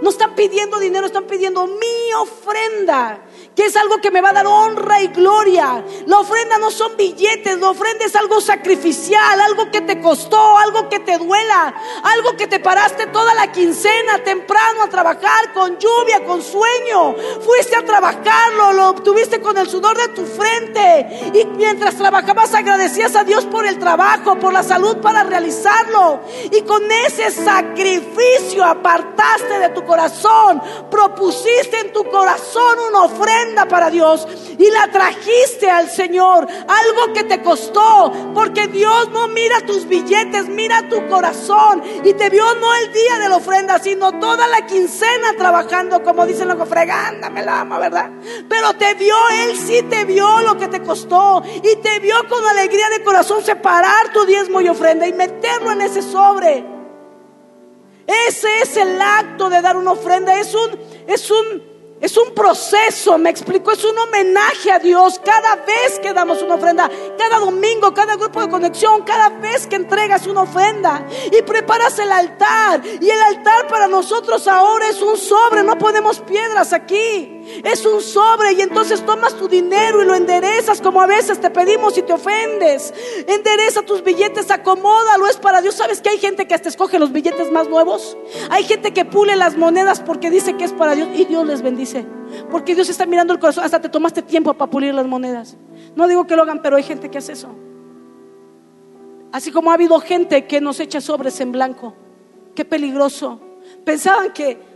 No 0.00 0.08
están 0.08 0.34
pidiendo 0.34 0.78
dinero, 0.78 1.06
están 1.06 1.26
pidiendo 1.26 1.66
mi 1.66 2.12
ofrenda 2.18 3.22
que 3.54 3.66
es 3.66 3.76
algo 3.76 4.00
que 4.00 4.10
me 4.10 4.20
va 4.20 4.30
a 4.30 4.32
dar 4.32 4.46
honra 4.46 5.00
y 5.02 5.08
gloria. 5.08 5.84
La 6.06 6.18
ofrenda 6.18 6.58
no 6.58 6.70
son 6.70 6.96
billetes, 6.96 7.58
la 7.58 7.70
ofrenda 7.70 8.04
es 8.04 8.14
algo 8.14 8.40
sacrificial, 8.40 9.40
algo 9.40 9.70
que 9.70 9.80
te 9.80 10.00
costó, 10.00 10.58
algo 10.58 10.88
que 10.88 11.00
te 11.00 11.18
duela, 11.18 11.74
algo 12.02 12.36
que 12.36 12.46
te 12.46 12.60
paraste 12.60 13.06
toda 13.06 13.34
la 13.34 13.50
quincena 13.52 14.22
temprano 14.24 14.82
a 14.82 14.88
trabajar 14.88 15.52
con 15.52 15.78
lluvia, 15.78 16.24
con 16.24 16.42
sueño. 16.42 17.14
Fuiste 17.40 17.76
a 17.76 17.84
trabajarlo, 17.84 18.72
lo 18.72 18.88
obtuviste 18.90 19.40
con 19.40 19.56
el 19.58 19.68
sudor 19.68 19.96
de 19.96 20.08
tu 20.08 20.24
frente 20.24 21.32
y 21.34 21.44
mientras 21.56 21.96
trabajabas 21.96 22.54
agradecías 22.54 23.16
a 23.16 23.24
Dios 23.24 23.46
por 23.46 23.66
el 23.66 23.78
trabajo, 23.78 24.38
por 24.38 24.52
la 24.52 24.62
salud 24.62 24.98
para 24.98 25.24
realizarlo. 25.24 26.20
Y 26.52 26.62
con 26.62 26.82
ese 26.90 27.30
sacrificio 27.30 28.64
apartaste 28.64 29.58
de 29.58 29.68
tu 29.70 29.84
corazón, 29.84 30.62
propusiste 30.90 31.80
en 31.80 31.92
tu 31.92 32.04
corazón 32.04 32.78
una 32.88 33.04
ofrenda 33.04 33.39
para 33.68 33.90
Dios 33.90 34.26
y 34.58 34.70
la 34.70 34.88
trajiste 34.90 35.70
al 35.70 35.90
Señor, 35.90 36.46
algo 36.46 37.12
que 37.14 37.24
te 37.24 37.42
costó, 37.42 38.12
porque 38.34 38.66
Dios 38.68 39.08
no 39.10 39.28
mira 39.28 39.60
tus 39.66 39.86
billetes, 39.88 40.48
mira 40.48 40.88
tu 40.88 41.06
corazón 41.08 41.82
y 42.04 42.12
te 42.14 42.28
vio 42.28 42.44
no 42.56 42.74
el 42.74 42.92
día 42.92 43.18
de 43.18 43.28
la 43.28 43.36
ofrenda, 43.36 43.78
sino 43.78 44.18
toda 44.18 44.46
la 44.46 44.66
quincena 44.66 45.34
trabajando, 45.36 46.02
como 46.02 46.26
dicen 46.26 46.48
los 46.48 46.68
fregándame 46.68 47.42
la 47.42 47.60
ama, 47.60 47.78
¿verdad? 47.78 48.10
Pero 48.48 48.74
te 48.74 48.94
vio, 48.94 49.16
Él 49.44 49.56
sí 49.56 49.82
te 49.82 50.04
vio 50.04 50.40
lo 50.40 50.58
que 50.58 50.68
te 50.68 50.82
costó 50.82 51.42
y 51.62 51.76
te 51.76 51.98
vio 52.00 52.16
con 52.28 52.44
alegría 52.44 52.90
de 52.90 53.02
corazón 53.02 53.42
separar 53.42 54.12
tu 54.12 54.24
diezmo 54.26 54.60
y 54.60 54.68
ofrenda 54.68 55.06
y 55.06 55.12
meterlo 55.12 55.72
en 55.72 55.80
ese 55.80 56.02
sobre. 56.02 56.64
Ese 58.28 58.60
es 58.62 58.76
el 58.76 59.00
acto 59.00 59.48
de 59.48 59.62
dar 59.62 59.76
una 59.76 59.92
ofrenda, 59.92 60.38
es 60.38 60.54
un, 60.54 60.78
es 61.06 61.30
un 61.30 61.69
es 62.00 62.16
un 62.16 62.32
proceso, 62.34 63.18
me 63.18 63.28
explico, 63.28 63.72
es 63.72 63.84
un 63.84 63.96
homenaje 63.98 64.72
a 64.72 64.78
Dios 64.78 65.20
cada 65.22 65.56
vez 65.56 65.98
que 66.00 66.14
damos 66.14 66.40
una 66.40 66.54
ofrenda, 66.54 66.90
cada 67.18 67.38
domingo, 67.38 67.92
cada 67.92 68.16
grupo 68.16 68.40
de 68.40 68.48
conexión, 68.48 69.02
cada 69.02 69.28
vez 69.28 69.66
que 69.66 69.76
entregas 69.76 70.26
una 70.26 70.42
ofrenda 70.42 71.06
y 71.30 71.42
preparas 71.42 71.98
el 71.98 72.10
altar. 72.10 72.80
Y 73.00 73.10
el 73.10 73.20
altar 73.20 73.68
para 73.68 73.86
nosotros 73.86 74.48
ahora 74.48 74.88
es 74.88 75.02
un 75.02 75.18
sobre, 75.18 75.62
no 75.62 75.76
ponemos 75.76 76.20
piedras 76.20 76.72
aquí. 76.72 77.39
Es 77.64 77.84
un 77.84 78.00
sobre 78.00 78.52
y 78.52 78.60
entonces 78.60 79.04
tomas 79.04 79.34
tu 79.34 79.48
dinero 79.48 80.02
y 80.02 80.06
lo 80.06 80.14
enderezas 80.14 80.80
como 80.80 81.00
a 81.00 81.06
veces 81.06 81.40
te 81.40 81.50
pedimos 81.50 81.96
y 81.98 82.02
te 82.02 82.12
ofendes. 82.12 82.92
Endereza 83.26 83.82
tus 83.82 84.02
billetes, 84.02 84.50
acomódalo, 84.50 85.26
es 85.26 85.36
para 85.36 85.60
Dios. 85.60 85.74
¿Sabes 85.74 86.00
que 86.00 86.08
hay 86.08 86.18
gente 86.18 86.46
que 86.46 86.54
hasta 86.54 86.68
escoge 86.68 86.98
los 86.98 87.12
billetes 87.12 87.50
más 87.50 87.68
nuevos? 87.68 88.16
Hay 88.50 88.64
gente 88.64 88.92
que 88.92 89.04
pule 89.04 89.36
las 89.36 89.56
monedas 89.56 90.00
porque 90.00 90.30
dice 90.30 90.56
que 90.56 90.64
es 90.64 90.72
para 90.72 90.94
Dios 90.94 91.08
y 91.14 91.24
Dios 91.24 91.46
les 91.46 91.62
bendice. 91.62 92.06
Porque 92.50 92.74
Dios 92.74 92.88
está 92.88 93.06
mirando 93.06 93.32
el 93.32 93.38
corazón, 93.38 93.64
hasta 93.64 93.80
te 93.80 93.88
tomaste 93.88 94.22
tiempo 94.22 94.54
para 94.54 94.70
pulir 94.70 94.94
las 94.94 95.06
monedas. 95.06 95.56
No 95.96 96.06
digo 96.08 96.26
que 96.26 96.36
lo 96.36 96.42
hagan, 96.42 96.62
pero 96.62 96.76
hay 96.76 96.82
gente 96.82 97.10
que 97.10 97.18
hace 97.18 97.32
eso. 97.32 97.48
Así 99.32 99.52
como 99.52 99.70
ha 99.70 99.74
habido 99.74 99.98
gente 100.00 100.46
que 100.46 100.60
nos 100.60 100.80
echa 100.80 101.00
sobres 101.00 101.40
en 101.40 101.52
blanco. 101.52 101.94
Qué 102.54 102.64
peligroso. 102.64 103.40
Pensaban 103.84 104.32
que 104.32 104.69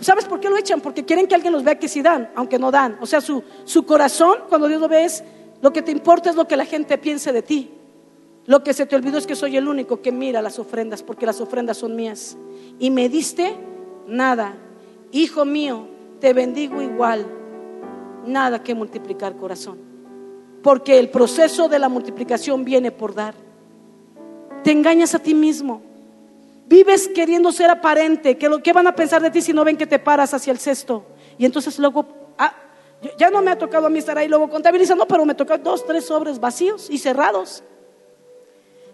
¿sabes 0.00 0.24
por 0.24 0.40
qué 0.40 0.48
lo 0.48 0.56
echan? 0.56 0.80
Porque 0.80 1.04
quieren 1.04 1.26
que 1.26 1.34
alguien 1.34 1.52
los 1.52 1.64
vea 1.64 1.78
que 1.78 1.88
sí 1.88 2.02
dan, 2.02 2.30
aunque 2.34 2.58
no 2.58 2.70
dan. 2.70 2.98
O 3.00 3.06
sea, 3.06 3.20
su, 3.20 3.42
su 3.64 3.84
corazón, 3.84 4.38
cuando 4.48 4.68
Dios 4.68 4.80
lo 4.80 4.88
ve, 4.88 5.04
es 5.04 5.22
lo 5.60 5.72
que 5.72 5.82
te 5.82 5.90
importa 5.90 6.30
es 6.30 6.36
lo 6.36 6.46
que 6.46 6.56
la 6.56 6.64
gente 6.64 6.98
piense 6.98 7.32
de 7.32 7.42
ti. 7.42 7.70
Lo 8.46 8.62
que 8.62 8.72
se 8.72 8.86
te 8.86 8.96
olvidó 8.96 9.18
es 9.18 9.26
que 9.26 9.36
soy 9.36 9.56
el 9.56 9.68
único 9.68 10.00
que 10.00 10.12
mira 10.12 10.40
las 10.40 10.58
ofrendas, 10.58 11.02
porque 11.02 11.26
las 11.26 11.40
ofrendas 11.40 11.76
son 11.76 11.94
mías. 11.94 12.36
Y 12.78 12.90
me 12.90 13.08
diste 13.08 13.54
nada. 14.06 14.56
Hijo 15.12 15.44
mío, 15.44 15.86
te 16.20 16.32
bendigo 16.32 16.80
igual. 16.80 17.26
Nada 18.26 18.62
que 18.62 18.74
multiplicar 18.74 19.36
corazón. 19.36 19.78
Porque 20.62 20.98
el 20.98 21.10
proceso 21.10 21.68
de 21.68 21.78
la 21.78 21.88
multiplicación 21.88 22.64
viene 22.64 22.90
por 22.90 23.14
dar. 23.14 23.34
Te 24.64 24.72
engañas 24.72 25.14
a 25.14 25.18
ti 25.18 25.34
mismo. 25.34 25.82
Vives 26.68 27.08
queriendo 27.08 27.50
ser 27.50 27.70
aparente. 27.70 28.36
¿Qué, 28.36 28.72
van 28.74 28.86
a 28.86 28.94
pensar 28.94 29.22
de 29.22 29.30
ti 29.30 29.40
si 29.40 29.54
no 29.54 29.64
ven 29.64 29.78
que 29.78 29.86
te 29.86 29.98
paras 29.98 30.34
hacia 30.34 30.50
el 30.50 30.58
cesto? 30.58 31.02
Y 31.38 31.46
entonces 31.46 31.78
luego, 31.78 32.06
ah, 32.36 32.54
ya 33.16 33.30
no 33.30 33.40
me 33.40 33.50
ha 33.50 33.56
tocado 33.56 33.86
a 33.86 33.90
mí 33.90 33.98
estar 33.98 34.18
ahí 34.18 34.28
luego 34.28 34.50
contabilizando, 34.50 35.08
pero 35.08 35.24
me 35.24 35.34
tocan 35.34 35.62
dos, 35.62 35.86
tres 35.86 36.04
sobres 36.04 36.38
vacíos 36.38 36.88
y 36.90 36.98
cerrados. 36.98 37.64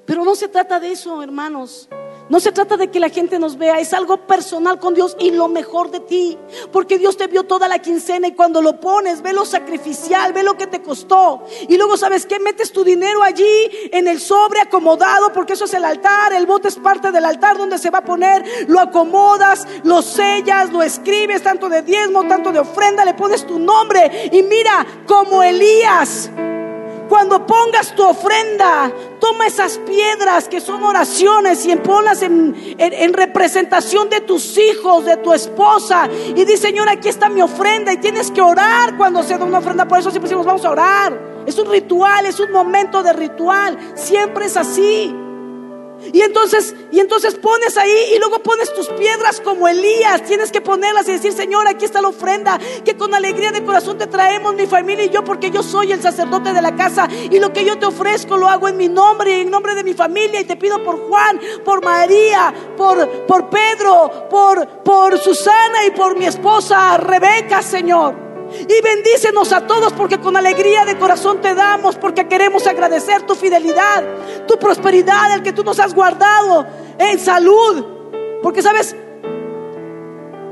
Pero 0.06 0.24
no 0.24 0.36
se 0.36 0.46
trata 0.46 0.78
de 0.78 0.92
eso, 0.92 1.20
hermanos. 1.20 1.88
No 2.30 2.40
se 2.40 2.52
trata 2.52 2.78
de 2.78 2.90
que 2.90 3.00
la 3.00 3.10
gente 3.10 3.38
nos 3.38 3.58
vea, 3.58 3.78
es 3.78 3.92
algo 3.92 4.26
personal 4.26 4.78
con 4.78 4.94
Dios 4.94 5.14
y 5.18 5.30
lo 5.30 5.48
mejor 5.48 5.90
de 5.90 6.00
ti. 6.00 6.38
Porque 6.72 6.98
Dios 6.98 7.18
te 7.18 7.26
vio 7.26 7.44
toda 7.44 7.68
la 7.68 7.80
quincena 7.80 8.28
y 8.28 8.32
cuando 8.32 8.62
lo 8.62 8.80
pones, 8.80 9.20
ve 9.20 9.34
lo 9.34 9.44
sacrificial, 9.44 10.32
ve 10.32 10.42
lo 10.42 10.56
que 10.56 10.66
te 10.66 10.80
costó. 10.80 11.44
Y 11.68 11.76
luego, 11.76 11.98
¿sabes 11.98 12.24
qué? 12.24 12.40
Metes 12.40 12.72
tu 12.72 12.82
dinero 12.82 13.22
allí 13.22 13.68
en 13.92 14.08
el 14.08 14.20
sobre 14.20 14.60
acomodado, 14.60 15.32
porque 15.34 15.52
eso 15.52 15.66
es 15.66 15.74
el 15.74 15.84
altar. 15.84 16.32
El 16.32 16.46
bote 16.46 16.68
es 16.68 16.76
parte 16.76 17.12
del 17.12 17.26
altar 17.26 17.58
donde 17.58 17.76
se 17.76 17.90
va 17.90 17.98
a 17.98 18.04
poner. 18.04 18.42
Lo 18.68 18.80
acomodas, 18.80 19.66
lo 19.82 20.00
sellas, 20.00 20.72
lo 20.72 20.82
escribes, 20.82 21.42
tanto 21.42 21.68
de 21.68 21.82
diezmo, 21.82 22.26
tanto 22.26 22.52
de 22.52 22.60
ofrenda, 22.60 23.04
le 23.04 23.12
pones 23.12 23.46
tu 23.46 23.58
nombre. 23.58 24.30
Y 24.32 24.42
mira, 24.42 24.86
como 25.06 25.42
Elías. 25.42 26.30
Cuando 27.14 27.46
pongas 27.46 27.94
tu 27.94 28.02
ofrenda, 28.02 28.90
toma 29.20 29.46
esas 29.46 29.78
piedras 29.78 30.48
que 30.48 30.60
son 30.60 30.82
oraciones 30.82 31.64
y 31.64 31.76
ponlas 31.76 32.22
en, 32.22 32.74
en, 32.76 33.12
representación 33.12 34.10
de 34.10 34.20
tus 34.20 34.58
hijos, 34.58 35.04
de 35.04 35.18
tu 35.18 35.32
esposa. 35.32 36.08
Y 36.34 36.44
di, 36.44 36.56
Señor, 36.56 36.88
aquí 36.88 37.08
está 37.08 37.28
mi 37.28 37.40
ofrenda. 37.40 37.92
Y 37.92 37.98
tienes 37.98 38.32
que 38.32 38.40
orar 38.40 38.96
cuando 38.96 39.22
se 39.22 39.38
da 39.38 39.44
una 39.44 39.58
ofrenda. 39.58 39.86
Por 39.86 40.00
eso 40.00 40.10
siempre 40.10 40.28
decimos, 40.28 40.44
vamos 40.44 40.64
a 40.64 40.70
orar. 40.72 41.44
Es 41.46 41.56
un 41.56 41.70
ritual, 41.70 42.26
es 42.26 42.40
un 42.40 42.50
momento 42.50 43.00
de 43.04 43.12
ritual. 43.12 43.78
Siempre 43.94 44.46
es 44.46 44.56
así. 44.56 45.14
Y 46.12 46.20
entonces, 46.20 46.74
y 46.92 47.00
entonces 47.00 47.34
pones 47.34 47.76
ahí 47.76 48.14
y 48.14 48.18
luego 48.18 48.42
pones 48.42 48.72
tus 48.72 48.88
piedras 48.88 49.40
como 49.40 49.68
Elías. 49.68 50.22
Tienes 50.24 50.52
que 50.52 50.60
ponerlas 50.60 51.08
y 51.08 51.12
decir, 51.12 51.32
Señor, 51.32 51.66
aquí 51.68 51.84
está 51.84 52.00
la 52.00 52.08
ofrenda 52.08 52.58
que 52.84 52.96
con 52.96 53.14
alegría 53.14 53.52
de 53.52 53.64
corazón 53.64 53.98
te 53.98 54.06
traemos 54.06 54.54
mi 54.54 54.66
familia 54.66 55.04
y 55.04 55.10
yo 55.10 55.24
porque 55.24 55.50
yo 55.50 55.62
soy 55.62 55.92
el 55.92 56.02
sacerdote 56.02 56.52
de 56.52 56.62
la 56.62 56.76
casa 56.76 57.08
y 57.30 57.38
lo 57.38 57.52
que 57.52 57.64
yo 57.64 57.78
te 57.78 57.86
ofrezco 57.86 58.36
lo 58.36 58.48
hago 58.48 58.68
en 58.68 58.76
mi 58.76 58.88
nombre 58.88 59.38
y 59.38 59.40
en 59.40 59.50
nombre 59.50 59.74
de 59.74 59.84
mi 59.84 59.94
familia 59.94 60.40
y 60.40 60.44
te 60.44 60.56
pido 60.56 60.82
por 60.82 60.98
Juan, 61.08 61.40
por 61.64 61.82
María, 61.84 62.52
por, 62.76 63.26
por 63.26 63.48
Pedro, 63.50 64.28
por, 64.30 64.82
por 64.82 65.18
Susana 65.18 65.84
y 65.86 65.90
por 65.90 66.16
mi 66.16 66.26
esposa 66.26 66.96
Rebeca, 66.98 67.62
Señor. 67.62 68.23
Y 68.52 68.82
bendícenos 68.82 69.52
a 69.52 69.66
todos 69.66 69.92
porque 69.92 70.20
con 70.20 70.36
alegría 70.36 70.84
de 70.84 70.98
corazón 70.98 71.40
te 71.40 71.54
damos, 71.54 71.96
porque 71.96 72.28
queremos 72.28 72.66
agradecer 72.66 73.22
tu 73.22 73.34
fidelidad, 73.34 74.04
tu 74.46 74.58
prosperidad, 74.58 75.34
el 75.34 75.42
que 75.42 75.52
tú 75.52 75.64
nos 75.64 75.78
has 75.80 75.94
guardado 75.94 76.66
en 76.98 77.18
salud. 77.18 77.84
Porque 78.42 78.62
sabes, 78.62 78.94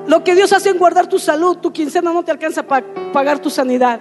lo 0.07 0.25
que 0.25 0.35
Dios 0.35 0.53
hace 0.53 0.71
en 0.71 0.79
guardar 0.79 1.07
tu 1.07 1.19
salud, 1.19 1.59
tu 1.59 1.73
quincena 1.73 2.13
no 2.13 2.25
te 2.25 2.31
alcanza 2.31 2.63
para 2.63 2.85
pagar 3.13 3.39
tu 3.39 3.51
sanidad. 3.51 4.01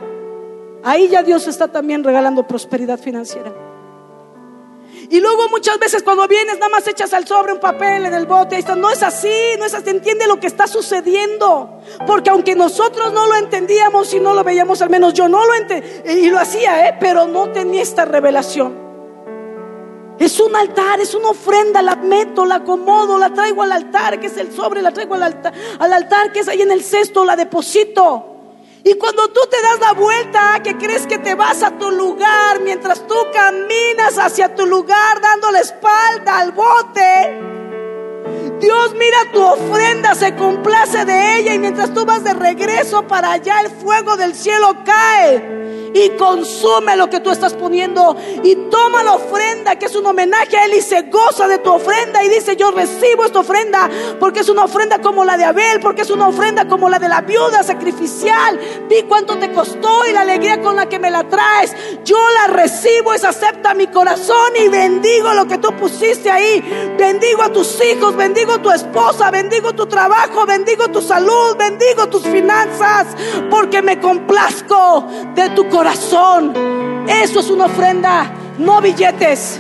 Ahí 0.83 1.09
ya 1.09 1.21
Dios 1.21 1.47
está 1.47 1.67
también 1.67 2.03
regalando 2.03 2.47
prosperidad 2.47 2.99
financiera. 2.99 3.70
Y 5.12 5.20
luego 5.20 5.49
muchas 5.49 5.78
veces 5.78 6.03
cuando 6.03 6.26
vienes 6.26 6.55
nada 6.55 6.70
más 6.70 6.88
echas 6.88 7.14
al 7.14 7.28
sobre 7.28 7.51
un 7.51 7.59
papel 7.59 8.05
en 8.05 8.14
el 8.14 8.26
bote. 8.26 8.57
Y 8.57 8.64
no 8.78 8.89
es 8.89 9.03
así, 9.03 9.30
no 9.59 9.66
es 9.66 9.74
así. 9.74 9.89
Entiende 9.89 10.26
lo 10.26 10.39
que 10.39 10.47
está 10.47 10.68
sucediendo. 10.68 11.82
Porque 12.07 12.30
aunque 12.30 12.55
nosotros 12.55 13.12
no 13.12 13.28
lo 13.28 13.36
entendíamos 13.36 14.14
y 14.14 14.22
no 14.22 14.34
lo 14.34 14.45
veíamos, 14.45 14.82
al 14.82 14.89
menos 14.89 15.14
yo 15.14 15.28
no 15.28 15.45
lo 15.45 15.53
entendía. 15.53 16.14
Y 16.14 16.30
lo 16.30 16.39
hacía, 16.39 16.88
¿eh? 16.88 16.95
pero 16.97 17.28
no 17.28 17.49
tenía 17.49 17.82
esta 17.82 18.05
revelación. 18.05 18.74
Es 20.18 20.39
un 20.39 20.55
altar, 20.55 21.01
es 21.01 21.14
una 21.14 21.32
ofrenda, 21.32 21.82
la 21.82 21.97
meto, 21.97 22.45
la 22.45 22.55
acomodo, 22.55 23.18
la 23.18 23.34
traigo 23.34 23.64
al 23.64 23.74
altar, 23.74 24.18
que 24.18 24.28
es 24.28 24.38
el 24.38 24.53
sobre, 24.53 24.82
la 24.82 24.93
traigo 24.93 25.16
al 25.16 25.24
altar, 25.24 25.53
al 25.78 25.91
altar 25.91 26.32
que 26.32 26.39
es 26.39 26.47
ahí 26.47 26.62
en 26.62 26.72
el 26.72 26.84
cesto, 26.84 27.26
la 27.26 27.36
deposito. 27.36 28.30
Y 28.84 28.95
cuando 28.95 29.27
tú 29.27 29.41
te 29.49 29.61
das 29.61 29.79
la 29.79 29.93
vuelta, 29.93 30.61
que 30.63 30.77
crees 30.77 31.05
que 31.05 31.19
te 31.19 31.36
vas 31.36 31.61
a 31.61 31.77
tu 31.77 31.91
lugar, 31.91 32.59
mientras 32.61 33.05
tú 33.07 33.15
caminas 33.32 34.17
hacia 34.17 34.55
tu 34.55 34.65
lugar 34.65 35.21
dando 35.21 35.51
la 35.51 35.59
espalda 35.59 36.39
al 36.39 36.51
bote, 36.51 37.39
Dios 38.59 38.93
mira 38.93 39.32
tu 39.32 39.41
ofrenda, 39.41 40.15
se 40.15 40.36
complace 40.36 41.05
de 41.05 41.38
ella 41.38 41.53
y 41.53 41.59
mientras 41.59 41.93
tú 41.93 42.05
vas 42.05 42.23
de 42.23 42.34
regreso 42.34 43.07
para 43.07 43.34
allá, 43.34 43.61
el 43.61 43.71
fuego 43.71 44.17
del 44.17 44.36
cielo 44.36 44.75
cae 44.86 45.80
y 45.93 46.09
consume 46.11 46.95
lo 46.95 47.09
que 47.09 47.19
tú 47.19 47.29
estás 47.31 47.53
poniendo 47.53 48.15
y 48.43 48.55
toma 48.69 49.03
la 49.03 49.13
ofrenda 49.13 49.77
que 49.77 49.85
es 49.85 49.95
un 49.95 50.05
homenaje 50.05 50.57
a 50.57 50.65
Él 50.65 50.73
y 50.75 50.81
se 50.81 51.03
goza 51.03 51.47
de 51.47 51.57
tu 51.59 51.71
ofrenda 51.71 52.23
y 52.23 52.29
dice 52.29 52.55
yo 52.55 52.71
recibo 52.71 53.25
esta 53.25 53.39
ofrenda 53.39 53.89
porque 54.19 54.41
es 54.41 54.49
una 54.49 54.63
ofrenda 54.63 54.99
como 54.99 55.25
la 55.25 55.37
de 55.37 55.45
Abel, 55.45 55.79
porque 55.81 56.01
es 56.01 56.09
una 56.09 56.27
ofrenda 56.27 56.67
como 56.67 56.89
la 56.89 56.99
de 56.99 57.09
la 57.09 57.21
viuda 57.21 57.63
sacrificial. 57.63 58.59
Vi 58.89 59.03
cuánto 59.03 59.37
te 59.37 59.51
costó 59.51 60.05
y 60.07 60.13
la 60.13 60.21
alegría 60.21 60.61
con 60.61 60.75
la 60.75 60.87
que 60.87 60.99
me 60.99 61.11
la 61.11 61.27
traes. 61.27 61.75
Yo 62.03 62.17
la 62.35 62.53
recibo, 62.53 63.13
es 63.13 63.23
acepta 63.23 63.73
mi 63.73 63.87
corazón 63.87 64.53
y 64.63 64.67
bendigo 64.67 65.33
lo 65.33 65.47
que 65.47 65.57
tú 65.57 65.75
pusiste 65.75 66.29
ahí. 66.29 66.93
Bendigo 66.97 67.41
a 67.41 67.51
tus 67.51 67.79
hijos, 67.83 68.15
bendigo 68.15 68.53
a 68.53 68.61
tu 68.61 68.71
esposa, 68.71 69.31
bendigo 69.31 69.73
tu 69.73 69.85
trabajo, 69.87 70.45
bendigo 70.45 70.87
tu 70.89 71.01
salud, 71.01 71.55
bendigo 71.57 72.07
tus 72.07 72.23
finanzas 72.23 73.07
porque 73.49 73.81
me 73.81 73.99
complazco 73.99 75.07
de 75.35 75.49
tu 75.51 75.67
corazón 75.69 75.80
corazón. 75.82 76.53
Eso 77.07 77.39
es 77.39 77.49
una 77.49 77.65
ofrenda, 77.65 78.32
no 78.59 78.79
billetes. 78.82 79.59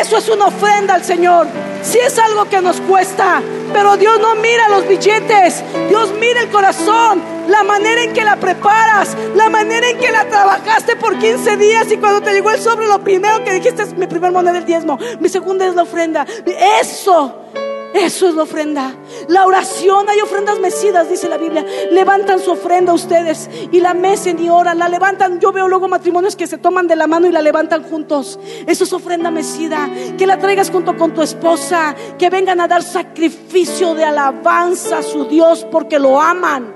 Eso 0.00 0.16
es 0.16 0.26
una 0.30 0.46
ofrenda 0.46 0.94
al 0.94 1.04
Señor. 1.04 1.46
Si 1.82 1.98
es 1.98 2.18
algo 2.18 2.46
que 2.46 2.62
nos 2.62 2.80
cuesta, 2.80 3.42
pero 3.70 3.98
Dios 3.98 4.18
no 4.20 4.36
mira 4.36 4.70
los 4.70 4.88
billetes, 4.88 5.62
Dios 5.90 6.14
mira 6.18 6.40
el 6.40 6.48
corazón, 6.48 7.20
la 7.46 7.62
manera 7.62 8.04
en 8.04 8.14
que 8.14 8.24
la 8.24 8.36
preparas, 8.36 9.14
la 9.34 9.50
manera 9.50 9.86
en 9.90 9.98
que 9.98 10.10
la 10.10 10.24
trabajaste 10.26 10.96
por 10.96 11.18
15 11.18 11.58
días 11.58 11.92
y 11.92 11.98
cuando 11.98 12.22
te 12.22 12.32
llegó 12.32 12.50
el 12.50 12.58
sobre, 12.58 12.86
lo 12.86 13.00
primero 13.00 13.44
que 13.44 13.52
dijiste 13.52 13.82
es 13.82 13.92
mi 13.94 14.06
primer 14.06 14.32
moneda 14.32 14.54
del 14.54 14.64
diezmo, 14.64 14.98
mi 15.20 15.28
segunda 15.28 15.66
es 15.66 15.74
la 15.74 15.82
ofrenda. 15.82 16.24
Eso 16.80 17.43
eso 17.94 18.28
es 18.28 18.34
la 18.34 18.42
ofrenda. 18.42 18.92
La 19.28 19.46
oración, 19.46 20.08
hay 20.08 20.20
ofrendas 20.20 20.58
mecidas, 20.58 21.08
dice 21.08 21.28
la 21.28 21.36
Biblia. 21.36 21.64
Levantan 21.92 22.40
su 22.40 22.50
ofrenda 22.50 22.92
ustedes 22.92 23.48
y 23.70 23.78
la 23.78 23.94
mecen 23.94 24.40
y 24.40 24.48
oran, 24.48 24.80
la 24.80 24.88
levantan. 24.88 25.38
Yo 25.38 25.52
veo 25.52 25.68
luego 25.68 25.86
matrimonios 25.86 26.34
que 26.34 26.48
se 26.48 26.58
toman 26.58 26.88
de 26.88 26.96
la 26.96 27.06
mano 27.06 27.28
y 27.28 27.30
la 27.30 27.40
levantan 27.40 27.84
juntos. 27.84 28.40
Eso 28.66 28.82
es 28.82 28.92
ofrenda 28.92 29.30
mecida. 29.30 29.88
Que 30.18 30.26
la 30.26 30.40
traigas 30.40 30.72
junto 30.72 30.96
con 30.96 31.14
tu 31.14 31.22
esposa. 31.22 31.94
Que 32.18 32.30
vengan 32.30 32.60
a 32.60 32.66
dar 32.66 32.82
sacrificio 32.82 33.94
de 33.94 34.04
alabanza 34.04 34.98
a 34.98 35.02
su 35.04 35.26
Dios 35.26 35.64
porque 35.70 36.00
lo 36.00 36.20
aman. 36.20 36.74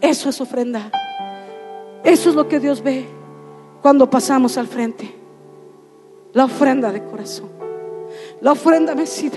Eso 0.00 0.30
es 0.30 0.40
ofrenda. 0.40 0.90
Eso 2.04 2.30
es 2.30 2.34
lo 2.34 2.48
que 2.48 2.58
Dios 2.58 2.82
ve 2.82 3.06
cuando 3.82 4.08
pasamos 4.08 4.56
al 4.56 4.66
frente. 4.66 5.14
La 6.32 6.46
ofrenda 6.46 6.90
de 6.90 7.04
corazón. 7.04 7.50
La 8.40 8.52
ofrenda 8.52 8.94
mecida. 8.94 9.36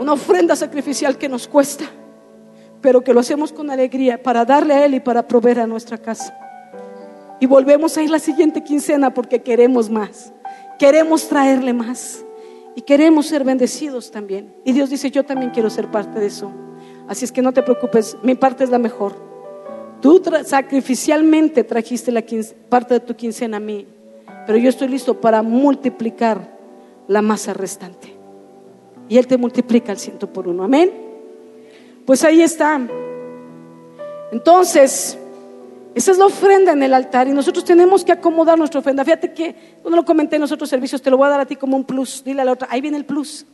Una 0.00 0.14
ofrenda 0.14 0.56
sacrificial 0.56 1.18
que 1.18 1.28
nos 1.28 1.46
cuesta, 1.46 1.84
pero 2.80 3.04
que 3.04 3.12
lo 3.12 3.20
hacemos 3.20 3.52
con 3.52 3.70
alegría 3.70 4.22
para 4.22 4.46
darle 4.46 4.72
a 4.72 4.86
Él 4.86 4.94
y 4.94 5.00
para 5.00 5.28
proveer 5.28 5.60
a 5.60 5.66
nuestra 5.66 5.98
casa. 5.98 6.34
Y 7.38 7.44
volvemos 7.44 7.98
a 7.98 8.02
ir 8.02 8.08
la 8.08 8.18
siguiente 8.18 8.64
quincena 8.64 9.12
porque 9.12 9.42
queremos 9.42 9.90
más. 9.90 10.32
Queremos 10.78 11.28
traerle 11.28 11.74
más. 11.74 12.24
Y 12.74 12.80
queremos 12.80 13.26
ser 13.26 13.44
bendecidos 13.44 14.10
también. 14.10 14.54
Y 14.64 14.72
Dios 14.72 14.88
dice, 14.88 15.10
yo 15.10 15.22
también 15.22 15.50
quiero 15.50 15.68
ser 15.68 15.90
parte 15.90 16.18
de 16.18 16.28
eso. 16.28 16.50
Así 17.06 17.26
es 17.26 17.32
que 17.32 17.42
no 17.42 17.52
te 17.52 17.62
preocupes, 17.62 18.16
mi 18.22 18.34
parte 18.34 18.64
es 18.64 18.70
la 18.70 18.78
mejor. 18.78 19.14
Tú 20.00 20.22
sacrificialmente 20.46 21.62
trajiste 21.62 22.10
la 22.10 22.24
parte 22.70 22.94
de 22.94 23.00
tu 23.00 23.14
quincena 23.14 23.58
a 23.58 23.60
mí, 23.60 23.86
pero 24.46 24.56
yo 24.56 24.70
estoy 24.70 24.88
listo 24.88 25.20
para 25.20 25.42
multiplicar 25.42 26.56
la 27.06 27.20
masa 27.20 27.52
restante. 27.52 28.19
Y 29.10 29.18
Él 29.18 29.26
te 29.26 29.36
multiplica 29.36 29.90
el 29.90 29.98
ciento 29.98 30.32
por 30.32 30.46
uno. 30.46 30.62
Amén. 30.62 30.92
Pues 32.06 32.22
ahí 32.22 32.42
está. 32.42 32.80
Entonces, 34.30 35.18
esa 35.96 36.12
es 36.12 36.16
la 36.16 36.26
ofrenda 36.26 36.70
en 36.72 36.82
el 36.84 36.94
altar 36.94 37.26
y 37.26 37.32
nosotros 37.32 37.64
tenemos 37.64 38.04
que 38.04 38.12
acomodar 38.12 38.56
nuestra 38.56 38.78
ofrenda. 38.78 39.04
Fíjate 39.04 39.34
que, 39.34 39.78
cuando 39.82 39.96
lo 39.96 40.04
comenté 40.04 40.36
en 40.36 40.42
los 40.42 40.52
otros 40.52 40.70
servicios, 40.70 41.02
te 41.02 41.10
lo 41.10 41.16
voy 41.16 41.26
a 41.26 41.30
dar 41.30 41.40
a 41.40 41.44
ti 41.44 41.56
como 41.56 41.76
un 41.76 41.82
plus. 41.82 42.22
Dile 42.24 42.42
a 42.42 42.44
la 42.44 42.52
otra, 42.52 42.68
ahí 42.70 42.80
viene 42.80 42.96
el 42.98 43.04
plus. 43.04 43.44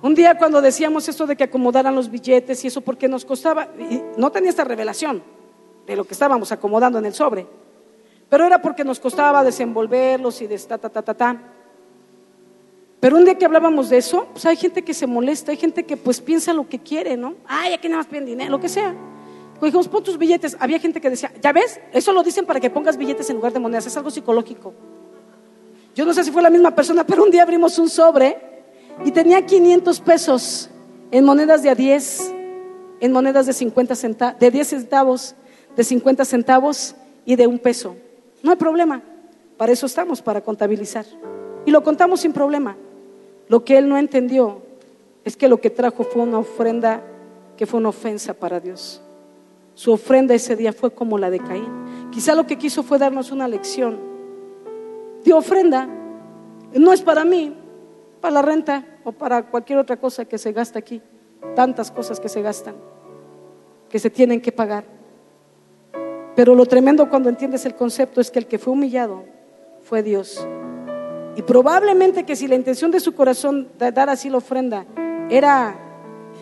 Un 0.00 0.14
día 0.14 0.38
cuando 0.38 0.62
decíamos 0.62 1.08
esto 1.08 1.26
de 1.26 1.34
que 1.34 1.42
acomodaran 1.42 1.92
los 1.92 2.08
billetes 2.08 2.64
y 2.64 2.68
eso 2.68 2.82
porque 2.82 3.08
nos 3.08 3.24
costaba, 3.24 3.68
no 4.16 4.30
tenía 4.30 4.50
esta 4.50 4.62
revelación 4.62 5.24
de 5.86 5.96
lo 5.96 6.04
que 6.04 6.14
estábamos 6.14 6.52
acomodando 6.52 7.00
en 7.00 7.06
el 7.06 7.14
sobre, 7.14 7.48
pero 8.28 8.46
era 8.46 8.62
porque 8.62 8.84
nos 8.84 9.00
costaba 9.00 9.42
desenvolverlos 9.42 10.40
y 10.40 10.46
de 10.46 10.56
ta, 10.58 10.78
ta, 10.78 10.88
ta, 10.88 11.02
ta, 11.02 11.14
ta. 11.14 11.52
Pero 13.02 13.16
un 13.16 13.24
día 13.24 13.34
que 13.34 13.44
hablábamos 13.44 13.90
de 13.90 13.96
eso, 13.96 14.28
pues 14.32 14.46
hay 14.46 14.54
gente 14.54 14.82
que 14.82 14.94
se 14.94 15.08
molesta, 15.08 15.50
hay 15.50 15.56
gente 15.56 15.82
que 15.82 15.96
pues 15.96 16.20
piensa 16.20 16.52
lo 16.52 16.68
que 16.68 16.78
quiere, 16.78 17.16
¿no? 17.16 17.34
Ay, 17.48 17.72
aquí 17.72 17.88
nada 17.88 17.98
más 17.98 18.06
piden 18.06 18.26
dinero, 18.26 18.48
lo 18.48 18.60
que 18.60 18.68
sea. 18.68 18.94
Pues 19.58 19.72
dijimos, 19.72 19.88
pon 19.88 20.04
tus 20.04 20.16
billetes. 20.16 20.56
Había 20.60 20.78
gente 20.78 21.00
que 21.00 21.10
decía, 21.10 21.32
¿ya 21.42 21.52
ves? 21.52 21.80
Eso 21.92 22.12
lo 22.12 22.22
dicen 22.22 22.46
para 22.46 22.60
que 22.60 22.70
pongas 22.70 22.96
billetes 22.96 23.28
en 23.28 23.34
lugar 23.34 23.52
de 23.52 23.58
monedas, 23.58 23.86
es 23.86 23.96
algo 23.96 24.08
psicológico. 24.08 24.72
Yo 25.96 26.04
no 26.04 26.14
sé 26.14 26.22
si 26.22 26.30
fue 26.30 26.42
la 26.42 26.50
misma 26.50 26.76
persona, 26.76 27.04
pero 27.04 27.24
un 27.24 27.32
día 27.32 27.42
abrimos 27.42 27.76
un 27.80 27.88
sobre 27.88 28.38
y 29.04 29.10
tenía 29.10 29.44
500 29.44 30.00
pesos 30.00 30.70
en 31.10 31.24
monedas 31.24 31.64
de 31.64 31.70
a 31.70 31.74
10, 31.74 32.32
en 33.00 33.10
monedas 33.10 33.46
de 33.46 33.52
50 33.52 33.96
centavos, 33.96 34.38
de 34.38 34.48
10 34.52 34.68
centavos, 34.68 35.34
de 35.74 35.82
50 35.82 36.24
centavos 36.24 36.94
y 37.24 37.34
de 37.34 37.48
un 37.48 37.58
peso. 37.58 37.96
No 38.44 38.52
hay 38.52 38.56
problema. 38.56 39.02
Para 39.56 39.72
eso 39.72 39.86
estamos, 39.86 40.22
para 40.22 40.40
contabilizar. 40.40 41.04
Y 41.66 41.72
lo 41.72 41.82
contamos 41.82 42.20
sin 42.20 42.32
problema. 42.32 42.76
Lo 43.48 43.64
que 43.64 43.78
él 43.78 43.88
no 43.88 43.98
entendió 43.98 44.62
es 45.24 45.36
que 45.36 45.48
lo 45.48 45.60
que 45.60 45.70
trajo 45.70 46.04
fue 46.04 46.22
una 46.22 46.38
ofrenda 46.38 47.02
que 47.56 47.66
fue 47.66 47.80
una 47.80 47.90
ofensa 47.90 48.34
para 48.34 48.60
Dios. 48.60 49.00
Su 49.74 49.92
ofrenda 49.92 50.34
ese 50.34 50.56
día 50.56 50.72
fue 50.72 50.90
como 50.90 51.18
la 51.18 51.30
de 51.30 51.40
Caín. 51.40 52.10
Quizá 52.10 52.34
lo 52.34 52.46
que 52.46 52.58
quiso 52.58 52.82
fue 52.82 52.98
darnos 52.98 53.30
una 53.30 53.48
lección. 53.48 53.98
De 55.24 55.32
ofrenda 55.32 55.88
no 56.74 56.92
es 56.92 57.02
para 57.02 57.24
mí, 57.24 57.54
para 58.20 58.34
la 58.34 58.42
renta 58.42 58.84
o 59.04 59.12
para 59.12 59.44
cualquier 59.44 59.78
otra 59.78 59.96
cosa 59.96 60.24
que 60.24 60.38
se 60.38 60.52
gasta 60.52 60.78
aquí. 60.78 61.00
Tantas 61.54 61.90
cosas 61.90 62.20
que 62.20 62.28
se 62.28 62.42
gastan, 62.42 62.74
que 63.88 63.98
se 63.98 64.10
tienen 64.10 64.40
que 64.40 64.52
pagar. 64.52 64.84
Pero 66.34 66.54
lo 66.54 66.66
tremendo 66.66 67.08
cuando 67.08 67.28
entiendes 67.28 67.66
el 67.66 67.74
concepto 67.74 68.20
es 68.20 68.30
que 68.30 68.38
el 68.38 68.46
que 68.46 68.58
fue 68.58 68.72
humillado 68.72 69.24
fue 69.82 70.02
Dios. 70.02 70.46
Y 71.36 71.42
probablemente 71.42 72.24
que 72.24 72.36
si 72.36 72.46
la 72.46 72.54
intención 72.54 72.90
de 72.90 73.00
su 73.00 73.14
corazón 73.14 73.68
dar 73.78 74.10
así 74.10 74.28
la 74.28 74.38
ofrenda 74.38 74.84
era 75.30 75.74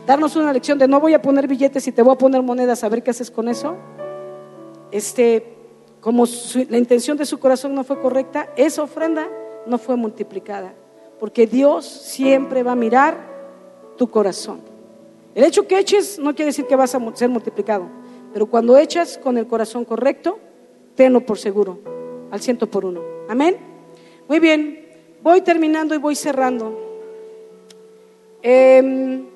darnos 0.07 0.35
una 0.37 0.53
lección 0.53 0.79
de 0.79 0.89
no 0.89 1.01
voy 1.01 1.15
a 1.15 1.23
poner 1.23 1.47
billetes 1.47 1.87
y 1.87 1.93
te 1.93 2.03
voy 2.03 2.15
a 2.15 2.19
poner 2.19 2.43
monedas 2.43 2.83
a 2.83 2.89
ver 2.89 3.03
qué 3.03 3.11
haces 3.11 3.31
con 3.31 3.49
eso, 3.49 3.77
este, 4.91 5.55
como 6.01 6.25
la 6.69 6.79
intención 6.79 7.17
de 7.17 7.27
su 7.27 7.39
corazón 7.39 7.75
no 7.75 7.85
fue 7.85 8.01
correcta, 8.01 8.49
esa 8.57 8.83
ofrenda 8.83 9.29
no 9.67 9.79
fue 9.79 9.97
multiplicada 9.97 10.75
porque 11.21 11.47
Dios 11.47 11.85
siempre 11.85 12.63
va 12.63 12.73
a 12.73 12.77
mirar 12.77 13.21
tu 13.99 14.11
corazón. 14.11 14.61
El 15.35 15.45
hecho 15.45 15.69
que 15.69 15.79
eches 15.79 16.19
no 16.19 16.35
quiere 16.35 16.47
decir 16.47 16.67
que 16.67 16.75
vas 16.75 16.95
a 16.95 17.15
ser 17.15 17.29
multiplicado, 17.29 17.87
pero 18.33 18.47
cuando 18.47 18.79
echas 18.79 19.19
con 19.19 19.37
el 19.37 19.47
corazón 19.47 19.85
correcto, 19.85 20.39
tenlo 20.97 21.21
por 21.21 21.39
seguro, 21.39 21.79
al 22.31 22.41
ciento 22.41 22.69
por 22.69 22.87
uno. 22.87 23.03
Amén. 23.29 23.59
Muy 24.27 24.41
bien, 24.41 24.80
voy 25.23 25.41
terminando 25.41 25.95
y 25.95 25.99
voy 25.99 26.15
cerrando. 26.15 26.79
Em, 28.43 29.31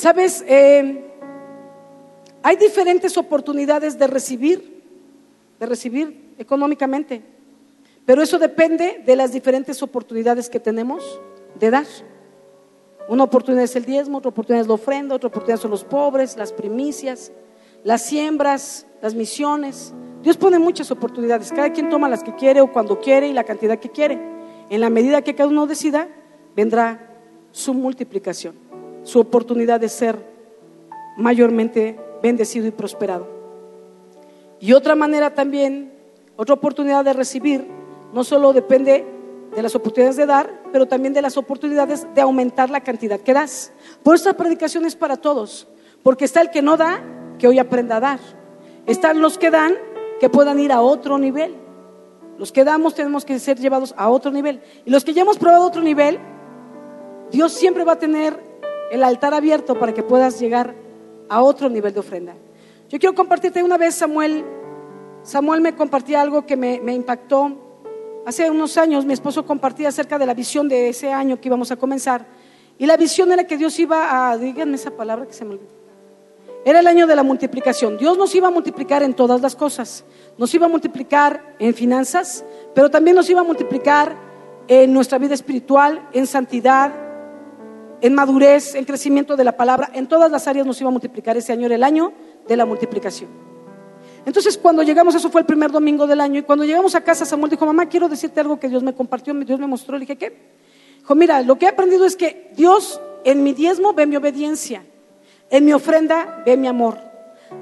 Sabes, 0.00 0.42
em, 0.48 1.02
hay 2.42 2.56
diferentes 2.56 3.18
oportunidades 3.18 3.98
de 3.98 4.06
recibir, 4.06 4.82
de 5.58 5.66
recibir 5.66 6.34
económicamente. 6.38 7.22
Pero 8.06 8.22
eso 8.22 8.38
depende 8.38 9.02
de 9.04 9.14
las 9.14 9.30
diferentes 9.30 9.82
oportunidades 9.82 10.48
que 10.48 10.58
tenemos 10.58 11.20
de 11.54 11.70
dar. 11.70 11.84
Una 13.10 13.24
oportunidad 13.24 13.64
es 13.64 13.76
el 13.76 13.84
diezmo, 13.84 14.16
otra 14.16 14.30
oportunidad 14.30 14.62
es 14.62 14.68
la 14.68 14.72
ofrenda, 14.72 15.16
otra 15.16 15.28
oportunidad 15.28 15.60
son 15.60 15.70
los 15.70 15.84
pobres, 15.84 16.34
las 16.34 16.50
primicias, 16.50 17.30
las 17.84 18.06
siembras, 18.06 18.86
las 19.02 19.14
misiones. 19.14 19.92
Dios 20.22 20.36
pone 20.36 20.58
muchas 20.58 20.90
oportunidades. 20.90 21.50
Cada 21.50 21.72
quien 21.72 21.88
toma 21.88 22.08
las 22.08 22.22
que 22.22 22.34
quiere 22.34 22.60
o 22.60 22.72
cuando 22.72 23.00
quiere 23.00 23.28
y 23.28 23.32
la 23.32 23.44
cantidad 23.44 23.78
que 23.78 23.90
quiere. 23.90 24.18
En 24.68 24.80
la 24.80 24.90
medida 24.90 25.22
que 25.22 25.34
cada 25.34 25.48
uno 25.48 25.66
decida, 25.66 26.08
vendrá 26.54 27.10
su 27.52 27.74
multiplicación, 27.74 28.54
su 29.02 29.18
oportunidad 29.18 29.80
de 29.80 29.88
ser 29.88 30.24
mayormente 31.16 31.98
bendecido 32.22 32.66
y 32.66 32.70
prosperado. 32.70 33.26
Y 34.60 34.72
otra 34.72 34.94
manera 34.94 35.34
también 35.34 35.92
otra 36.36 36.54
oportunidad 36.54 37.04
de 37.04 37.12
recibir 37.12 37.66
no 38.14 38.24
solo 38.24 38.54
depende 38.54 39.04
de 39.54 39.62
las 39.62 39.74
oportunidades 39.74 40.16
de 40.16 40.26
dar, 40.26 40.62
pero 40.72 40.86
también 40.86 41.12
de 41.12 41.20
las 41.20 41.36
oportunidades 41.36 42.06
de 42.14 42.20
aumentar 42.22 42.70
la 42.70 42.80
cantidad 42.80 43.20
que 43.20 43.34
das. 43.34 43.72
Por 44.02 44.14
esta 44.14 44.32
predicación 44.32 44.86
es 44.86 44.96
para 44.96 45.16
todos, 45.16 45.68
porque 46.02 46.24
está 46.24 46.40
el 46.40 46.50
que 46.50 46.62
no 46.62 46.78
da, 46.78 47.02
que 47.38 47.46
hoy 47.46 47.58
aprenda 47.58 47.96
a 47.96 48.00
dar. 48.00 48.20
Están 48.86 49.20
los 49.20 49.36
que 49.36 49.50
dan, 49.50 49.74
que 50.20 50.28
puedan 50.28 50.60
ir 50.60 50.70
a 50.70 50.80
otro 50.80 51.18
nivel. 51.18 51.56
Los 52.38 52.52
que 52.52 52.64
damos 52.64 52.94
tenemos 52.94 53.24
que 53.24 53.38
ser 53.38 53.58
llevados 53.58 53.94
a 53.96 54.08
otro 54.08 54.30
nivel. 54.30 54.62
Y 54.84 54.90
los 54.90 55.04
que 55.04 55.12
ya 55.12 55.22
hemos 55.22 55.38
probado 55.38 55.66
otro 55.66 55.82
nivel, 55.82 56.18
Dios 57.32 57.52
siempre 57.52 57.84
va 57.84 57.92
a 57.92 57.98
tener 57.98 58.38
el 58.92 59.02
altar 59.02 59.34
abierto 59.34 59.78
para 59.78 59.92
que 59.92 60.02
puedas 60.02 60.38
llegar 60.38 60.74
a 61.28 61.42
otro 61.42 61.68
nivel 61.68 61.92
de 61.92 62.00
ofrenda. 62.00 62.34
Yo 62.88 62.98
quiero 62.98 63.14
compartirte 63.14 63.62
una 63.62 63.78
vez, 63.78 63.94
Samuel 63.94 64.44
Samuel 65.22 65.60
me 65.60 65.74
compartía 65.74 66.20
algo 66.20 66.46
que 66.46 66.56
me, 66.56 66.94
impactó. 66.94 67.52
Hace 68.26 68.50
unos 68.50 68.76
años 68.76 69.04
mi 69.04 69.12
esposo 69.12 69.44
compartía 69.44 69.88
acerca 69.88 70.18
de 70.18 70.26
la 70.26 70.34
visión 70.34 70.68
de 70.68 70.88
ese 70.88 71.12
año 71.12 71.40
que 71.40 71.48
íbamos 71.48 71.70
a 71.70 71.76
comenzar. 71.76 72.26
Y 72.78 72.86
la 72.86 72.96
visión 72.96 73.30
era 73.30 73.44
que 73.44 73.56
Dios 73.56 73.78
iba 73.78 74.30
a, 74.30 74.38
díganme 74.38 74.76
esa 74.76 74.90
palabra 74.90 75.26
que 75.26 75.34
se 75.34 75.44
me 75.44 75.54
olvidó. 75.54 75.79
Era 76.64 76.80
el 76.80 76.86
año 76.86 77.06
de 77.06 77.16
la 77.16 77.22
multiplicación. 77.22 77.96
Dios 77.96 78.18
nos 78.18 78.34
iba 78.34 78.48
a 78.48 78.50
multiplicar 78.50 79.02
en 79.02 79.14
todas 79.14 79.40
las 79.40 79.56
cosas. 79.56 80.04
Nos 80.36 80.54
iba 80.54 80.66
a 80.66 80.68
multiplicar 80.68 81.54
en 81.58 81.74
finanzas, 81.74 82.44
pero 82.74 82.90
también 82.90 83.16
nos 83.16 83.30
iba 83.30 83.40
a 83.40 83.44
multiplicar 83.44 84.14
en 84.68 84.92
nuestra 84.92 85.18
vida 85.18 85.34
espiritual, 85.34 86.06
en 86.12 86.26
santidad, 86.26 86.92
en 88.02 88.14
madurez, 88.14 88.74
en 88.74 88.84
crecimiento 88.84 89.36
de 89.36 89.44
la 89.44 89.56
palabra. 89.56 89.90
En 89.94 90.06
todas 90.06 90.30
las 90.30 90.46
áreas 90.46 90.66
nos 90.66 90.80
iba 90.80 90.88
a 90.88 90.92
multiplicar. 90.92 91.36
Ese 91.36 91.52
año 91.52 91.66
era 91.66 91.76
el 91.76 91.82
año 91.82 92.12
de 92.46 92.56
la 92.56 92.66
multiplicación. 92.66 93.30
Entonces 94.26 94.58
cuando 94.58 94.82
llegamos, 94.82 95.14
eso 95.14 95.30
fue 95.30 95.40
el 95.40 95.46
primer 95.46 95.70
domingo 95.70 96.06
del 96.06 96.20
año, 96.20 96.40
y 96.40 96.42
cuando 96.42 96.64
llegamos 96.64 96.94
a 96.94 97.00
casa, 97.02 97.24
Samuel 97.24 97.50
dijo, 97.50 97.64
mamá, 97.64 97.86
quiero 97.86 98.08
decirte 98.08 98.40
algo 98.40 98.60
que 98.60 98.68
Dios 98.68 98.82
me 98.82 98.94
compartió, 98.94 99.32
Dios 99.32 99.58
me 99.58 99.66
mostró. 99.66 99.96
Le 99.96 100.00
dije, 100.00 100.16
¿qué? 100.16 100.36
Dijo, 100.98 101.14
mira, 101.14 101.40
lo 101.40 101.56
que 101.56 101.66
he 101.66 101.68
aprendido 101.68 102.04
es 102.04 102.16
que 102.16 102.50
Dios 102.54 103.00
en 103.24 103.42
mi 103.42 103.54
diezmo 103.54 103.92
ve 103.92 104.06
mi 104.06 104.16
obediencia, 104.16 104.84
en 105.50 105.64
mi 105.64 105.72
ofrenda 105.72 106.42
ve 106.46 106.56
mi 106.56 106.68
amor. 106.68 106.98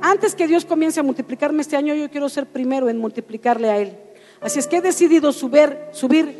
Antes 0.00 0.34
que 0.34 0.46
Dios 0.46 0.64
comience 0.64 1.00
a 1.00 1.02
multiplicarme 1.02 1.62
este 1.62 1.76
año, 1.76 1.94
yo 1.94 2.10
quiero 2.10 2.28
ser 2.28 2.46
primero 2.46 2.88
en 2.88 2.98
multiplicarle 2.98 3.70
a 3.70 3.78
Él. 3.78 3.98
Así 4.40 4.58
es 4.58 4.66
que 4.66 4.76
he 4.76 4.80
decidido 4.80 5.32
subir, 5.32 5.76
subir 5.92 6.36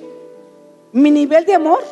mi 0.93 1.11
nivel 1.11 1.45
de 1.45 1.55
amor 1.55 1.83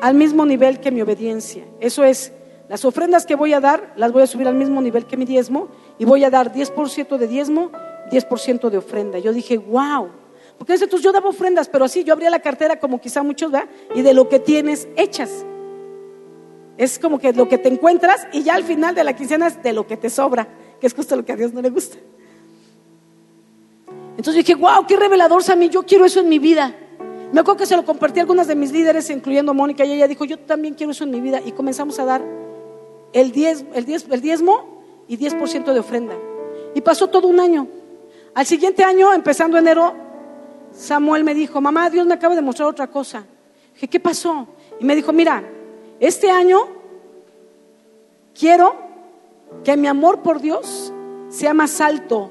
al 0.00 0.14
mismo 0.14 0.44
nivel 0.44 0.80
que 0.80 0.90
mi 0.90 1.00
obediencia. 1.00 1.64
Eso 1.80 2.04
es, 2.04 2.32
las 2.68 2.84
ofrendas 2.84 3.24
que 3.24 3.36
voy 3.36 3.54
a 3.54 3.60
dar, 3.60 3.94
las 3.96 4.12
voy 4.12 4.22
a 4.22 4.26
subir 4.26 4.48
al 4.48 4.54
mismo 4.54 4.82
nivel 4.82 5.06
que 5.06 5.16
mi 5.16 5.24
diezmo 5.24 5.68
y 5.98 6.04
voy 6.04 6.24
a 6.24 6.30
dar 6.30 6.52
10% 6.52 7.16
de 7.16 7.28
diezmo, 7.28 7.70
10% 8.10 8.68
de 8.68 8.78
ofrenda. 8.78 9.18
Yo 9.18 9.32
dije, 9.32 9.56
wow. 9.56 10.10
Porque 10.58 10.74
entonces 10.74 11.02
yo 11.02 11.12
daba 11.12 11.28
ofrendas, 11.28 11.68
pero 11.68 11.84
así 11.84 12.04
yo 12.04 12.12
abría 12.12 12.30
la 12.30 12.40
cartera 12.40 12.78
como 12.78 13.00
quizá 13.00 13.22
muchos, 13.22 13.50
¿verdad? 13.50 13.68
Y 13.94 14.02
de 14.02 14.12
lo 14.12 14.28
que 14.28 14.40
tienes, 14.40 14.88
echas. 14.96 15.44
Es 16.78 16.98
como 16.98 17.18
que 17.18 17.32
lo 17.32 17.48
que 17.48 17.58
te 17.58 17.68
encuentras 17.68 18.26
y 18.32 18.42
ya 18.42 18.54
al 18.54 18.64
final 18.64 18.94
de 18.94 19.04
la 19.04 19.14
quincena 19.14 19.46
es 19.46 19.62
de 19.62 19.72
lo 19.72 19.86
que 19.86 19.96
te 19.96 20.10
sobra, 20.10 20.46
que 20.80 20.86
es 20.86 20.94
justo 20.94 21.16
lo 21.16 21.24
que 21.24 21.32
a 21.32 21.36
Dios 21.36 21.52
no 21.52 21.62
le 21.62 21.70
gusta. 21.70 21.96
Entonces 24.16 24.44
dije, 24.44 24.54
wow, 24.54 24.86
qué 24.86 24.96
revelador, 24.96 25.42
Sammy, 25.42 25.68
yo 25.68 25.82
quiero 25.84 26.04
eso 26.04 26.20
en 26.20 26.28
mi 26.28 26.38
vida. 26.38 26.74
Me 27.32 27.40
acuerdo 27.40 27.58
que 27.58 27.66
se 27.66 27.76
lo 27.76 27.84
compartí 27.84 28.20
a 28.20 28.22
algunas 28.22 28.46
de 28.46 28.54
mis 28.54 28.72
líderes, 28.72 29.10
incluyendo 29.10 29.50
a 29.50 29.54
Mónica, 29.54 29.84
y 29.84 29.92
ella 29.92 30.08
dijo, 30.08 30.24
yo 30.24 30.38
también 30.38 30.74
quiero 30.74 30.92
eso 30.92 31.04
en 31.04 31.10
mi 31.10 31.20
vida. 31.20 31.40
Y 31.44 31.52
comenzamos 31.52 31.98
a 31.98 32.04
dar 32.04 32.22
el, 33.12 33.32
el, 33.74 34.02
el 34.10 34.20
diezmo 34.20 34.82
y 35.08 35.18
10% 35.18 35.72
de 35.72 35.80
ofrenda. 35.80 36.14
Y 36.74 36.80
pasó 36.80 37.08
todo 37.08 37.28
un 37.28 37.40
año. 37.40 37.68
Al 38.34 38.46
siguiente 38.46 38.84
año, 38.84 39.12
empezando 39.12 39.58
enero, 39.58 39.94
Samuel 40.72 41.24
me 41.24 41.34
dijo, 41.34 41.60
mamá, 41.60 41.90
Dios 41.90 42.06
me 42.06 42.14
acaba 42.14 42.34
de 42.34 42.42
mostrar 42.42 42.68
otra 42.68 42.86
cosa. 42.86 43.24
Dije, 43.74 43.88
¿qué 43.88 44.00
pasó? 44.00 44.46
Y 44.78 44.84
me 44.84 44.94
dijo, 44.94 45.12
mira, 45.12 45.42
este 46.00 46.30
año 46.30 46.58
quiero 48.38 48.74
que 49.64 49.76
mi 49.76 49.86
amor 49.86 50.22
por 50.22 50.40
Dios 50.40 50.92
sea 51.28 51.54
más 51.54 51.80
alto 51.80 52.30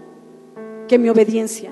que 0.88 0.98
mi 0.98 1.10
obediencia. 1.10 1.72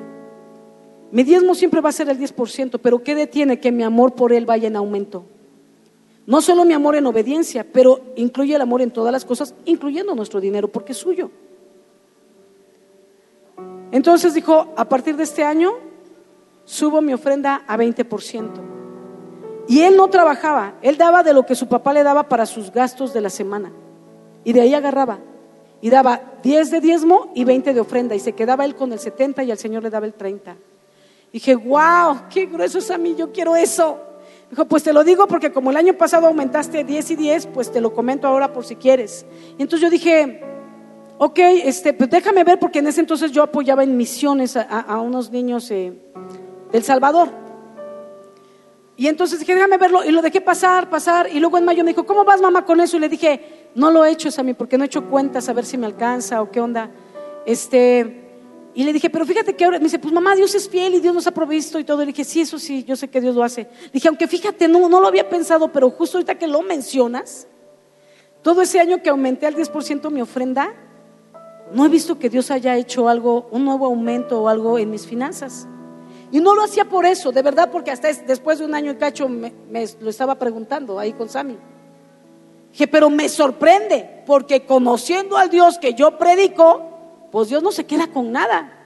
Mi 1.12 1.24
diezmo 1.24 1.54
siempre 1.54 1.82
va 1.82 1.90
a 1.90 1.94
ser 1.94 2.10
el 2.10 2.18
10%, 2.18 2.80
pero 2.82 3.04
¿qué 3.04 3.14
detiene 3.14 3.60
que 3.60 3.72
mi 3.72 3.84
amor 3.84 4.16
por 4.16 4.34
Él 4.34 4.46
vaya 4.46 4.68
en 4.68 4.76
aumento? 4.76 5.26
No 6.26 6.42
solo 6.42 6.66
mi 6.66 6.74
amor 6.74 6.96
en 6.96 7.06
obediencia, 7.06 7.66
pero 7.72 8.00
incluye 8.16 8.56
el 8.56 8.62
amor 8.62 8.82
en 8.82 8.92
todas 8.92 9.12
las 9.12 9.26
cosas, 9.26 9.54
incluyendo 9.66 10.16
nuestro 10.16 10.40
dinero, 10.40 10.70
porque 10.70 10.94
es 10.94 10.98
suyo. 10.98 11.30
Entonces 13.92 14.34
dijo, 14.34 14.74
a 14.76 14.90
partir 14.90 15.16
de 15.16 15.24
este 15.24 15.44
año 15.44 15.74
subo 16.66 17.02
mi 17.02 17.14
ofrenda 17.14 17.64
a 17.68 17.78
20%. 17.78 18.83
Y 19.68 19.82
él 19.82 19.96
no 19.96 20.10
trabajaba, 20.10 20.76
él 20.82 20.98
daba 20.98 21.24
de 21.24 21.34
lo 21.34 21.46
que 21.46 21.56
su 21.56 21.68
papá 21.68 21.94
le 21.94 22.04
daba 22.04 22.28
para 22.28 22.46
sus 22.46 22.72
gastos 22.72 23.14
de 23.14 23.22
la 23.22 23.30
semana. 23.30 23.72
Y 24.44 24.54
de 24.54 24.62
ahí 24.62 24.74
agarraba. 24.74 25.20
Y 25.82 25.90
daba 25.90 26.22
10 26.44 26.72
de 26.72 26.82
diezmo 26.82 27.32
y 27.34 27.44
20 27.44 27.74
de 27.74 27.80
ofrenda. 27.80 28.16
Y 28.16 28.20
se 28.20 28.34
quedaba 28.34 28.66
él 28.66 28.76
con 28.76 28.92
el 28.92 29.00
70 29.00 29.44
y 29.44 29.52
al 29.52 29.58
Señor 29.58 29.84
le 29.84 29.90
daba 29.90 30.06
el 30.06 30.14
30. 30.14 30.56
dije, 31.32 31.56
wow, 31.56 32.24
qué 32.30 32.46
grueso 32.46 32.78
es 32.78 32.92
a 32.92 32.98
mí, 32.98 33.16
yo 33.16 33.32
quiero 33.32 33.56
eso. 33.56 34.00
Dijo, 34.50 34.66
pues 34.66 34.84
te 34.84 34.94
lo 34.94 35.04
digo 35.04 35.28
porque 35.28 35.52
como 35.52 35.72
el 35.72 35.78
año 35.78 35.94
pasado 35.98 36.28
aumentaste 36.28 36.84
10 36.84 37.12
y 37.12 37.16
10, 37.16 37.48
pues 37.48 37.72
te 37.72 37.82
lo 37.82 37.94
comento 37.94 38.28
ahora 38.28 38.54
por 38.54 38.66
si 38.66 38.76
quieres. 38.76 39.26
Y 39.58 39.64
entonces 39.64 39.82
yo 39.82 39.90
dije, 39.90 40.42
ok, 41.18 41.40
este, 41.40 41.94
pues 41.94 42.10
déjame 42.10 42.44
ver 42.44 42.60
porque 42.60 42.80
en 42.80 42.88
ese 42.88 43.02
entonces 43.02 43.32
yo 43.32 43.44
apoyaba 43.44 43.84
en 43.84 43.98
misiones 43.98 44.56
a, 44.56 45.00
unos 45.00 45.32
niños 45.32 45.72
eh, 45.72 45.94
del 46.72 46.84
Salvador. 46.84 47.43
Y 48.96 49.08
entonces 49.08 49.40
dije, 49.40 49.56
déjame 49.56 49.78
verlo, 49.78 50.04
y 50.04 50.12
lo 50.12 50.22
dejé 50.22 50.40
pasar, 50.40 50.90
pasar, 50.90 51.28
y 51.32 51.40
luego 51.40 51.58
en 51.58 51.66
mayo 51.66 51.84
me 51.84 51.92
dijo, 51.92 52.06
¿cómo 52.06 52.24
vas 52.24 52.42
mamá 52.42 52.64
con 52.64 52.80
eso? 52.80 52.98
Y 52.98 53.00
le 53.00 53.10
dije, 53.10 53.70
no 53.74 53.90
lo 53.90 54.06
he 54.06 54.12
hecho, 54.12 54.30
Sammy, 54.30 54.54
porque 54.54 54.78
no 54.78 54.84
he 54.84 54.88
hecho 54.88 55.10
cuentas 55.10 55.50
a 55.50 55.54
ver 55.54 55.66
si 55.66 55.78
me 55.78 55.88
alcanza 55.88 56.42
o 56.42 56.52
qué 56.52 56.62
onda. 56.62 56.92
Este, 57.46 58.24
y 58.76 58.84
le 58.84 58.94
dije, 58.94 59.10
pero 59.10 59.26
fíjate 59.26 59.56
que 59.56 59.66
ahora, 59.66 59.80
me 59.80 59.86
dice, 59.86 59.98
pues 59.98 60.14
mamá, 60.14 60.36
Dios 60.36 60.54
es 60.54 60.70
fiel 60.70 60.94
y 60.94 61.00
Dios 61.00 61.14
nos 61.14 61.26
ha 61.26 61.32
provisto 61.32 61.80
y 61.80 61.84
todo. 61.84 62.00
Le 62.00 62.08
dije, 62.08 62.24
sí, 62.24 62.42
eso 62.42 62.60
sí, 62.60 62.84
yo 62.84 62.96
sé 62.96 63.08
que 63.08 63.20
Dios 63.20 63.36
lo 63.36 63.44
hace. 63.44 63.64
Le 63.64 63.92
dije, 63.94 64.08
aunque 64.08 64.28
fíjate, 64.28 64.68
no, 64.68 64.88
no 64.88 65.00
lo 65.00 65.08
había 65.08 65.28
pensado, 65.28 65.72
pero 65.72 65.90
justo 65.90 66.18
ahorita 66.18 66.36
que 66.36 66.48
lo 66.48 66.62
mencionas, 66.62 67.48
todo 68.44 68.62
ese 68.62 68.80
año 68.80 69.02
que 69.02 69.10
aumenté 69.10 69.48
al 69.48 69.56
10% 69.56 70.12
mi 70.12 70.22
ofrenda, 70.22 70.74
no 71.72 71.86
he 71.86 71.90
visto 71.90 72.20
que 72.20 72.30
Dios 72.30 72.52
haya 72.52 72.76
hecho 72.78 73.10
algo, 73.10 73.48
un 73.52 73.66
nuevo 73.66 73.86
aumento 73.86 74.44
o 74.44 74.50
algo 74.50 74.78
en 74.78 74.92
mis 74.92 75.08
finanzas. 75.08 75.68
Y 76.34 76.42
no 76.42 76.56
lo 76.56 76.64
hacía 76.64 76.86
por 76.86 77.06
eso, 77.06 77.32
de 77.32 77.44
verdad, 77.44 77.70
porque 77.72 77.92
hasta 77.92 78.12
después 78.12 78.58
de 78.58 78.66
un 78.66 78.74
año 78.74 78.92
y 78.92 78.96
cacho 78.96 79.30
me, 79.30 79.54
lo 80.02 80.10
estaba 80.10 80.34
preguntando 80.34 80.98
ahí 80.98 81.14
con 81.14 81.30
Sammy. 81.30 81.56
Dije, 82.72 82.88
pero 82.88 83.12
me 83.12 83.30
sorprende, 83.30 84.24
porque 84.26 84.66
conociendo 84.66 85.38
al 85.38 85.52
Dios 85.52 85.78
que 85.78 85.94
yo 85.94 86.18
predico, 86.18 87.28
pues 87.32 87.50
Dios 87.50 87.62
no 87.62 87.72
se 87.72 87.86
queda 87.86 88.08
con 88.08 88.32
nada. 88.32 88.84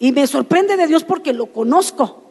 Y 0.00 0.10
me 0.10 0.26
sorprende 0.26 0.76
de 0.76 0.88
Dios 0.88 1.04
porque 1.04 1.32
lo 1.32 1.52
conozco. 1.52 2.24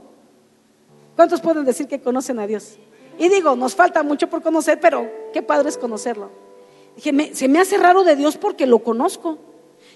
¿Cuántos 1.15 1.39
pueden 1.39 1.63
decir 1.63 1.87
que 1.87 2.01
conocen 2.01 2.37
a 2.39 2.45
Dios? 2.45 2.79
Y 3.17 3.29
digo, 3.29 3.55
nos 3.55 3.75
falta 3.75 4.03
mucho 4.03 4.29
por 4.29 4.41
conocer, 4.41 4.77
pero 4.81 5.09
qué 5.31 5.41
padre 5.41 5.69
es 5.69 5.77
conocerlo. 5.77 6.31
Dije, 6.97 7.33
se 7.33 7.47
me 7.47 7.59
hace 7.59 7.77
raro 7.77 8.03
de 8.03 8.17
Dios 8.17 8.35
porque 8.35 8.65
lo 8.65 8.79
conozco. 8.79 9.37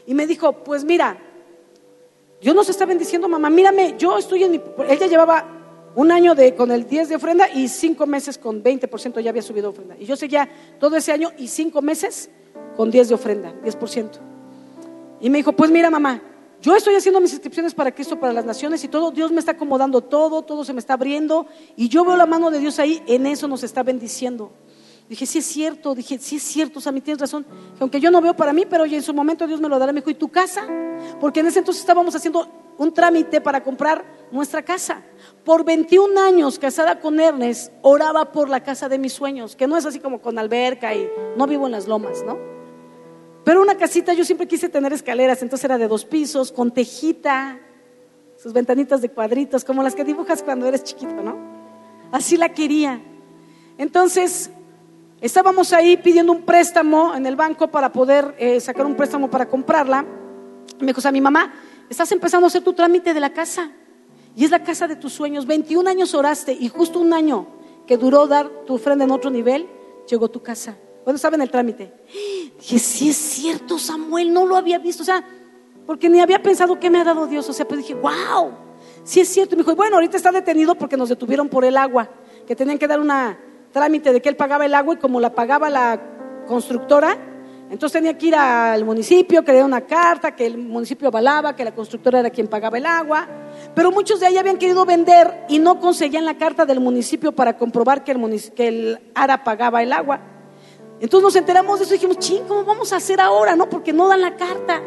Y 0.07 0.13
me 0.13 0.25
dijo, 0.25 0.63
pues 0.63 0.85
mira, 0.85 1.17
Dios 2.43 2.53
nos 2.53 2.67
está 2.67 2.85
bendiciendo, 2.85 3.29
mamá. 3.29 3.49
Mírame, 3.49 3.95
yo 3.97 4.17
estoy 4.17 4.43
en 4.43 4.51
mi. 4.51 4.61
Ella 4.89 5.07
llevaba 5.07 5.45
un 5.95 6.11
año 6.11 6.35
de, 6.35 6.53
con 6.55 6.71
el 6.71 6.85
10 6.85 7.07
de 7.07 7.15
ofrenda 7.15 7.49
y 7.49 7.69
cinco 7.69 8.05
meses 8.05 8.37
con 8.37 8.61
20% 8.61 9.21
ya 9.21 9.29
había 9.29 9.41
subido 9.41 9.69
ofrenda. 9.69 9.95
Y 9.97 10.05
yo 10.05 10.17
seguía 10.17 10.49
todo 10.77 10.97
ese 10.97 11.13
año 11.13 11.31
y 11.37 11.47
cinco 11.47 11.81
meses 11.81 12.29
con 12.75 12.91
10 12.91 13.07
de 13.07 13.15
ofrenda, 13.15 13.53
10%. 13.63 14.09
Y 15.21 15.29
me 15.29 15.37
dijo, 15.37 15.53
pues 15.53 15.71
mira, 15.71 15.89
mamá, 15.89 16.21
yo 16.61 16.75
estoy 16.75 16.95
haciendo 16.95 17.21
mis 17.21 17.31
inscripciones 17.31 17.73
para 17.73 17.93
Cristo, 17.93 18.19
para 18.19 18.33
las 18.33 18.43
naciones 18.43 18.83
y 18.83 18.89
todo, 18.89 19.11
Dios 19.11 19.31
me 19.31 19.39
está 19.39 19.53
acomodando 19.53 20.01
todo, 20.01 20.41
todo 20.41 20.65
se 20.65 20.73
me 20.73 20.79
está 20.79 20.95
abriendo 20.95 21.47
y 21.77 21.87
yo 21.87 22.03
veo 22.03 22.17
la 22.17 22.25
mano 22.25 22.51
de 22.51 22.59
Dios 22.59 22.77
ahí, 22.77 23.01
en 23.07 23.25
eso 23.25 23.47
nos 23.47 23.63
está 23.63 23.83
bendiciendo. 23.83 24.51
Dije, 25.09 25.25
sí 25.25 25.39
es 25.39 25.45
cierto, 25.45 25.93
dije, 25.93 26.17
sí 26.17 26.37
es 26.37 26.43
cierto, 26.43 26.79
sea, 26.79 26.91
tienes 26.93 27.19
razón. 27.19 27.45
Aunque 27.79 27.99
yo 27.99 28.09
no 28.09 28.21
veo 28.21 28.35
para 28.35 28.53
mí, 28.53 28.65
pero 28.69 28.83
oye, 28.83 28.95
en 28.95 29.03
su 29.03 29.13
momento 29.13 29.45
Dios 29.45 29.59
me 29.59 29.69
lo 29.69 29.77
dará. 29.77 29.91
Me 29.91 29.99
dijo, 29.99 30.09
¿y 30.09 30.15
tu 30.15 30.29
casa? 30.29 30.65
Porque 31.19 31.41
en 31.41 31.47
ese 31.47 31.59
entonces 31.59 31.81
estábamos 31.81 32.15
haciendo 32.15 32.47
un 32.77 32.93
trámite 32.93 33.41
para 33.41 33.63
comprar 33.63 34.03
nuestra 34.31 34.63
casa. 34.63 35.03
Por 35.43 35.63
21 35.63 36.19
años, 36.19 36.57
casada 36.57 36.99
con 36.99 37.19
Ernest, 37.19 37.71
oraba 37.81 38.31
por 38.31 38.49
la 38.49 38.63
casa 38.63 38.89
de 38.89 38.97
mis 38.97 39.13
sueños, 39.13 39.55
que 39.55 39.67
no 39.67 39.77
es 39.77 39.85
así 39.85 39.99
como 39.99 40.21
con 40.21 40.39
alberca 40.39 40.95
y 40.95 41.09
no 41.37 41.45
vivo 41.47 41.65
en 41.65 41.73
las 41.73 41.87
lomas, 41.87 42.23
¿no? 42.25 42.37
Pero 43.43 43.61
una 43.61 43.75
casita, 43.75 44.13
yo 44.13 44.23
siempre 44.23 44.47
quise 44.47 44.69
tener 44.69 44.93
escaleras, 44.93 45.41
entonces 45.41 45.65
era 45.65 45.77
de 45.77 45.87
dos 45.87 46.05
pisos, 46.05 46.51
con 46.51 46.71
tejita, 46.71 47.59
sus 48.37 48.53
ventanitas 48.53 49.01
de 49.01 49.09
cuadritos, 49.09 49.63
como 49.63 49.83
las 49.83 49.95
que 49.95 50.03
dibujas 50.03 50.41
cuando 50.41 50.65
eres 50.65 50.83
chiquito, 50.83 51.21
¿no? 51.21 51.37
Así 52.11 52.37
la 52.37 52.49
quería. 52.49 53.01
Entonces, 53.77 54.49
Estábamos 55.23 55.71
ahí 55.71 55.95
pidiendo 55.95 56.33
un 56.33 56.41
préstamo 56.41 57.15
en 57.15 57.25
el 57.25 57.37
banco 57.37 57.69
para 57.69 57.93
poder 57.93 58.35
eh, 58.37 58.59
sacar 58.59 58.85
un 58.85 58.93
préstamo 58.93 59.29
para 59.29 59.47
comprarla. 59.47 60.05
Me 60.81 60.87
dijo, 60.87 60.99
a 61.07 61.11
mi 61.13 61.21
mamá, 61.21 61.53
estás 61.89 62.11
empezando 62.11 62.45
a 62.45 62.49
hacer 62.49 62.61
tu 62.61 62.73
trámite 62.73 63.13
de 63.13 63.21
la 63.21 63.31
casa. 63.31 63.71
Y 64.35 64.43
es 64.43 64.51
la 64.51 64.65
casa 64.65 64.85
de 64.85 64.97
tus 64.97 65.13
sueños. 65.13 65.47
21 65.47 65.89
años 65.89 66.13
oraste 66.13 66.51
y 66.51 66.67
justo 66.67 66.99
un 66.99 67.13
año 67.13 67.47
que 67.87 67.95
duró 67.95 68.27
dar 68.27 68.49
tu 68.65 68.73
ofrenda 68.73 69.05
en 69.05 69.11
otro 69.11 69.29
nivel, 69.29 69.65
llegó 70.09 70.29
tu 70.29 70.43
casa. 70.43 70.75
Bueno, 71.05 71.17
en 71.23 71.41
el 71.41 71.49
trámite. 71.49 71.93
Dije, 72.59 72.77
sí 72.77 73.07
es 73.07 73.15
cierto, 73.15 73.79
Samuel, 73.79 74.33
no 74.33 74.45
lo 74.45 74.57
había 74.57 74.77
visto. 74.77 75.03
O 75.03 75.05
sea, 75.05 75.23
porque 75.85 76.09
ni 76.09 76.19
había 76.19 76.43
pensado 76.43 76.77
que 76.81 76.89
me 76.89 76.99
ha 76.99 77.05
dado 77.05 77.27
Dios. 77.27 77.47
O 77.47 77.53
sea, 77.53 77.65
pues 77.65 77.79
dije, 77.79 77.93
wow, 77.93 78.51
sí 79.05 79.21
es 79.21 79.29
cierto. 79.29 79.55
Y 79.55 79.57
me 79.57 79.63
dijo, 79.63 79.73
bueno, 79.73 79.95
ahorita 79.95 80.17
está 80.17 80.33
detenido 80.33 80.75
porque 80.75 80.97
nos 80.97 81.07
detuvieron 81.07 81.47
por 81.47 81.63
el 81.63 81.77
agua, 81.77 82.09
que 82.45 82.57
tenían 82.57 82.77
que 82.77 82.87
dar 82.87 82.99
una 82.99 83.39
trámite 83.73 84.13
de 84.13 84.21
que 84.21 84.29
él 84.29 84.37
pagaba 84.37 84.65
el 84.65 84.73
agua 84.73 84.93
y 84.93 84.97
como 84.97 85.19
la 85.19 85.35
pagaba 85.35 85.69
la 85.69 85.99
constructora, 86.47 87.17
entonces 87.69 87.99
tenía 87.99 88.15
que 88.15 88.27
ir 88.27 88.35
al 88.35 88.85
municipio, 88.85 89.43
que 89.43 89.63
una 89.63 89.81
carta, 89.81 90.35
que 90.35 90.45
el 90.45 90.59
municipio 90.59 91.07
avalaba, 91.07 91.55
que 91.55 91.65
la 91.65 91.73
constructora 91.73 92.19
era 92.19 92.29
quien 92.29 92.47
pagaba 92.47 92.77
el 92.77 92.85
agua. 92.85 93.27
Pero 93.73 93.91
muchos 93.91 94.19
de 94.19 94.27
ahí 94.27 94.37
habían 94.37 94.57
querido 94.57 94.85
vender 94.85 95.45
y 95.49 95.57
no 95.57 95.79
conseguían 95.79 96.23
la 96.23 96.37
carta 96.37 96.65
del 96.67 96.79
municipio 96.79 97.31
para 97.31 97.57
comprobar 97.57 98.03
que 98.03 98.11
el, 98.11 98.51
que 98.53 99.01
ARA 99.15 99.43
pagaba 99.43 99.81
el 99.81 99.91
agua. 99.91 100.19
Entonces 100.99 101.23
nos 101.23 101.35
enteramos 101.35 101.79
de 101.79 101.85
eso 101.85 101.95
y 101.95 101.97
dijimos, 101.97 102.19
ching, 102.19 102.43
¿cómo 102.47 102.63
vamos 102.63 102.93
a 102.93 102.97
hacer 102.97 103.19
ahora? 103.19 103.55
No, 103.55 103.67
porque 103.67 103.91
no 103.91 104.07
dan 104.07 104.21
la 104.21 104.35
carta. 104.37 104.79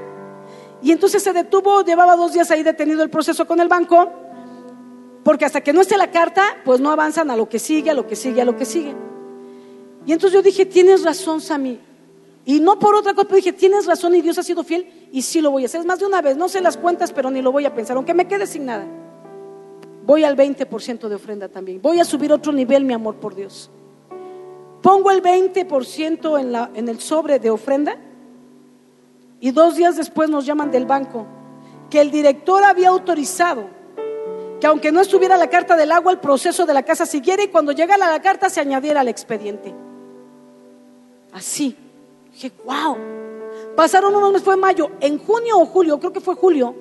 Y 0.81 0.93
entonces 0.93 1.25
se 1.25 1.33
detuvo, 1.33 1.83
llevaba 1.83 2.15
dos 2.15 2.35
días 2.35 2.51
ahí 2.53 2.63
detenido 2.63 3.03
el 3.03 3.11
proceso 3.11 3.49
con 3.49 3.59
el 3.61 3.67
banco 3.67 4.26
porque 5.27 5.45
hasta 5.45 5.61
que 5.61 5.73
no 5.73 5.81
esté 5.81 5.97
la 5.97 6.13
carta, 6.13 6.45
pues 6.65 6.79
no 6.79 6.89
avanzan 6.89 7.33
a 7.33 7.37
lo 7.37 7.49
que 7.49 7.59
sigue, 7.59 7.91
a 7.91 7.95
lo 7.95 8.07
que 8.07 8.15
sigue, 8.15 8.41
a 8.41 8.45
lo 8.45 8.55
que 8.57 8.65
sigue. 8.65 8.95
Y 10.07 10.13
entonces 10.13 10.33
yo 10.33 10.41
dije, 10.41 10.65
tienes 10.65 11.03
razón, 11.03 11.41
Sami. 11.41 11.81
Y 12.45 12.61
no 12.61 12.79
por 12.79 12.95
otra 12.95 13.13
cosa, 13.13 13.27
pero 13.27 13.39
dije, 13.39 13.53
tienes 13.53 13.87
razón 13.87 14.15
y 14.15 14.23
Dios 14.23 14.39
ha 14.39 14.45
sido 14.45 14.63
fiel 14.63 15.09
y 15.11 15.23
sí 15.23 15.41
lo 15.41 15.51
voy 15.51 15.65
a 15.65 15.67
hacer. 15.67 15.85
Más 15.85 15.99
de 15.99 16.07
una 16.07 16.23
vez, 16.23 16.37
no 16.37 16.49
sé 16.49 16.61
las 16.61 16.77
cuentas, 16.77 17.13
pero 17.13 17.29
ni 17.29 17.43
lo 17.43 17.51
voy 17.51 17.67
a 17.67 17.75
pensar, 17.75 17.97
aunque 17.97 18.15
me 18.15 18.29
quede 18.29 18.47
sin 18.47 18.67
nada. 18.67 18.87
Voy 20.05 20.23
al 20.23 20.37
20% 20.37 21.09
de 21.09 21.15
ofrenda 21.17 21.49
también. 21.49 21.83
Voy 21.83 21.99
a 21.99 22.05
subir 22.05 22.33
otro 22.33 22.53
nivel, 22.53 22.85
mi 22.85 22.93
amor 22.93 23.17
por 23.17 23.35
Dios. 23.35 23.69
Pongo 24.81 25.11
el 25.11 25.25
20% 25.25 26.39
en, 26.39 26.53
la, 26.53 26.71
en 26.73 26.89
el 26.89 27.01
sobre 27.01 27.41
de 27.41 27.51
ofrenda 27.51 27.97
y 29.41 29.51
dos 29.51 29.75
días 29.75 29.97
después 29.97 30.31
nos 30.31 30.47
llaman 30.47 30.71
del 30.71 30.87
banco 30.87 31.27
que 31.91 32.01
el 32.01 32.13
director 32.13 32.63
había 32.63 32.91
autorizado 32.91 33.75
que 34.61 34.67
aunque 34.67 34.93
no 34.93 35.01
estuviera 35.01 35.37
la 35.37 35.49
carta 35.49 35.77
del 35.77 35.93
agua, 35.93 36.13
el 36.13 36.19
proceso 36.19 36.65
de 36.67 36.75
la 36.75 36.83
casa 36.83 37.07
siguiera 37.07 37.43
y 37.43 37.49
cuando 37.49 37.73
llegara 37.73 38.11
la 38.11 38.23
carta 38.23 38.49
se 38.49 38.61
añadiera 38.61 39.01
al 39.01 39.09
expediente. 39.09 39.75
Así. 41.33 41.77
Dije, 42.33 42.53
wow. 42.65 42.97
Pasaron 43.75 44.15
unos 44.15 44.33
meses, 44.33 44.45
fue 44.45 44.57
mayo. 44.57 44.91
En 45.01 45.19
junio 45.19 45.59
o 45.59 45.67
julio, 45.67 45.99
creo 45.99 46.13
que 46.13 46.21
fue 46.21 46.35
julio, 46.35 46.75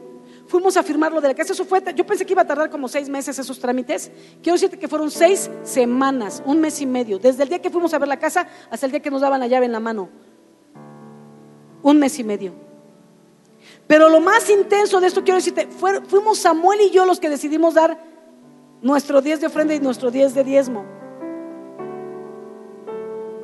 fuimos 0.48 0.78
a 0.78 0.84
firmar 0.84 1.12
lo 1.12 1.20
de 1.20 1.30
la 1.30 1.34
casa. 1.34 1.54
Eso 1.54 1.66
fue, 1.66 1.84
yo 1.94 2.06
pensé 2.06 2.26
que 2.26 2.34
iba 2.34 2.42
a 2.42 2.48
tardar 2.48 2.70
como 2.70 2.88
seis 2.88 3.10
meses 3.10 3.38
esos 3.38 3.60
trámites. 3.60 4.12
Quiero 4.42 4.54
decirte 4.54 4.80
que 4.80 4.88
fueron 4.88 5.12
seis 5.12 5.50
semanas, 5.64 6.42
un 6.46 6.60
mes 6.62 6.80
y 6.82 6.86
medio. 6.86 7.20
Desde 7.20 7.44
el 7.44 7.50
día 7.50 7.62
que 7.62 7.70
fuimos 7.70 7.94
a 7.94 8.00
ver 8.00 8.08
la 8.08 8.20
casa 8.20 8.48
hasta 8.70 8.86
el 8.86 8.92
día 8.94 9.02
que 9.02 9.12
nos 9.12 9.22
daban 9.22 9.40
la 9.40 9.48
llave 9.48 9.66
en 9.66 9.74
la 9.74 9.80
mano. 9.80 10.10
Un 11.82 12.00
mes 12.00 12.18
y 12.18 12.24
medio. 12.24 12.65
Pero 13.88 14.10
lo 14.10 14.20
más 14.20 14.50
intenso 14.50 15.00
de 15.00 15.08
esto, 15.08 15.24
quiero 15.24 15.38
decirte, 15.38 15.68
fuimos 16.08 16.40
Samuel 16.40 16.82
y 16.82 16.90
yo 16.90 17.06
los 17.06 17.20
que 17.20 17.30
decidimos 17.30 17.76
dar 17.76 18.00
nuestro 18.82 19.22
10 19.22 19.42
de 19.42 19.48
ofrenda 19.48 19.76
y 19.76 19.80
nuestro 19.80 20.12
10 20.12 20.34
de 20.34 20.44
diezmo. 20.44 20.86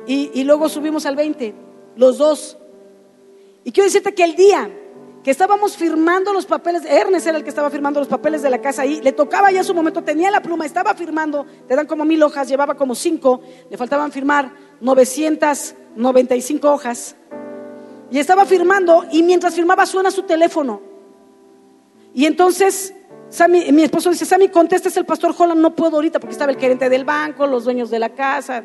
Y, 0.06 0.42
luego 0.44 0.68
subimos 0.68 1.06
al 1.06 1.14
20, 1.14 1.54
los 1.96 2.18
dos. 2.18 2.58
Y 3.64 3.70
quiero 3.70 3.86
decirte 3.86 4.14
que 4.14 4.24
el 4.24 4.34
día 4.34 4.70
que 5.22 5.30
estábamos 5.30 5.76
firmando 5.76 6.32
los 6.32 6.44
papeles, 6.44 6.84
Ernest 6.84 7.28
era 7.28 7.38
el 7.38 7.44
que 7.44 7.50
estaba 7.50 7.70
firmando 7.70 8.00
los 8.00 8.08
papeles 8.08 8.42
de 8.42 8.50
la 8.50 8.60
casa 8.60 8.82
ahí, 8.82 9.00
le 9.00 9.12
tocaba 9.12 9.52
ya 9.52 9.62
su 9.62 9.72
momento, 9.72 10.02
tenía 10.02 10.32
la 10.32 10.42
pluma, 10.42 10.66
estaba 10.66 10.94
firmando, 10.94 11.46
te 11.68 11.76
dan 11.76 11.86
como 11.86 12.04
mil 12.04 12.20
hojas, 12.24 12.48
llevaba 12.48 12.74
como 12.74 12.96
cinco, 12.96 13.40
le 13.70 13.76
faltaban 13.76 14.10
firmar 14.10 14.52
995 14.80 16.72
hojas, 16.72 17.14
y 18.12 18.18
estaba 18.18 18.44
firmando, 18.44 19.06
y 19.10 19.24
mientras 19.24 19.54
firmaba 19.54 19.86
suena 19.86 20.12
su 20.12 20.22
teléfono, 20.22 20.80
y 22.14 22.26
entonces 22.26 22.94
mi 23.48 23.82
esposo 23.82 24.10
dice, 24.10 24.26
Sammy, 24.26 24.48
contesta, 24.48 24.88
es 24.88 24.96
el 24.98 25.06
pastor 25.06 25.34
Holland, 25.36 25.60
no 25.60 25.74
puedo 25.74 25.96
ahorita 25.96 26.20
porque 26.20 26.32
estaba 26.32 26.52
el 26.52 26.58
gerente 26.58 26.88
del 26.88 27.04
banco, 27.04 27.46
los 27.46 27.64
dueños 27.64 27.90
de 27.90 27.98
la 27.98 28.10
casa, 28.10 28.64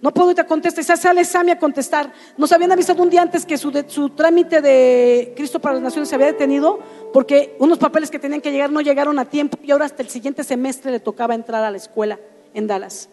no 0.00 0.12
puedo 0.12 0.28
ahorita 0.28 0.46
contestar. 0.46 0.82
Y 0.82 1.00
sale 1.00 1.24
Sammy 1.24 1.50
a 1.50 1.58
contestar. 1.58 2.12
Nos 2.36 2.52
habían 2.52 2.72
avisado 2.72 3.02
un 3.02 3.10
día 3.10 3.22
antes 3.22 3.46
que 3.46 3.58
su, 3.58 3.72
su 3.88 4.10
trámite 4.10 4.60
de 4.60 5.32
Cristo 5.36 5.58
para 5.58 5.74
las 5.74 5.82
Naciones 5.82 6.08
se 6.08 6.14
había 6.14 6.28
detenido 6.28 6.78
porque 7.12 7.56
unos 7.58 7.78
papeles 7.78 8.10
que 8.10 8.18
tenían 8.18 8.40
que 8.40 8.52
llegar 8.52 8.70
no 8.70 8.80
llegaron 8.80 9.18
a 9.18 9.24
tiempo 9.24 9.58
y 9.62 9.70
ahora 9.70 9.86
hasta 9.86 10.02
el 10.02 10.08
siguiente 10.08 10.44
semestre 10.44 10.92
le 10.92 11.00
tocaba 11.00 11.34
entrar 11.34 11.64
a 11.64 11.70
la 11.70 11.76
escuela 11.76 12.18
en 12.54 12.66
Dallas. 12.66 13.08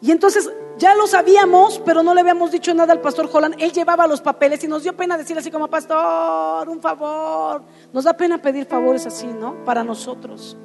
Y 0.00 0.10
entonces 0.10 0.50
ya 0.76 0.94
lo 0.94 1.06
sabíamos, 1.06 1.80
pero 1.84 2.02
no 2.02 2.14
le 2.14 2.20
habíamos 2.20 2.50
dicho 2.50 2.74
nada 2.74 2.92
al 2.92 3.00
pastor 3.00 3.28
Holland. 3.32 3.56
Él 3.58 3.72
llevaba 3.72 4.06
los 4.06 4.20
papeles 4.20 4.62
y 4.64 4.68
nos 4.68 4.82
dio 4.82 4.96
pena 4.96 5.16
decirle 5.16 5.40
así 5.40 5.50
como, 5.50 5.68
pastor, 5.68 6.68
un 6.68 6.80
favor. 6.80 7.62
Nos 7.92 8.04
da 8.04 8.14
pena 8.16 8.38
pedir 8.38 8.66
favores 8.66 9.06
así, 9.06 9.26
¿no? 9.26 9.64
Para 9.64 9.84
nosotros. 9.84 10.56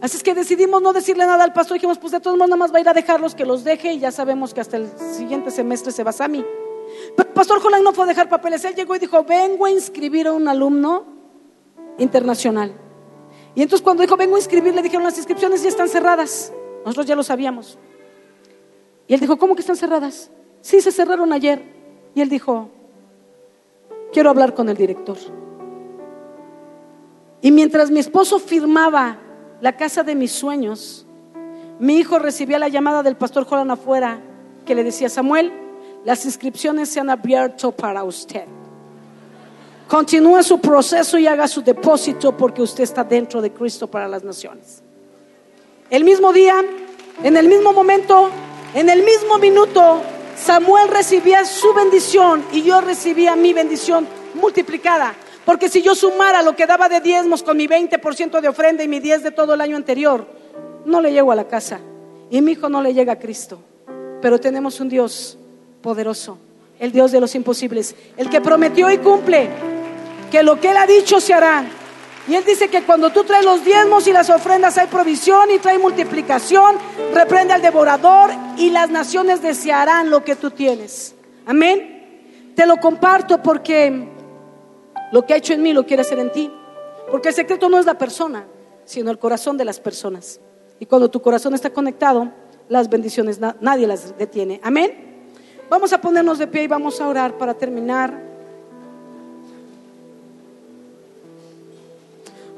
Así 0.00 0.18
es 0.18 0.22
que 0.22 0.34
decidimos 0.34 0.80
no 0.82 0.92
decirle 0.92 1.26
nada 1.26 1.42
al 1.42 1.52
pastor. 1.52 1.74
Dijimos, 1.74 1.98
pues 1.98 2.12
de 2.12 2.20
todos 2.20 2.36
modos, 2.36 2.50
nada 2.50 2.58
más 2.58 2.72
va 2.72 2.78
a 2.78 2.80
ir 2.80 2.88
a 2.88 2.94
dejarlos, 2.94 3.34
que 3.34 3.44
los 3.44 3.64
deje 3.64 3.94
y 3.94 3.98
ya 3.98 4.12
sabemos 4.12 4.54
que 4.54 4.60
hasta 4.60 4.76
el 4.76 4.88
siguiente 4.98 5.50
semestre 5.50 5.90
se 5.90 6.04
va 6.04 6.12
a 6.18 6.28
mí. 6.28 6.44
Pero 7.16 7.28
el 7.28 7.34
pastor 7.34 7.60
Holland 7.64 7.82
no 7.82 7.92
fue 7.92 8.04
a 8.04 8.08
dejar 8.08 8.28
papeles. 8.28 8.64
Él 8.64 8.74
llegó 8.74 8.94
y 8.94 8.98
dijo, 8.98 9.24
vengo 9.24 9.66
a 9.66 9.70
inscribir 9.70 10.28
a 10.28 10.32
un 10.32 10.46
alumno 10.46 11.04
internacional. 11.98 12.72
Y 13.54 13.62
entonces 13.62 13.82
cuando 13.82 14.02
dijo, 14.02 14.16
vengo 14.16 14.36
a 14.36 14.38
inscribir, 14.38 14.74
le 14.74 14.82
dijeron, 14.82 15.02
las 15.02 15.16
inscripciones 15.16 15.62
ya 15.62 15.70
están 15.70 15.88
cerradas. 15.88 16.52
Nosotros 16.84 17.06
ya 17.06 17.16
lo 17.16 17.22
sabíamos. 17.22 17.78
Y 19.08 19.14
él 19.14 19.20
dijo, 19.20 19.36
¿cómo 19.38 19.54
que 19.54 19.60
están 19.60 19.76
cerradas? 19.76 20.30
Sí, 20.60 20.80
se 20.80 20.90
cerraron 20.90 21.32
ayer. 21.32 21.62
Y 22.14 22.20
él 22.20 22.28
dijo, 22.28 22.70
quiero 24.12 24.30
hablar 24.30 24.54
con 24.54 24.68
el 24.68 24.76
director. 24.76 25.16
Y 27.40 27.50
mientras 27.52 27.90
mi 27.90 28.00
esposo 28.00 28.38
firmaba 28.38 29.18
la 29.60 29.76
casa 29.76 30.02
de 30.02 30.14
mis 30.14 30.32
sueños, 30.32 31.06
mi 31.78 31.98
hijo 31.98 32.18
recibía 32.18 32.58
la 32.58 32.68
llamada 32.68 33.02
del 33.02 33.16
pastor 33.16 33.44
Jolan 33.44 33.70
afuera 33.70 34.20
que 34.64 34.74
le 34.74 34.82
decía, 34.82 35.08
Samuel, 35.08 35.52
las 36.04 36.24
inscripciones 36.24 36.88
se 36.88 37.00
han 37.00 37.10
abierto 37.10 37.72
para 37.72 38.02
usted. 38.04 38.44
Continúe 39.88 40.42
su 40.42 40.58
proceso 40.60 41.16
y 41.18 41.26
haga 41.26 41.46
su 41.46 41.62
depósito 41.62 42.36
porque 42.36 42.62
usted 42.62 42.82
está 42.82 43.04
dentro 43.04 43.40
de 43.40 43.52
Cristo 43.52 43.86
para 43.86 44.08
las 44.08 44.24
naciones. 44.24 44.82
El 45.90 46.02
mismo 46.02 46.32
día, 46.32 46.56
en 47.22 47.36
el 47.36 47.48
mismo 47.48 47.72
momento, 47.72 48.30
en 48.74 48.88
el 48.88 49.02
mismo 49.02 49.38
minuto, 49.38 50.02
Samuel 50.36 50.88
recibía 50.88 51.44
su 51.44 51.72
bendición 51.72 52.44
y 52.52 52.62
yo 52.62 52.80
recibía 52.80 53.36
mi 53.36 53.52
bendición 53.52 54.06
multiplicada. 54.34 55.14
Porque 55.44 55.68
si 55.68 55.80
yo 55.80 55.94
sumara 55.94 56.42
lo 56.42 56.56
que 56.56 56.66
daba 56.66 56.88
de 56.88 57.00
diezmos 57.00 57.42
con 57.42 57.56
mi 57.56 57.68
20% 57.68 58.40
de 58.40 58.48
ofrenda 58.48 58.82
y 58.82 58.88
mi 58.88 59.00
10 59.00 59.22
de 59.22 59.30
todo 59.30 59.54
el 59.54 59.60
año 59.60 59.76
anterior, 59.76 60.26
no 60.84 61.00
le 61.00 61.12
llego 61.12 61.32
a 61.32 61.36
la 61.36 61.46
casa. 61.46 61.80
Y 62.30 62.42
mi 62.42 62.52
hijo 62.52 62.68
no 62.68 62.82
le 62.82 62.92
llega 62.92 63.12
a 63.12 63.18
Cristo. 63.18 63.60
Pero 64.20 64.40
tenemos 64.40 64.80
un 64.80 64.88
Dios 64.88 65.38
poderoso, 65.82 66.38
el 66.80 66.90
Dios 66.90 67.12
de 67.12 67.20
los 67.20 67.34
imposibles, 67.34 67.94
el 68.16 68.28
que 68.28 68.40
prometió 68.40 68.90
y 68.90 68.98
cumple 68.98 69.48
que 70.30 70.42
lo 70.42 70.60
que 70.60 70.70
Él 70.70 70.76
ha 70.76 70.86
dicho 70.86 71.20
se 71.20 71.32
hará. 71.32 71.64
Y 72.28 72.34
Él 72.34 72.44
dice 72.44 72.68
que 72.68 72.82
cuando 72.82 73.10
tú 73.10 73.22
traes 73.24 73.44
los 73.44 73.64
diezmos 73.64 74.06
y 74.08 74.12
las 74.12 74.30
ofrendas 74.30 74.76
hay 74.78 74.88
provisión 74.88 75.50
y 75.50 75.58
trae 75.58 75.78
multiplicación, 75.78 76.76
reprende 77.14 77.54
al 77.54 77.62
devorador 77.62 78.30
y 78.56 78.70
las 78.70 78.90
naciones 78.90 79.42
desearán 79.42 80.10
lo 80.10 80.24
que 80.24 80.34
tú 80.34 80.50
tienes. 80.50 81.14
Amén. 81.46 82.52
Te 82.56 82.66
lo 82.66 82.78
comparto 82.78 83.40
porque 83.42 84.08
lo 85.12 85.24
que 85.24 85.34
ha 85.34 85.36
hecho 85.36 85.52
en 85.52 85.62
mí 85.62 85.72
lo 85.72 85.86
quiere 85.86 86.00
hacer 86.00 86.18
en 86.18 86.32
ti. 86.32 86.50
Porque 87.10 87.28
el 87.28 87.34
secreto 87.34 87.68
no 87.68 87.78
es 87.78 87.86
la 87.86 87.96
persona, 87.96 88.46
sino 88.84 89.10
el 89.10 89.18
corazón 89.18 89.56
de 89.56 89.64
las 89.64 89.78
personas. 89.78 90.40
Y 90.80 90.86
cuando 90.86 91.08
tu 91.08 91.22
corazón 91.22 91.54
está 91.54 91.70
conectado, 91.70 92.32
las 92.68 92.88
bendiciones 92.90 93.38
nadie 93.60 93.86
las 93.86 94.18
detiene. 94.18 94.60
Amén. 94.64 95.06
Vamos 95.70 95.92
a 95.92 96.00
ponernos 96.00 96.38
de 96.38 96.46
pie 96.46 96.64
y 96.64 96.66
vamos 96.66 97.00
a 97.00 97.08
orar 97.08 97.38
para 97.38 97.54
terminar. 97.54 98.35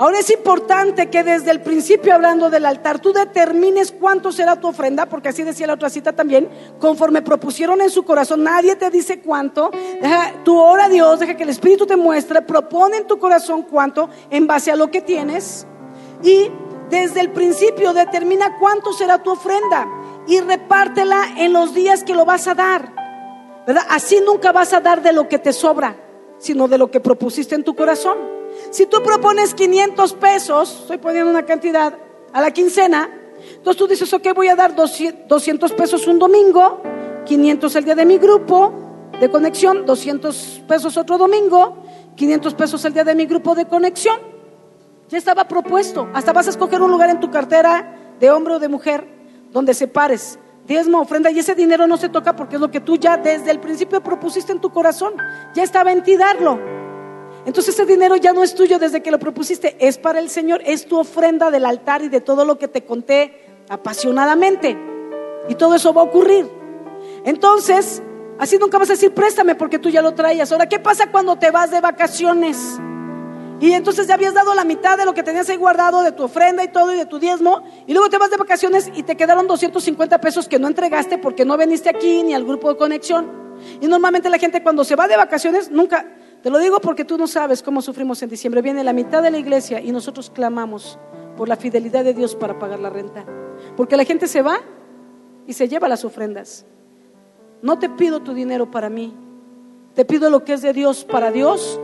Ahora 0.01 0.21
es 0.21 0.31
importante 0.31 1.11
que 1.11 1.25
desde 1.25 1.51
el 1.51 1.61
principio, 1.61 2.15
hablando 2.15 2.51
del 2.51 2.67
altar, 2.67 3.01
tú 3.01 3.13
determines 3.13 3.91
cuánto 3.91 4.31
será 4.31 4.61
tu 4.61 4.69
ofrenda, 4.69 5.07
porque 5.07 5.31
así 5.31 5.43
decía 5.43 5.67
la 5.67 5.75
otra 5.75 5.91
cita 5.91 6.13
también, 6.13 6.49
conforme 6.79 7.21
propusieron 7.21 7.81
en 7.81 7.91
su 7.91 8.05
corazón, 8.05 8.45
nadie 8.45 8.77
te 8.77 8.91
dice 8.91 9.21
cuánto, 9.21 9.71
deja, 10.01 10.35
tú 10.45 10.57
ora 10.57 10.85
a 10.85 10.89
Dios, 10.89 11.19
deja 11.19 11.37
que 11.37 11.43
el 11.43 11.49
Espíritu 11.49 11.85
te 11.85 11.97
muestre, 11.97 12.43
propone 12.43 12.99
en 12.99 13.07
tu 13.09 13.19
corazón 13.19 13.63
cuánto 13.63 14.09
en 14.31 14.47
base 14.47 14.71
a 14.71 14.77
lo 14.77 14.89
que 14.89 15.01
tienes 15.01 15.67
y 16.23 16.49
desde 16.91 17.21
el 17.21 17.31
principio 17.31 17.93
determina 17.93 18.57
cuánto 18.59 18.93
será 18.93 19.23
tu 19.23 19.33
ofrenda 19.33 19.89
y 20.29 20.41
repártela 20.41 21.27
en 21.39 21.53
los 21.53 21.75
días 21.75 22.05
que 22.05 22.15
lo 22.15 22.25
vas 22.25 22.47
a 22.47 22.55
dar. 22.55 22.93
¿verdad? 23.67 23.83
Así 23.91 24.21
nunca 24.25 24.53
vas 24.53 24.73
a 24.73 24.81
dar 24.81 25.03
de 25.03 25.13
lo 25.13 25.29
que 25.29 25.39
te 25.39 25.53
sobra, 25.53 25.97
sino 26.39 26.69
de 26.69 26.79
lo 26.79 26.91
que 26.91 27.01
propusiste 27.01 27.55
en 27.55 27.65
tu 27.65 27.75
corazón. 27.75 28.17
Si 28.71 28.87
tú 28.87 29.03
propones 29.03 29.55
500 29.55 30.13
pesos, 30.15 30.81
estoy 30.83 30.99
poniendo 30.99 31.31
una 31.31 31.45
cantidad 31.45 31.99
a 32.33 32.41
la 32.41 32.51
quincena, 32.51 33.09
entonces 33.57 33.77
tú 33.77 33.87
dices, 33.87 34.13
ok, 34.13 34.29
voy 34.35 34.49
a 34.49 34.57
dar 34.57 34.75
200 34.75 35.73
pesos 35.73 36.07
un 36.07 36.19
domingo, 36.19 36.83
500 37.25 37.77
el 37.77 37.85
día 37.85 37.95
de 37.95 38.05
mi 38.05 38.19
grupo 38.19 38.73
de 39.19 39.31
conexión, 39.31 39.87
200 39.87 40.65
pesos 40.69 40.97
otro 40.97 41.17
domingo, 41.17 41.79
500 42.17 42.55
pesos 42.55 42.85
el 42.85 42.93
día 42.93 43.05
de 43.05 43.15
mi 43.15 43.27
grupo 43.27 43.55
de 43.55 43.67
conexión. 43.67 44.19
Ya 45.09 45.17
estaba 45.17 45.49
propuesto. 45.49 46.09
Hasta 46.13 46.35
vas 46.35 46.47
a 46.49 46.51
escoger 46.51 46.83
un 46.83 46.91
lugar 46.91 47.09
en 47.09 47.21
tu 47.21 47.31
cartera 47.31 48.15
de 48.21 48.31
hombre 48.31 48.55
o 48.55 48.59
de 48.59 48.69
mujer 48.69 49.09
donde 49.51 49.73
separes 49.73 50.39
diezmo, 50.67 51.01
ofrenda 51.01 51.31
y 51.31 51.39
ese 51.39 51.55
dinero 51.55 51.87
no 51.87 51.97
se 51.97 52.11
toca 52.11 52.37
porque 52.37 52.57
es 52.57 52.61
lo 52.61 52.71
que 52.71 52.81
tú 52.81 52.97
ya 52.97 53.17
desde 53.17 53.51
el 53.51 53.59
principio 53.59 54.03
propusiste 54.03 54.53
en 54.53 54.61
tu 54.61 54.71
corazón. 54.71 55.15
Ya 55.55 55.63
estaba 55.63 55.93
en 55.93 56.03
ti 56.03 56.17
darlo. 56.17 56.78
Entonces 57.47 57.75
ese 57.75 57.87
dinero 57.87 58.17
ya 58.17 58.33
no 58.33 58.43
es 58.43 58.55
tuyo 58.55 58.79
desde 58.79 59.03
que 59.03 59.11
lo 59.11 59.19
propusiste, 59.19 59.77
es 59.79 59.99
para 59.99 60.19
el 60.19 60.29
Señor, 60.29 60.61
es 60.67 60.87
tu 60.87 60.99
ofrenda 60.99 61.51
del 61.51 61.65
altar 61.65 62.03
y 62.03 62.09
de 62.09 62.21
todo 62.21 62.45
lo 62.45 62.59
que 62.59 62.69
te 62.69 62.85
conté 62.85 63.43
apasionadamente. 63.69 64.77
Y 65.49 65.55
todo 65.55 65.75
eso 65.75 65.95
va 65.95 66.03
a 66.03 66.05
ocurrir. 66.05 66.49
Entonces, 67.25 68.03
así 68.39 68.59
nunca 68.59 68.79
vas 68.79 68.91
a 68.91 68.95
decir, 68.95 69.13
préstame 69.13 69.55
porque 69.55 69.79
tú 69.79 69.89
ya 69.89 70.03
lo 70.03 70.15
traías. 70.15 70.53
Ahora, 70.53 70.69
¿qué 70.69 70.79
pasa 70.79 71.11
cuando 71.11 71.37
te 71.37 71.51
vas 71.51 71.71
de 71.71 71.81
vacaciones? 71.81 72.79
Y 73.61 73.73
entonces 73.73 74.07
ya 74.07 74.15
habías 74.15 74.35
dado 74.35 74.55
la 74.55 74.65
mitad 74.65 74.97
de 74.97 75.05
lo 75.05 75.15
que 75.15 75.25
tenías 75.25 75.49
ahí 75.49 75.57
guardado, 75.57 76.03
de 76.03 76.13
tu 76.13 76.23
ofrenda 76.25 76.63
y 76.63 76.69
todo, 76.69 76.93
y 76.93 76.97
de 76.97 77.07
tu 77.07 77.19
diezmo, 77.19 77.63
y 77.87 77.93
luego 77.93 78.09
te 78.09 78.17
vas 78.19 78.31
de 78.31 78.37
vacaciones 78.37 78.91
y 78.95 79.03
te 79.03 79.17
quedaron 79.17 79.49
250 79.49 80.21
pesos 80.21 80.49
que 80.49 80.61
no 80.61 80.69
entregaste 80.69 81.19
porque 81.19 81.45
no 81.45 81.57
veniste 81.57 81.89
aquí 81.89 82.23
ni 82.23 82.35
al 82.35 82.45
grupo 82.45 82.69
de 82.69 82.77
conexión. 82.77 83.57
Y 83.81 83.89
normalmente 83.89 84.31
la 84.31 84.39
gente 84.39 84.63
cuando 84.63 84.85
se 84.85 84.95
va 84.95 85.09
de 85.09 85.17
vacaciones 85.17 85.73
nunca, 85.73 86.07
te 86.43 86.51
lo 86.51 86.59
digo 86.59 86.81
porque 86.81 87.05
tú 87.05 87.19
no 87.19 87.27
sabes 87.27 87.63
cómo 87.63 87.83
sufrimos 87.83 88.23
en 88.23 88.29
diciembre. 88.29 88.63
Viene 88.63 88.85
la 88.85 88.93
mitad 88.93 89.23
de 89.23 89.31
la 89.31 89.39
iglesia 89.39 89.81
y 89.81 89.91
nosotros 89.91 90.31
clamamos 90.31 90.99
por 91.37 91.49
la 91.49 91.57
fidelidad 91.57 92.05
de 92.05 92.15
Dios 92.15 92.37
para 92.37 92.59
pagar 92.59 92.79
la 92.79 92.91
renta. 92.91 93.25
Porque 93.77 93.97
la 93.97 94.05
gente 94.05 94.29
se 94.29 94.43
va 94.43 94.61
y 95.47 95.53
se 95.53 95.69
lleva 95.69 95.89
las 95.89 96.05
ofrendas. 96.05 96.65
No 97.61 97.79
te 97.79 97.89
pido 97.89 98.21
tu 98.21 98.35
dinero 98.35 98.71
para 98.71 98.89
mí. 98.89 99.15
Te 99.95 100.05
pido 100.05 100.31
lo 100.31 100.45
que 100.45 100.53
es 100.53 100.63
de 100.63 100.73
Dios 100.73 101.05
para 101.05 101.33
Dios, 101.33 101.81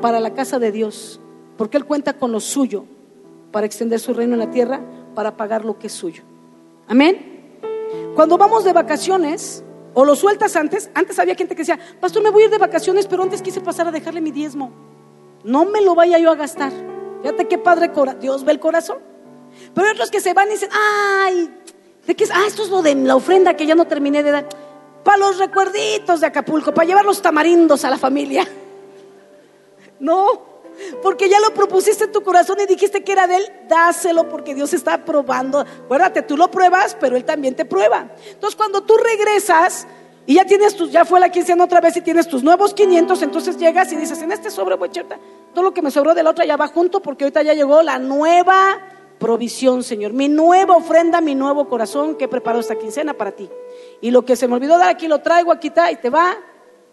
para 0.00 0.20
la 0.20 0.34
casa 0.34 0.60
de 0.60 0.70
Dios. 0.70 1.20
Porque 1.56 1.76
Él 1.76 1.84
cuenta 1.84 2.12
con 2.12 2.30
lo 2.30 2.38
suyo 2.38 2.84
para 3.50 3.66
extender 3.66 3.98
su 3.98 4.14
reino 4.14 4.34
en 4.34 4.40
la 4.40 4.50
tierra, 4.50 4.80
para 5.14 5.36
pagar 5.36 5.64
lo 5.64 5.78
que 5.78 5.88
es 5.88 5.92
suyo. 5.92 6.22
Amén. 6.86 7.58
Cuando 8.14 8.38
vamos 8.38 8.64
de 8.64 8.72
vacaciones, 8.72 9.64
o 9.98 10.04
lo 10.04 10.14
sueltas 10.14 10.54
antes. 10.56 10.90
Antes 10.92 11.18
había 11.18 11.34
gente 11.34 11.54
que 11.54 11.62
decía, 11.62 11.78
pastor, 11.98 12.22
me 12.22 12.28
voy 12.28 12.42
a 12.42 12.44
ir 12.44 12.50
de 12.50 12.58
vacaciones, 12.58 13.06
pero 13.06 13.22
antes 13.22 13.40
quise 13.40 13.62
pasar 13.62 13.88
a 13.88 13.90
dejarle 13.90 14.20
mi 14.20 14.30
diezmo. 14.30 14.70
No 15.42 15.64
me 15.64 15.80
lo 15.80 15.94
vaya 15.94 16.18
yo 16.18 16.30
a 16.30 16.34
gastar. 16.34 16.70
Fíjate 17.22 17.48
qué 17.48 17.56
padre, 17.56 17.90
Dios 18.20 18.44
ve 18.44 18.52
el 18.52 18.60
corazón. 18.60 18.98
Pero 19.72 19.86
hay 19.86 19.94
otros 19.94 20.10
que 20.10 20.20
se 20.20 20.34
van 20.34 20.48
y 20.48 20.50
dicen, 20.52 20.68
ay, 20.70 21.50
¿de 22.06 22.14
qué 22.14 22.24
es? 22.24 22.30
Ah, 22.30 22.44
esto 22.46 22.64
es 22.64 22.68
lo 22.68 22.82
de 22.82 22.94
la 22.94 23.16
ofrenda 23.16 23.56
que 23.56 23.64
ya 23.64 23.74
no 23.74 23.86
terminé 23.86 24.22
de 24.22 24.32
dar. 24.32 24.46
Para 25.02 25.16
los 25.16 25.38
recuerditos 25.38 26.20
de 26.20 26.26
Acapulco, 26.26 26.74
para 26.74 26.86
llevar 26.86 27.06
los 27.06 27.22
tamarindos 27.22 27.82
a 27.84 27.90
la 27.90 27.98
familia. 27.98 28.46
No, 29.98 30.55
porque 31.02 31.28
ya 31.28 31.40
lo 31.40 31.52
propusiste 31.54 32.04
en 32.04 32.12
tu 32.12 32.22
corazón 32.22 32.58
y 32.60 32.66
dijiste 32.66 33.02
que 33.02 33.12
era 33.12 33.26
de 33.26 33.36
Él, 33.36 33.52
dáselo 33.68 34.28
porque 34.28 34.54
Dios 34.54 34.72
está 34.74 35.04
probando. 35.04 35.60
Acuérdate, 35.60 36.22
tú 36.22 36.36
lo 36.36 36.50
pruebas, 36.50 36.96
pero 36.98 37.16
Él 37.16 37.24
también 37.24 37.54
te 37.54 37.64
prueba. 37.64 38.10
Entonces, 38.30 38.56
cuando 38.56 38.82
tú 38.82 38.96
regresas, 38.96 39.86
Y 40.28 40.34
ya 40.34 40.44
tienes 40.44 40.74
tus, 40.74 40.90
ya 40.90 41.04
fue 41.04 41.20
la 41.20 41.28
quincena 41.28 41.62
otra 41.62 41.80
vez 41.80 41.96
y 41.96 42.00
tienes 42.00 42.26
tus 42.26 42.42
nuevos 42.42 42.74
500, 42.74 43.22
entonces 43.22 43.56
llegas 43.58 43.92
y 43.92 43.96
dices, 43.96 44.20
en 44.22 44.32
este 44.32 44.50
sobre 44.50 44.74
voy 44.74 44.90
todo 44.90 45.62
lo 45.62 45.72
que 45.72 45.82
me 45.82 45.92
sobró 45.92 46.14
de 46.14 46.24
la 46.24 46.30
otra 46.30 46.44
ya 46.44 46.56
va 46.56 46.66
junto 46.66 47.00
porque 47.00 47.22
ahorita 47.22 47.44
ya 47.44 47.54
llegó 47.54 47.80
la 47.82 48.00
nueva 48.00 48.80
provisión, 49.18 49.82
Señor. 49.82 50.12
Mi 50.12 50.28
nueva 50.28 50.76
ofrenda, 50.76 51.20
mi 51.20 51.34
nuevo 51.34 51.68
corazón 51.68 52.16
que 52.16 52.24
he 52.24 52.28
preparado 52.28 52.60
esta 52.60 52.76
quincena 52.76 53.14
para 53.14 53.32
ti. 53.32 53.48
Y 54.00 54.10
lo 54.10 54.24
que 54.24 54.36
se 54.36 54.48
me 54.48 54.54
olvidó 54.54 54.78
dar 54.78 54.90
aquí 54.90 55.08
lo 55.08 55.20
traigo, 55.20 55.52
aquí 55.52 55.68
está 55.68 55.90
y 55.90 55.96
te 55.96 56.10
va. 56.10 56.36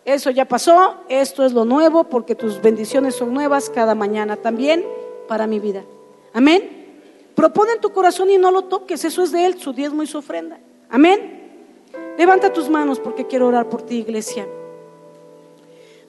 Eso 0.06 0.30
ya 0.32 0.46
pasó, 0.46 0.96
esto 1.08 1.46
es 1.46 1.54
lo 1.54 1.64
nuevo 1.64 2.04
porque 2.06 2.36
tus 2.36 2.62
bendiciones 2.62 3.16
son 3.16 3.34
nuevas 3.34 3.70
cada 3.70 3.96
mañana 3.96 4.36
también 4.36 4.86
para 5.28 5.48
mi 5.48 5.60
vida. 5.60 5.84
Amén. 6.34 6.84
Propone 7.36 7.74
en 7.74 7.82
tu 7.82 7.92
corazón 7.92 8.30
y 8.30 8.38
no 8.38 8.52
lo 8.52 8.64
toques, 8.64 9.06
eso 9.06 9.24
es 9.24 9.32
de 9.32 9.46
Él, 9.46 9.60
su 9.60 9.72
diezmo 9.72 10.04
y 10.04 10.08
su 10.08 10.18
ofrenda. 10.18 10.60
Amén. 10.90 11.42
Levanta 12.18 12.52
tus 12.52 12.70
manos 12.70 13.00
porque 13.00 13.26
quiero 13.26 13.48
orar 13.48 13.70
por 13.70 13.82
ti, 13.82 14.00
iglesia. 14.00 14.46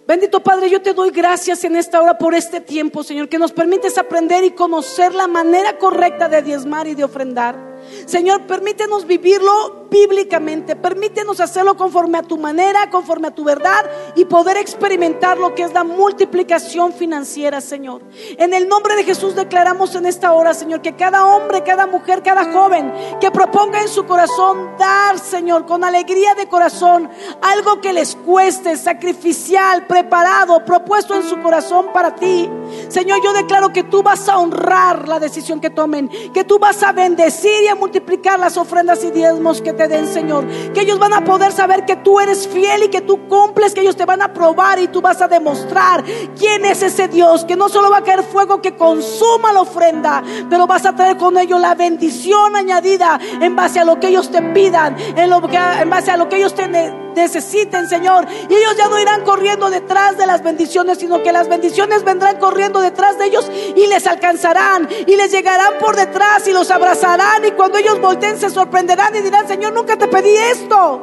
Bendito 0.06 0.42
Padre, 0.42 0.68
yo 0.68 0.82
te 0.82 0.92
doy 0.92 1.10
gracias 1.10 1.64
en 1.64 1.76
esta 1.76 2.02
hora 2.02 2.18
por 2.18 2.34
este 2.34 2.60
tiempo, 2.60 3.02
Señor, 3.02 3.28
que 3.28 3.38
nos 3.38 3.52
permites 3.52 3.96
aprender 3.96 4.44
y 4.44 4.50
conocer 4.50 5.14
la 5.14 5.26
manera 5.26 5.78
correcta 5.78 6.28
de 6.28 6.42
diezmar 6.42 6.86
y 6.86 6.94
de 6.94 7.04
ofrendar. 7.04 7.73
Señor, 8.06 8.42
permítenos 8.42 9.06
vivirlo 9.06 9.84
bíblicamente, 9.90 10.74
permítenos 10.74 11.40
hacerlo 11.40 11.76
conforme 11.76 12.18
a 12.18 12.22
tu 12.22 12.36
manera, 12.36 12.90
conforme 12.90 13.28
a 13.28 13.30
tu 13.34 13.44
verdad 13.44 13.88
y 14.16 14.24
poder 14.24 14.56
experimentar 14.56 15.38
lo 15.38 15.54
que 15.54 15.62
es 15.62 15.72
la 15.72 15.84
multiplicación 15.84 16.92
financiera, 16.92 17.60
Señor. 17.60 18.02
En 18.38 18.54
el 18.54 18.68
nombre 18.68 18.96
de 18.96 19.04
Jesús 19.04 19.36
declaramos 19.36 19.94
en 19.94 20.06
esta 20.06 20.32
hora, 20.32 20.52
Señor, 20.52 20.82
que 20.82 20.96
cada 20.96 21.24
hombre, 21.24 21.62
cada 21.62 21.86
mujer, 21.86 22.22
cada 22.22 22.52
joven 22.52 22.92
que 23.20 23.30
proponga 23.30 23.80
en 23.82 23.88
su 23.88 24.04
corazón 24.04 24.76
dar, 24.78 25.18
Señor, 25.18 25.64
con 25.66 25.84
alegría 25.84 26.34
de 26.34 26.48
corazón, 26.48 27.08
algo 27.40 27.80
que 27.80 27.92
les 27.92 28.16
cueste, 28.16 28.76
sacrificial, 28.76 29.86
preparado, 29.86 30.64
propuesto 30.64 31.14
en 31.14 31.22
su 31.22 31.40
corazón 31.40 31.90
para 31.92 32.14
ti. 32.14 32.50
Señor, 32.88 33.22
yo 33.22 33.32
declaro 33.32 33.72
que 33.72 33.84
tú 33.84 34.02
vas 34.02 34.28
a 34.28 34.38
honrar 34.38 35.08
la 35.08 35.20
decisión 35.20 35.60
que 35.60 35.70
tomen, 35.70 36.08
que 36.32 36.44
tú 36.44 36.58
vas 36.58 36.82
a 36.82 36.92
bendecir 36.92 37.62
y 37.62 37.68
a 37.68 37.73
multiplicar 37.74 38.38
las 38.38 38.56
ofrendas 38.56 39.04
y 39.04 39.10
diezmos 39.10 39.60
que 39.60 39.72
te 39.72 39.88
den, 39.88 40.06
Señor. 40.06 40.46
Que 40.72 40.82
ellos 40.82 40.98
van 40.98 41.12
a 41.12 41.24
poder 41.24 41.52
saber 41.52 41.84
que 41.84 41.96
tú 41.96 42.20
eres 42.20 42.48
fiel 42.48 42.84
y 42.84 42.88
que 42.88 43.00
tú 43.00 43.28
cumples, 43.28 43.74
que 43.74 43.80
ellos 43.80 43.96
te 43.96 44.04
van 44.04 44.22
a 44.22 44.32
probar 44.32 44.78
y 44.78 44.88
tú 44.88 45.00
vas 45.00 45.20
a 45.20 45.28
demostrar 45.28 46.04
quién 46.38 46.64
es 46.64 46.82
ese 46.82 47.08
Dios, 47.08 47.44
que 47.44 47.56
no 47.56 47.68
solo 47.68 47.90
va 47.90 47.98
a 47.98 48.02
caer 48.02 48.22
fuego 48.22 48.60
que 48.60 48.76
consuma 48.76 49.52
la 49.52 49.62
ofrenda, 49.62 50.22
pero 50.48 50.66
vas 50.66 50.86
a 50.86 50.94
traer 50.94 51.16
con 51.16 51.36
ello 51.38 51.58
la 51.58 51.74
bendición 51.74 52.56
añadida 52.56 53.18
en 53.40 53.56
base 53.56 53.80
a 53.80 53.84
lo 53.84 53.98
que 54.00 54.08
ellos 54.08 54.30
te 54.30 54.42
pidan, 54.42 54.96
en, 55.16 55.30
lo 55.30 55.40
que, 55.42 55.56
en 55.56 55.90
base 55.90 56.10
a 56.10 56.16
lo 56.16 56.28
que 56.28 56.36
ellos 56.36 56.54
te 56.54 56.68
necesiten, 57.14 57.88
Señor. 57.88 58.26
Y 58.48 58.54
ellos 58.54 58.76
ya 58.76 58.88
no 58.88 58.98
irán 58.98 59.22
corriendo 59.22 59.70
detrás 59.70 60.16
de 60.18 60.26
las 60.26 60.42
bendiciones, 60.42 60.98
sino 60.98 61.22
que 61.22 61.32
las 61.32 61.48
bendiciones 61.48 62.04
vendrán 62.04 62.38
corriendo 62.38 62.80
detrás 62.80 63.18
de 63.18 63.26
ellos 63.26 63.50
y 63.74 63.86
les 63.86 64.06
alcanzarán 64.06 64.88
y 65.06 65.16
les 65.16 65.30
llegarán 65.30 65.78
por 65.80 65.96
detrás 65.96 66.46
y 66.46 66.52
los 66.52 66.70
abrazarán. 66.70 67.44
Y 67.44 67.52
cuando 67.64 67.78
ellos 67.78 67.98
volteen 67.98 68.38
se 68.38 68.50
sorprenderán 68.50 69.16
y 69.16 69.20
dirán, 69.20 69.48
Señor, 69.48 69.72
nunca 69.72 69.96
te 69.96 70.06
pedí 70.06 70.36
esto. 70.36 71.00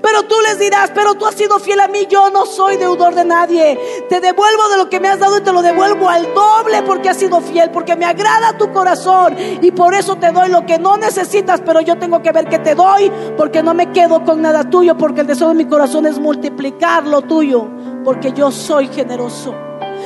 Pero 0.00 0.22
tú 0.22 0.34
les 0.48 0.58
dirás, 0.58 0.90
pero 0.94 1.14
tú 1.14 1.26
has 1.26 1.34
sido 1.34 1.58
fiel 1.58 1.78
a 1.78 1.88
mí, 1.88 2.06
yo 2.08 2.30
no 2.30 2.46
soy 2.46 2.78
deudor 2.78 3.14
de 3.14 3.26
nadie. 3.26 3.78
Te 4.08 4.18
devuelvo 4.22 4.66
de 4.70 4.78
lo 4.78 4.88
que 4.88 4.98
me 4.98 5.08
has 5.08 5.18
dado 5.18 5.36
y 5.36 5.42
te 5.42 5.52
lo 5.52 5.60
devuelvo 5.60 6.08
al 6.08 6.32
doble 6.32 6.82
porque 6.84 7.10
has 7.10 7.18
sido 7.18 7.42
fiel, 7.42 7.70
porque 7.70 7.96
me 7.96 8.06
agrada 8.06 8.56
tu 8.56 8.72
corazón 8.72 9.36
y 9.38 9.70
por 9.72 9.94
eso 9.94 10.16
te 10.16 10.32
doy 10.32 10.48
lo 10.48 10.64
que 10.64 10.78
no 10.78 10.96
necesitas, 10.96 11.60
pero 11.60 11.82
yo 11.82 11.98
tengo 11.98 12.22
que 12.22 12.32
ver 12.32 12.46
que 12.46 12.60
te 12.60 12.74
doy 12.74 13.12
porque 13.36 13.62
no 13.62 13.74
me 13.74 13.92
quedo 13.92 14.24
con 14.24 14.40
nada 14.40 14.70
tuyo, 14.70 14.96
porque 14.96 15.20
el 15.20 15.26
deseo 15.26 15.48
de 15.48 15.54
mi 15.54 15.66
corazón 15.66 16.06
es 16.06 16.18
multiplicar 16.18 17.06
lo 17.06 17.20
tuyo, 17.20 17.68
porque 18.04 18.32
yo 18.32 18.50
soy 18.50 18.88
generoso. 18.88 19.54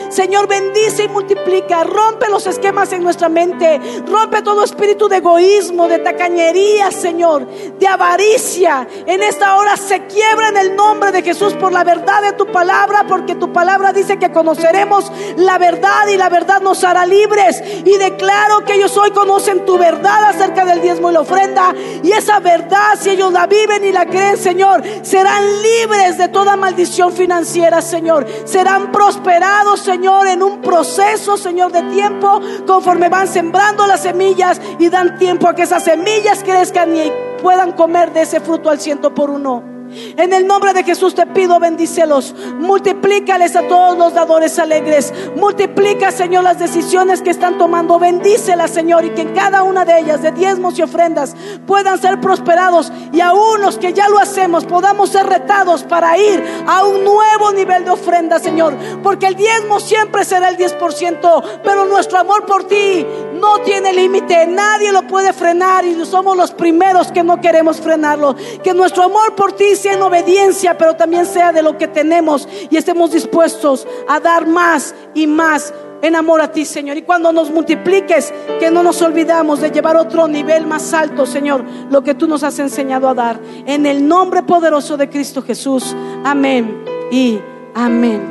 Señor, 0.08 0.48
bendice 0.48 1.04
y 1.04 1.08
multiplica. 1.08 1.84
Rompe 1.84 2.30
los 2.30 2.46
esquemas 2.46 2.92
en 2.92 3.02
nuestra 3.02 3.28
mente. 3.28 3.80
Rompe 4.06 4.42
todo 4.42 4.64
espíritu 4.64 5.08
de 5.08 5.18
egoísmo, 5.18 5.86
de 5.86 5.98
tacañería, 5.98 6.90
Señor, 6.90 7.46
de 7.46 7.86
avaricia. 7.86 8.88
En 9.06 9.22
esta 9.22 9.56
hora 9.56 9.76
se 9.76 10.06
quiebra 10.06 10.48
en 10.48 10.56
el 10.56 10.76
nombre 10.76 11.12
de 11.12 11.22
Jesús 11.22 11.52
por 11.54 11.72
la 11.72 11.84
verdad 11.84 12.22
de 12.22 12.32
tu 12.32 12.46
palabra, 12.46 13.04
porque 13.06 13.34
tu 13.34 13.52
palabra 13.52 13.92
dice 13.92 14.18
que 14.18 14.32
conoceremos 14.32 15.12
la 15.36 15.58
verdad 15.58 16.08
y 16.08 16.16
la 16.16 16.30
verdad 16.30 16.62
nos 16.62 16.82
hará 16.84 17.04
libres. 17.04 17.62
Y 17.84 17.96
declaro 17.98 18.64
que 18.64 18.74
ellos 18.74 18.96
hoy 18.96 19.10
conocen 19.10 19.66
tu 19.66 19.76
verdad 19.76 20.24
acerca 20.24 20.64
del 20.64 20.80
diezmo 20.80 21.10
y 21.10 21.14
la 21.14 21.20
ofrenda. 21.20 21.74
Y 22.02 22.12
esa 22.12 22.40
verdad, 22.40 22.98
si 22.98 23.10
ellos 23.10 23.30
la 23.32 23.46
viven 23.46 23.84
y 23.84 23.92
la 23.92 24.06
creen, 24.06 24.38
Señor, 24.38 24.82
serán 25.02 25.44
libres 25.62 26.16
de 26.16 26.28
toda 26.28 26.56
maldición 26.56 27.12
financiera, 27.12 27.82
Señor. 27.82 28.26
Serán 28.46 28.90
prosperados, 28.90 29.80
Señor 29.80 29.97
Señor, 29.98 30.28
en 30.28 30.44
un 30.44 30.60
proceso, 30.60 31.36
Señor, 31.36 31.72
de 31.72 31.82
tiempo, 31.92 32.40
conforme 32.68 33.08
van 33.08 33.26
sembrando 33.26 33.84
las 33.84 34.02
semillas 34.02 34.60
y 34.78 34.88
dan 34.90 35.18
tiempo 35.18 35.48
a 35.48 35.56
que 35.56 35.62
esas 35.62 35.82
semillas 35.82 36.44
crezcan 36.44 36.96
y 36.96 37.10
puedan 37.42 37.72
comer 37.72 38.12
de 38.12 38.22
ese 38.22 38.38
fruto 38.38 38.70
al 38.70 38.78
ciento 38.78 39.12
por 39.12 39.28
uno. 39.28 39.67
En 39.90 40.32
el 40.32 40.46
nombre 40.46 40.74
de 40.74 40.84
Jesús 40.84 41.14
te 41.14 41.26
pido, 41.26 41.58
bendícelos. 41.58 42.34
Multiplícales 42.58 43.56
a 43.56 43.66
todos 43.66 43.96
los 43.96 44.12
dadores 44.12 44.58
alegres. 44.58 45.12
Multiplica, 45.36 46.10
Señor, 46.10 46.44
las 46.44 46.58
decisiones 46.58 47.22
que 47.22 47.30
están 47.30 47.56
tomando. 47.56 47.98
Bendícelas, 47.98 48.70
Señor, 48.70 49.04
y 49.04 49.10
que 49.10 49.22
en 49.22 49.34
cada 49.34 49.62
una 49.62 49.84
de 49.84 49.98
ellas, 49.98 50.22
de 50.22 50.32
diezmos 50.32 50.78
y 50.78 50.82
ofrendas, 50.82 51.34
puedan 51.66 51.98
ser 51.98 52.20
prosperados. 52.20 52.92
Y 53.12 53.20
a 53.20 53.32
unos 53.32 53.78
que 53.78 53.92
ya 53.92 54.08
lo 54.08 54.18
hacemos, 54.18 54.66
podamos 54.66 55.10
ser 55.10 55.26
retados 55.26 55.84
para 55.84 56.18
ir 56.18 56.44
a 56.66 56.84
un 56.84 57.04
nuevo 57.04 57.52
nivel 57.52 57.84
de 57.84 57.90
ofrenda, 57.90 58.38
Señor. 58.38 58.76
Porque 59.02 59.26
el 59.26 59.36
diezmo 59.36 59.80
siempre 59.80 60.24
será 60.24 60.50
el 60.50 60.58
10%, 60.58 61.42
pero 61.62 61.86
nuestro 61.86 62.18
amor 62.18 62.44
por 62.44 62.64
ti 62.64 63.06
no 63.40 63.60
tiene 63.60 63.92
límite. 63.92 64.46
Nadie 64.46 64.92
lo 64.92 65.06
puede 65.06 65.32
frenar 65.32 65.86
y 65.86 66.04
somos 66.04 66.36
los 66.36 66.50
primeros 66.52 67.10
que 67.10 67.22
no 67.22 67.40
queremos 67.40 67.80
frenarlo. 67.80 68.36
Que 68.62 68.74
nuestro 68.74 69.04
amor 69.04 69.34
por 69.34 69.52
ti 69.52 69.76
sea 69.78 69.94
en 69.94 70.02
obediencia, 70.02 70.76
pero 70.76 70.94
también 70.94 71.24
sea 71.24 71.52
de 71.52 71.62
lo 71.62 71.78
que 71.78 71.88
tenemos 71.88 72.48
y 72.70 72.76
estemos 72.76 73.12
dispuestos 73.12 73.86
a 74.08 74.20
dar 74.20 74.46
más 74.46 74.94
y 75.14 75.26
más 75.26 75.72
en 76.02 76.16
amor 76.16 76.40
a 76.40 76.52
ti, 76.52 76.64
Señor. 76.64 76.96
Y 76.96 77.02
cuando 77.02 77.32
nos 77.32 77.50
multipliques, 77.50 78.32
que 78.60 78.70
no 78.70 78.82
nos 78.82 79.02
olvidamos 79.02 79.60
de 79.60 79.70
llevar 79.70 79.96
otro 79.96 80.28
nivel 80.28 80.66
más 80.66 80.92
alto, 80.92 81.26
Señor, 81.26 81.64
lo 81.90 82.02
que 82.02 82.14
tú 82.14 82.28
nos 82.28 82.42
has 82.42 82.58
enseñado 82.58 83.08
a 83.08 83.14
dar. 83.14 83.40
En 83.66 83.86
el 83.86 84.06
nombre 84.06 84.42
poderoso 84.42 84.96
de 84.96 85.08
Cristo 85.08 85.42
Jesús. 85.42 85.94
Amén 86.24 86.84
y 87.10 87.38
amén. 87.74 88.22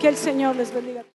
Que 0.00 0.08
el 0.08 0.16
Señor 0.16 0.56
les 0.56 0.74
bendiga. 0.74 1.06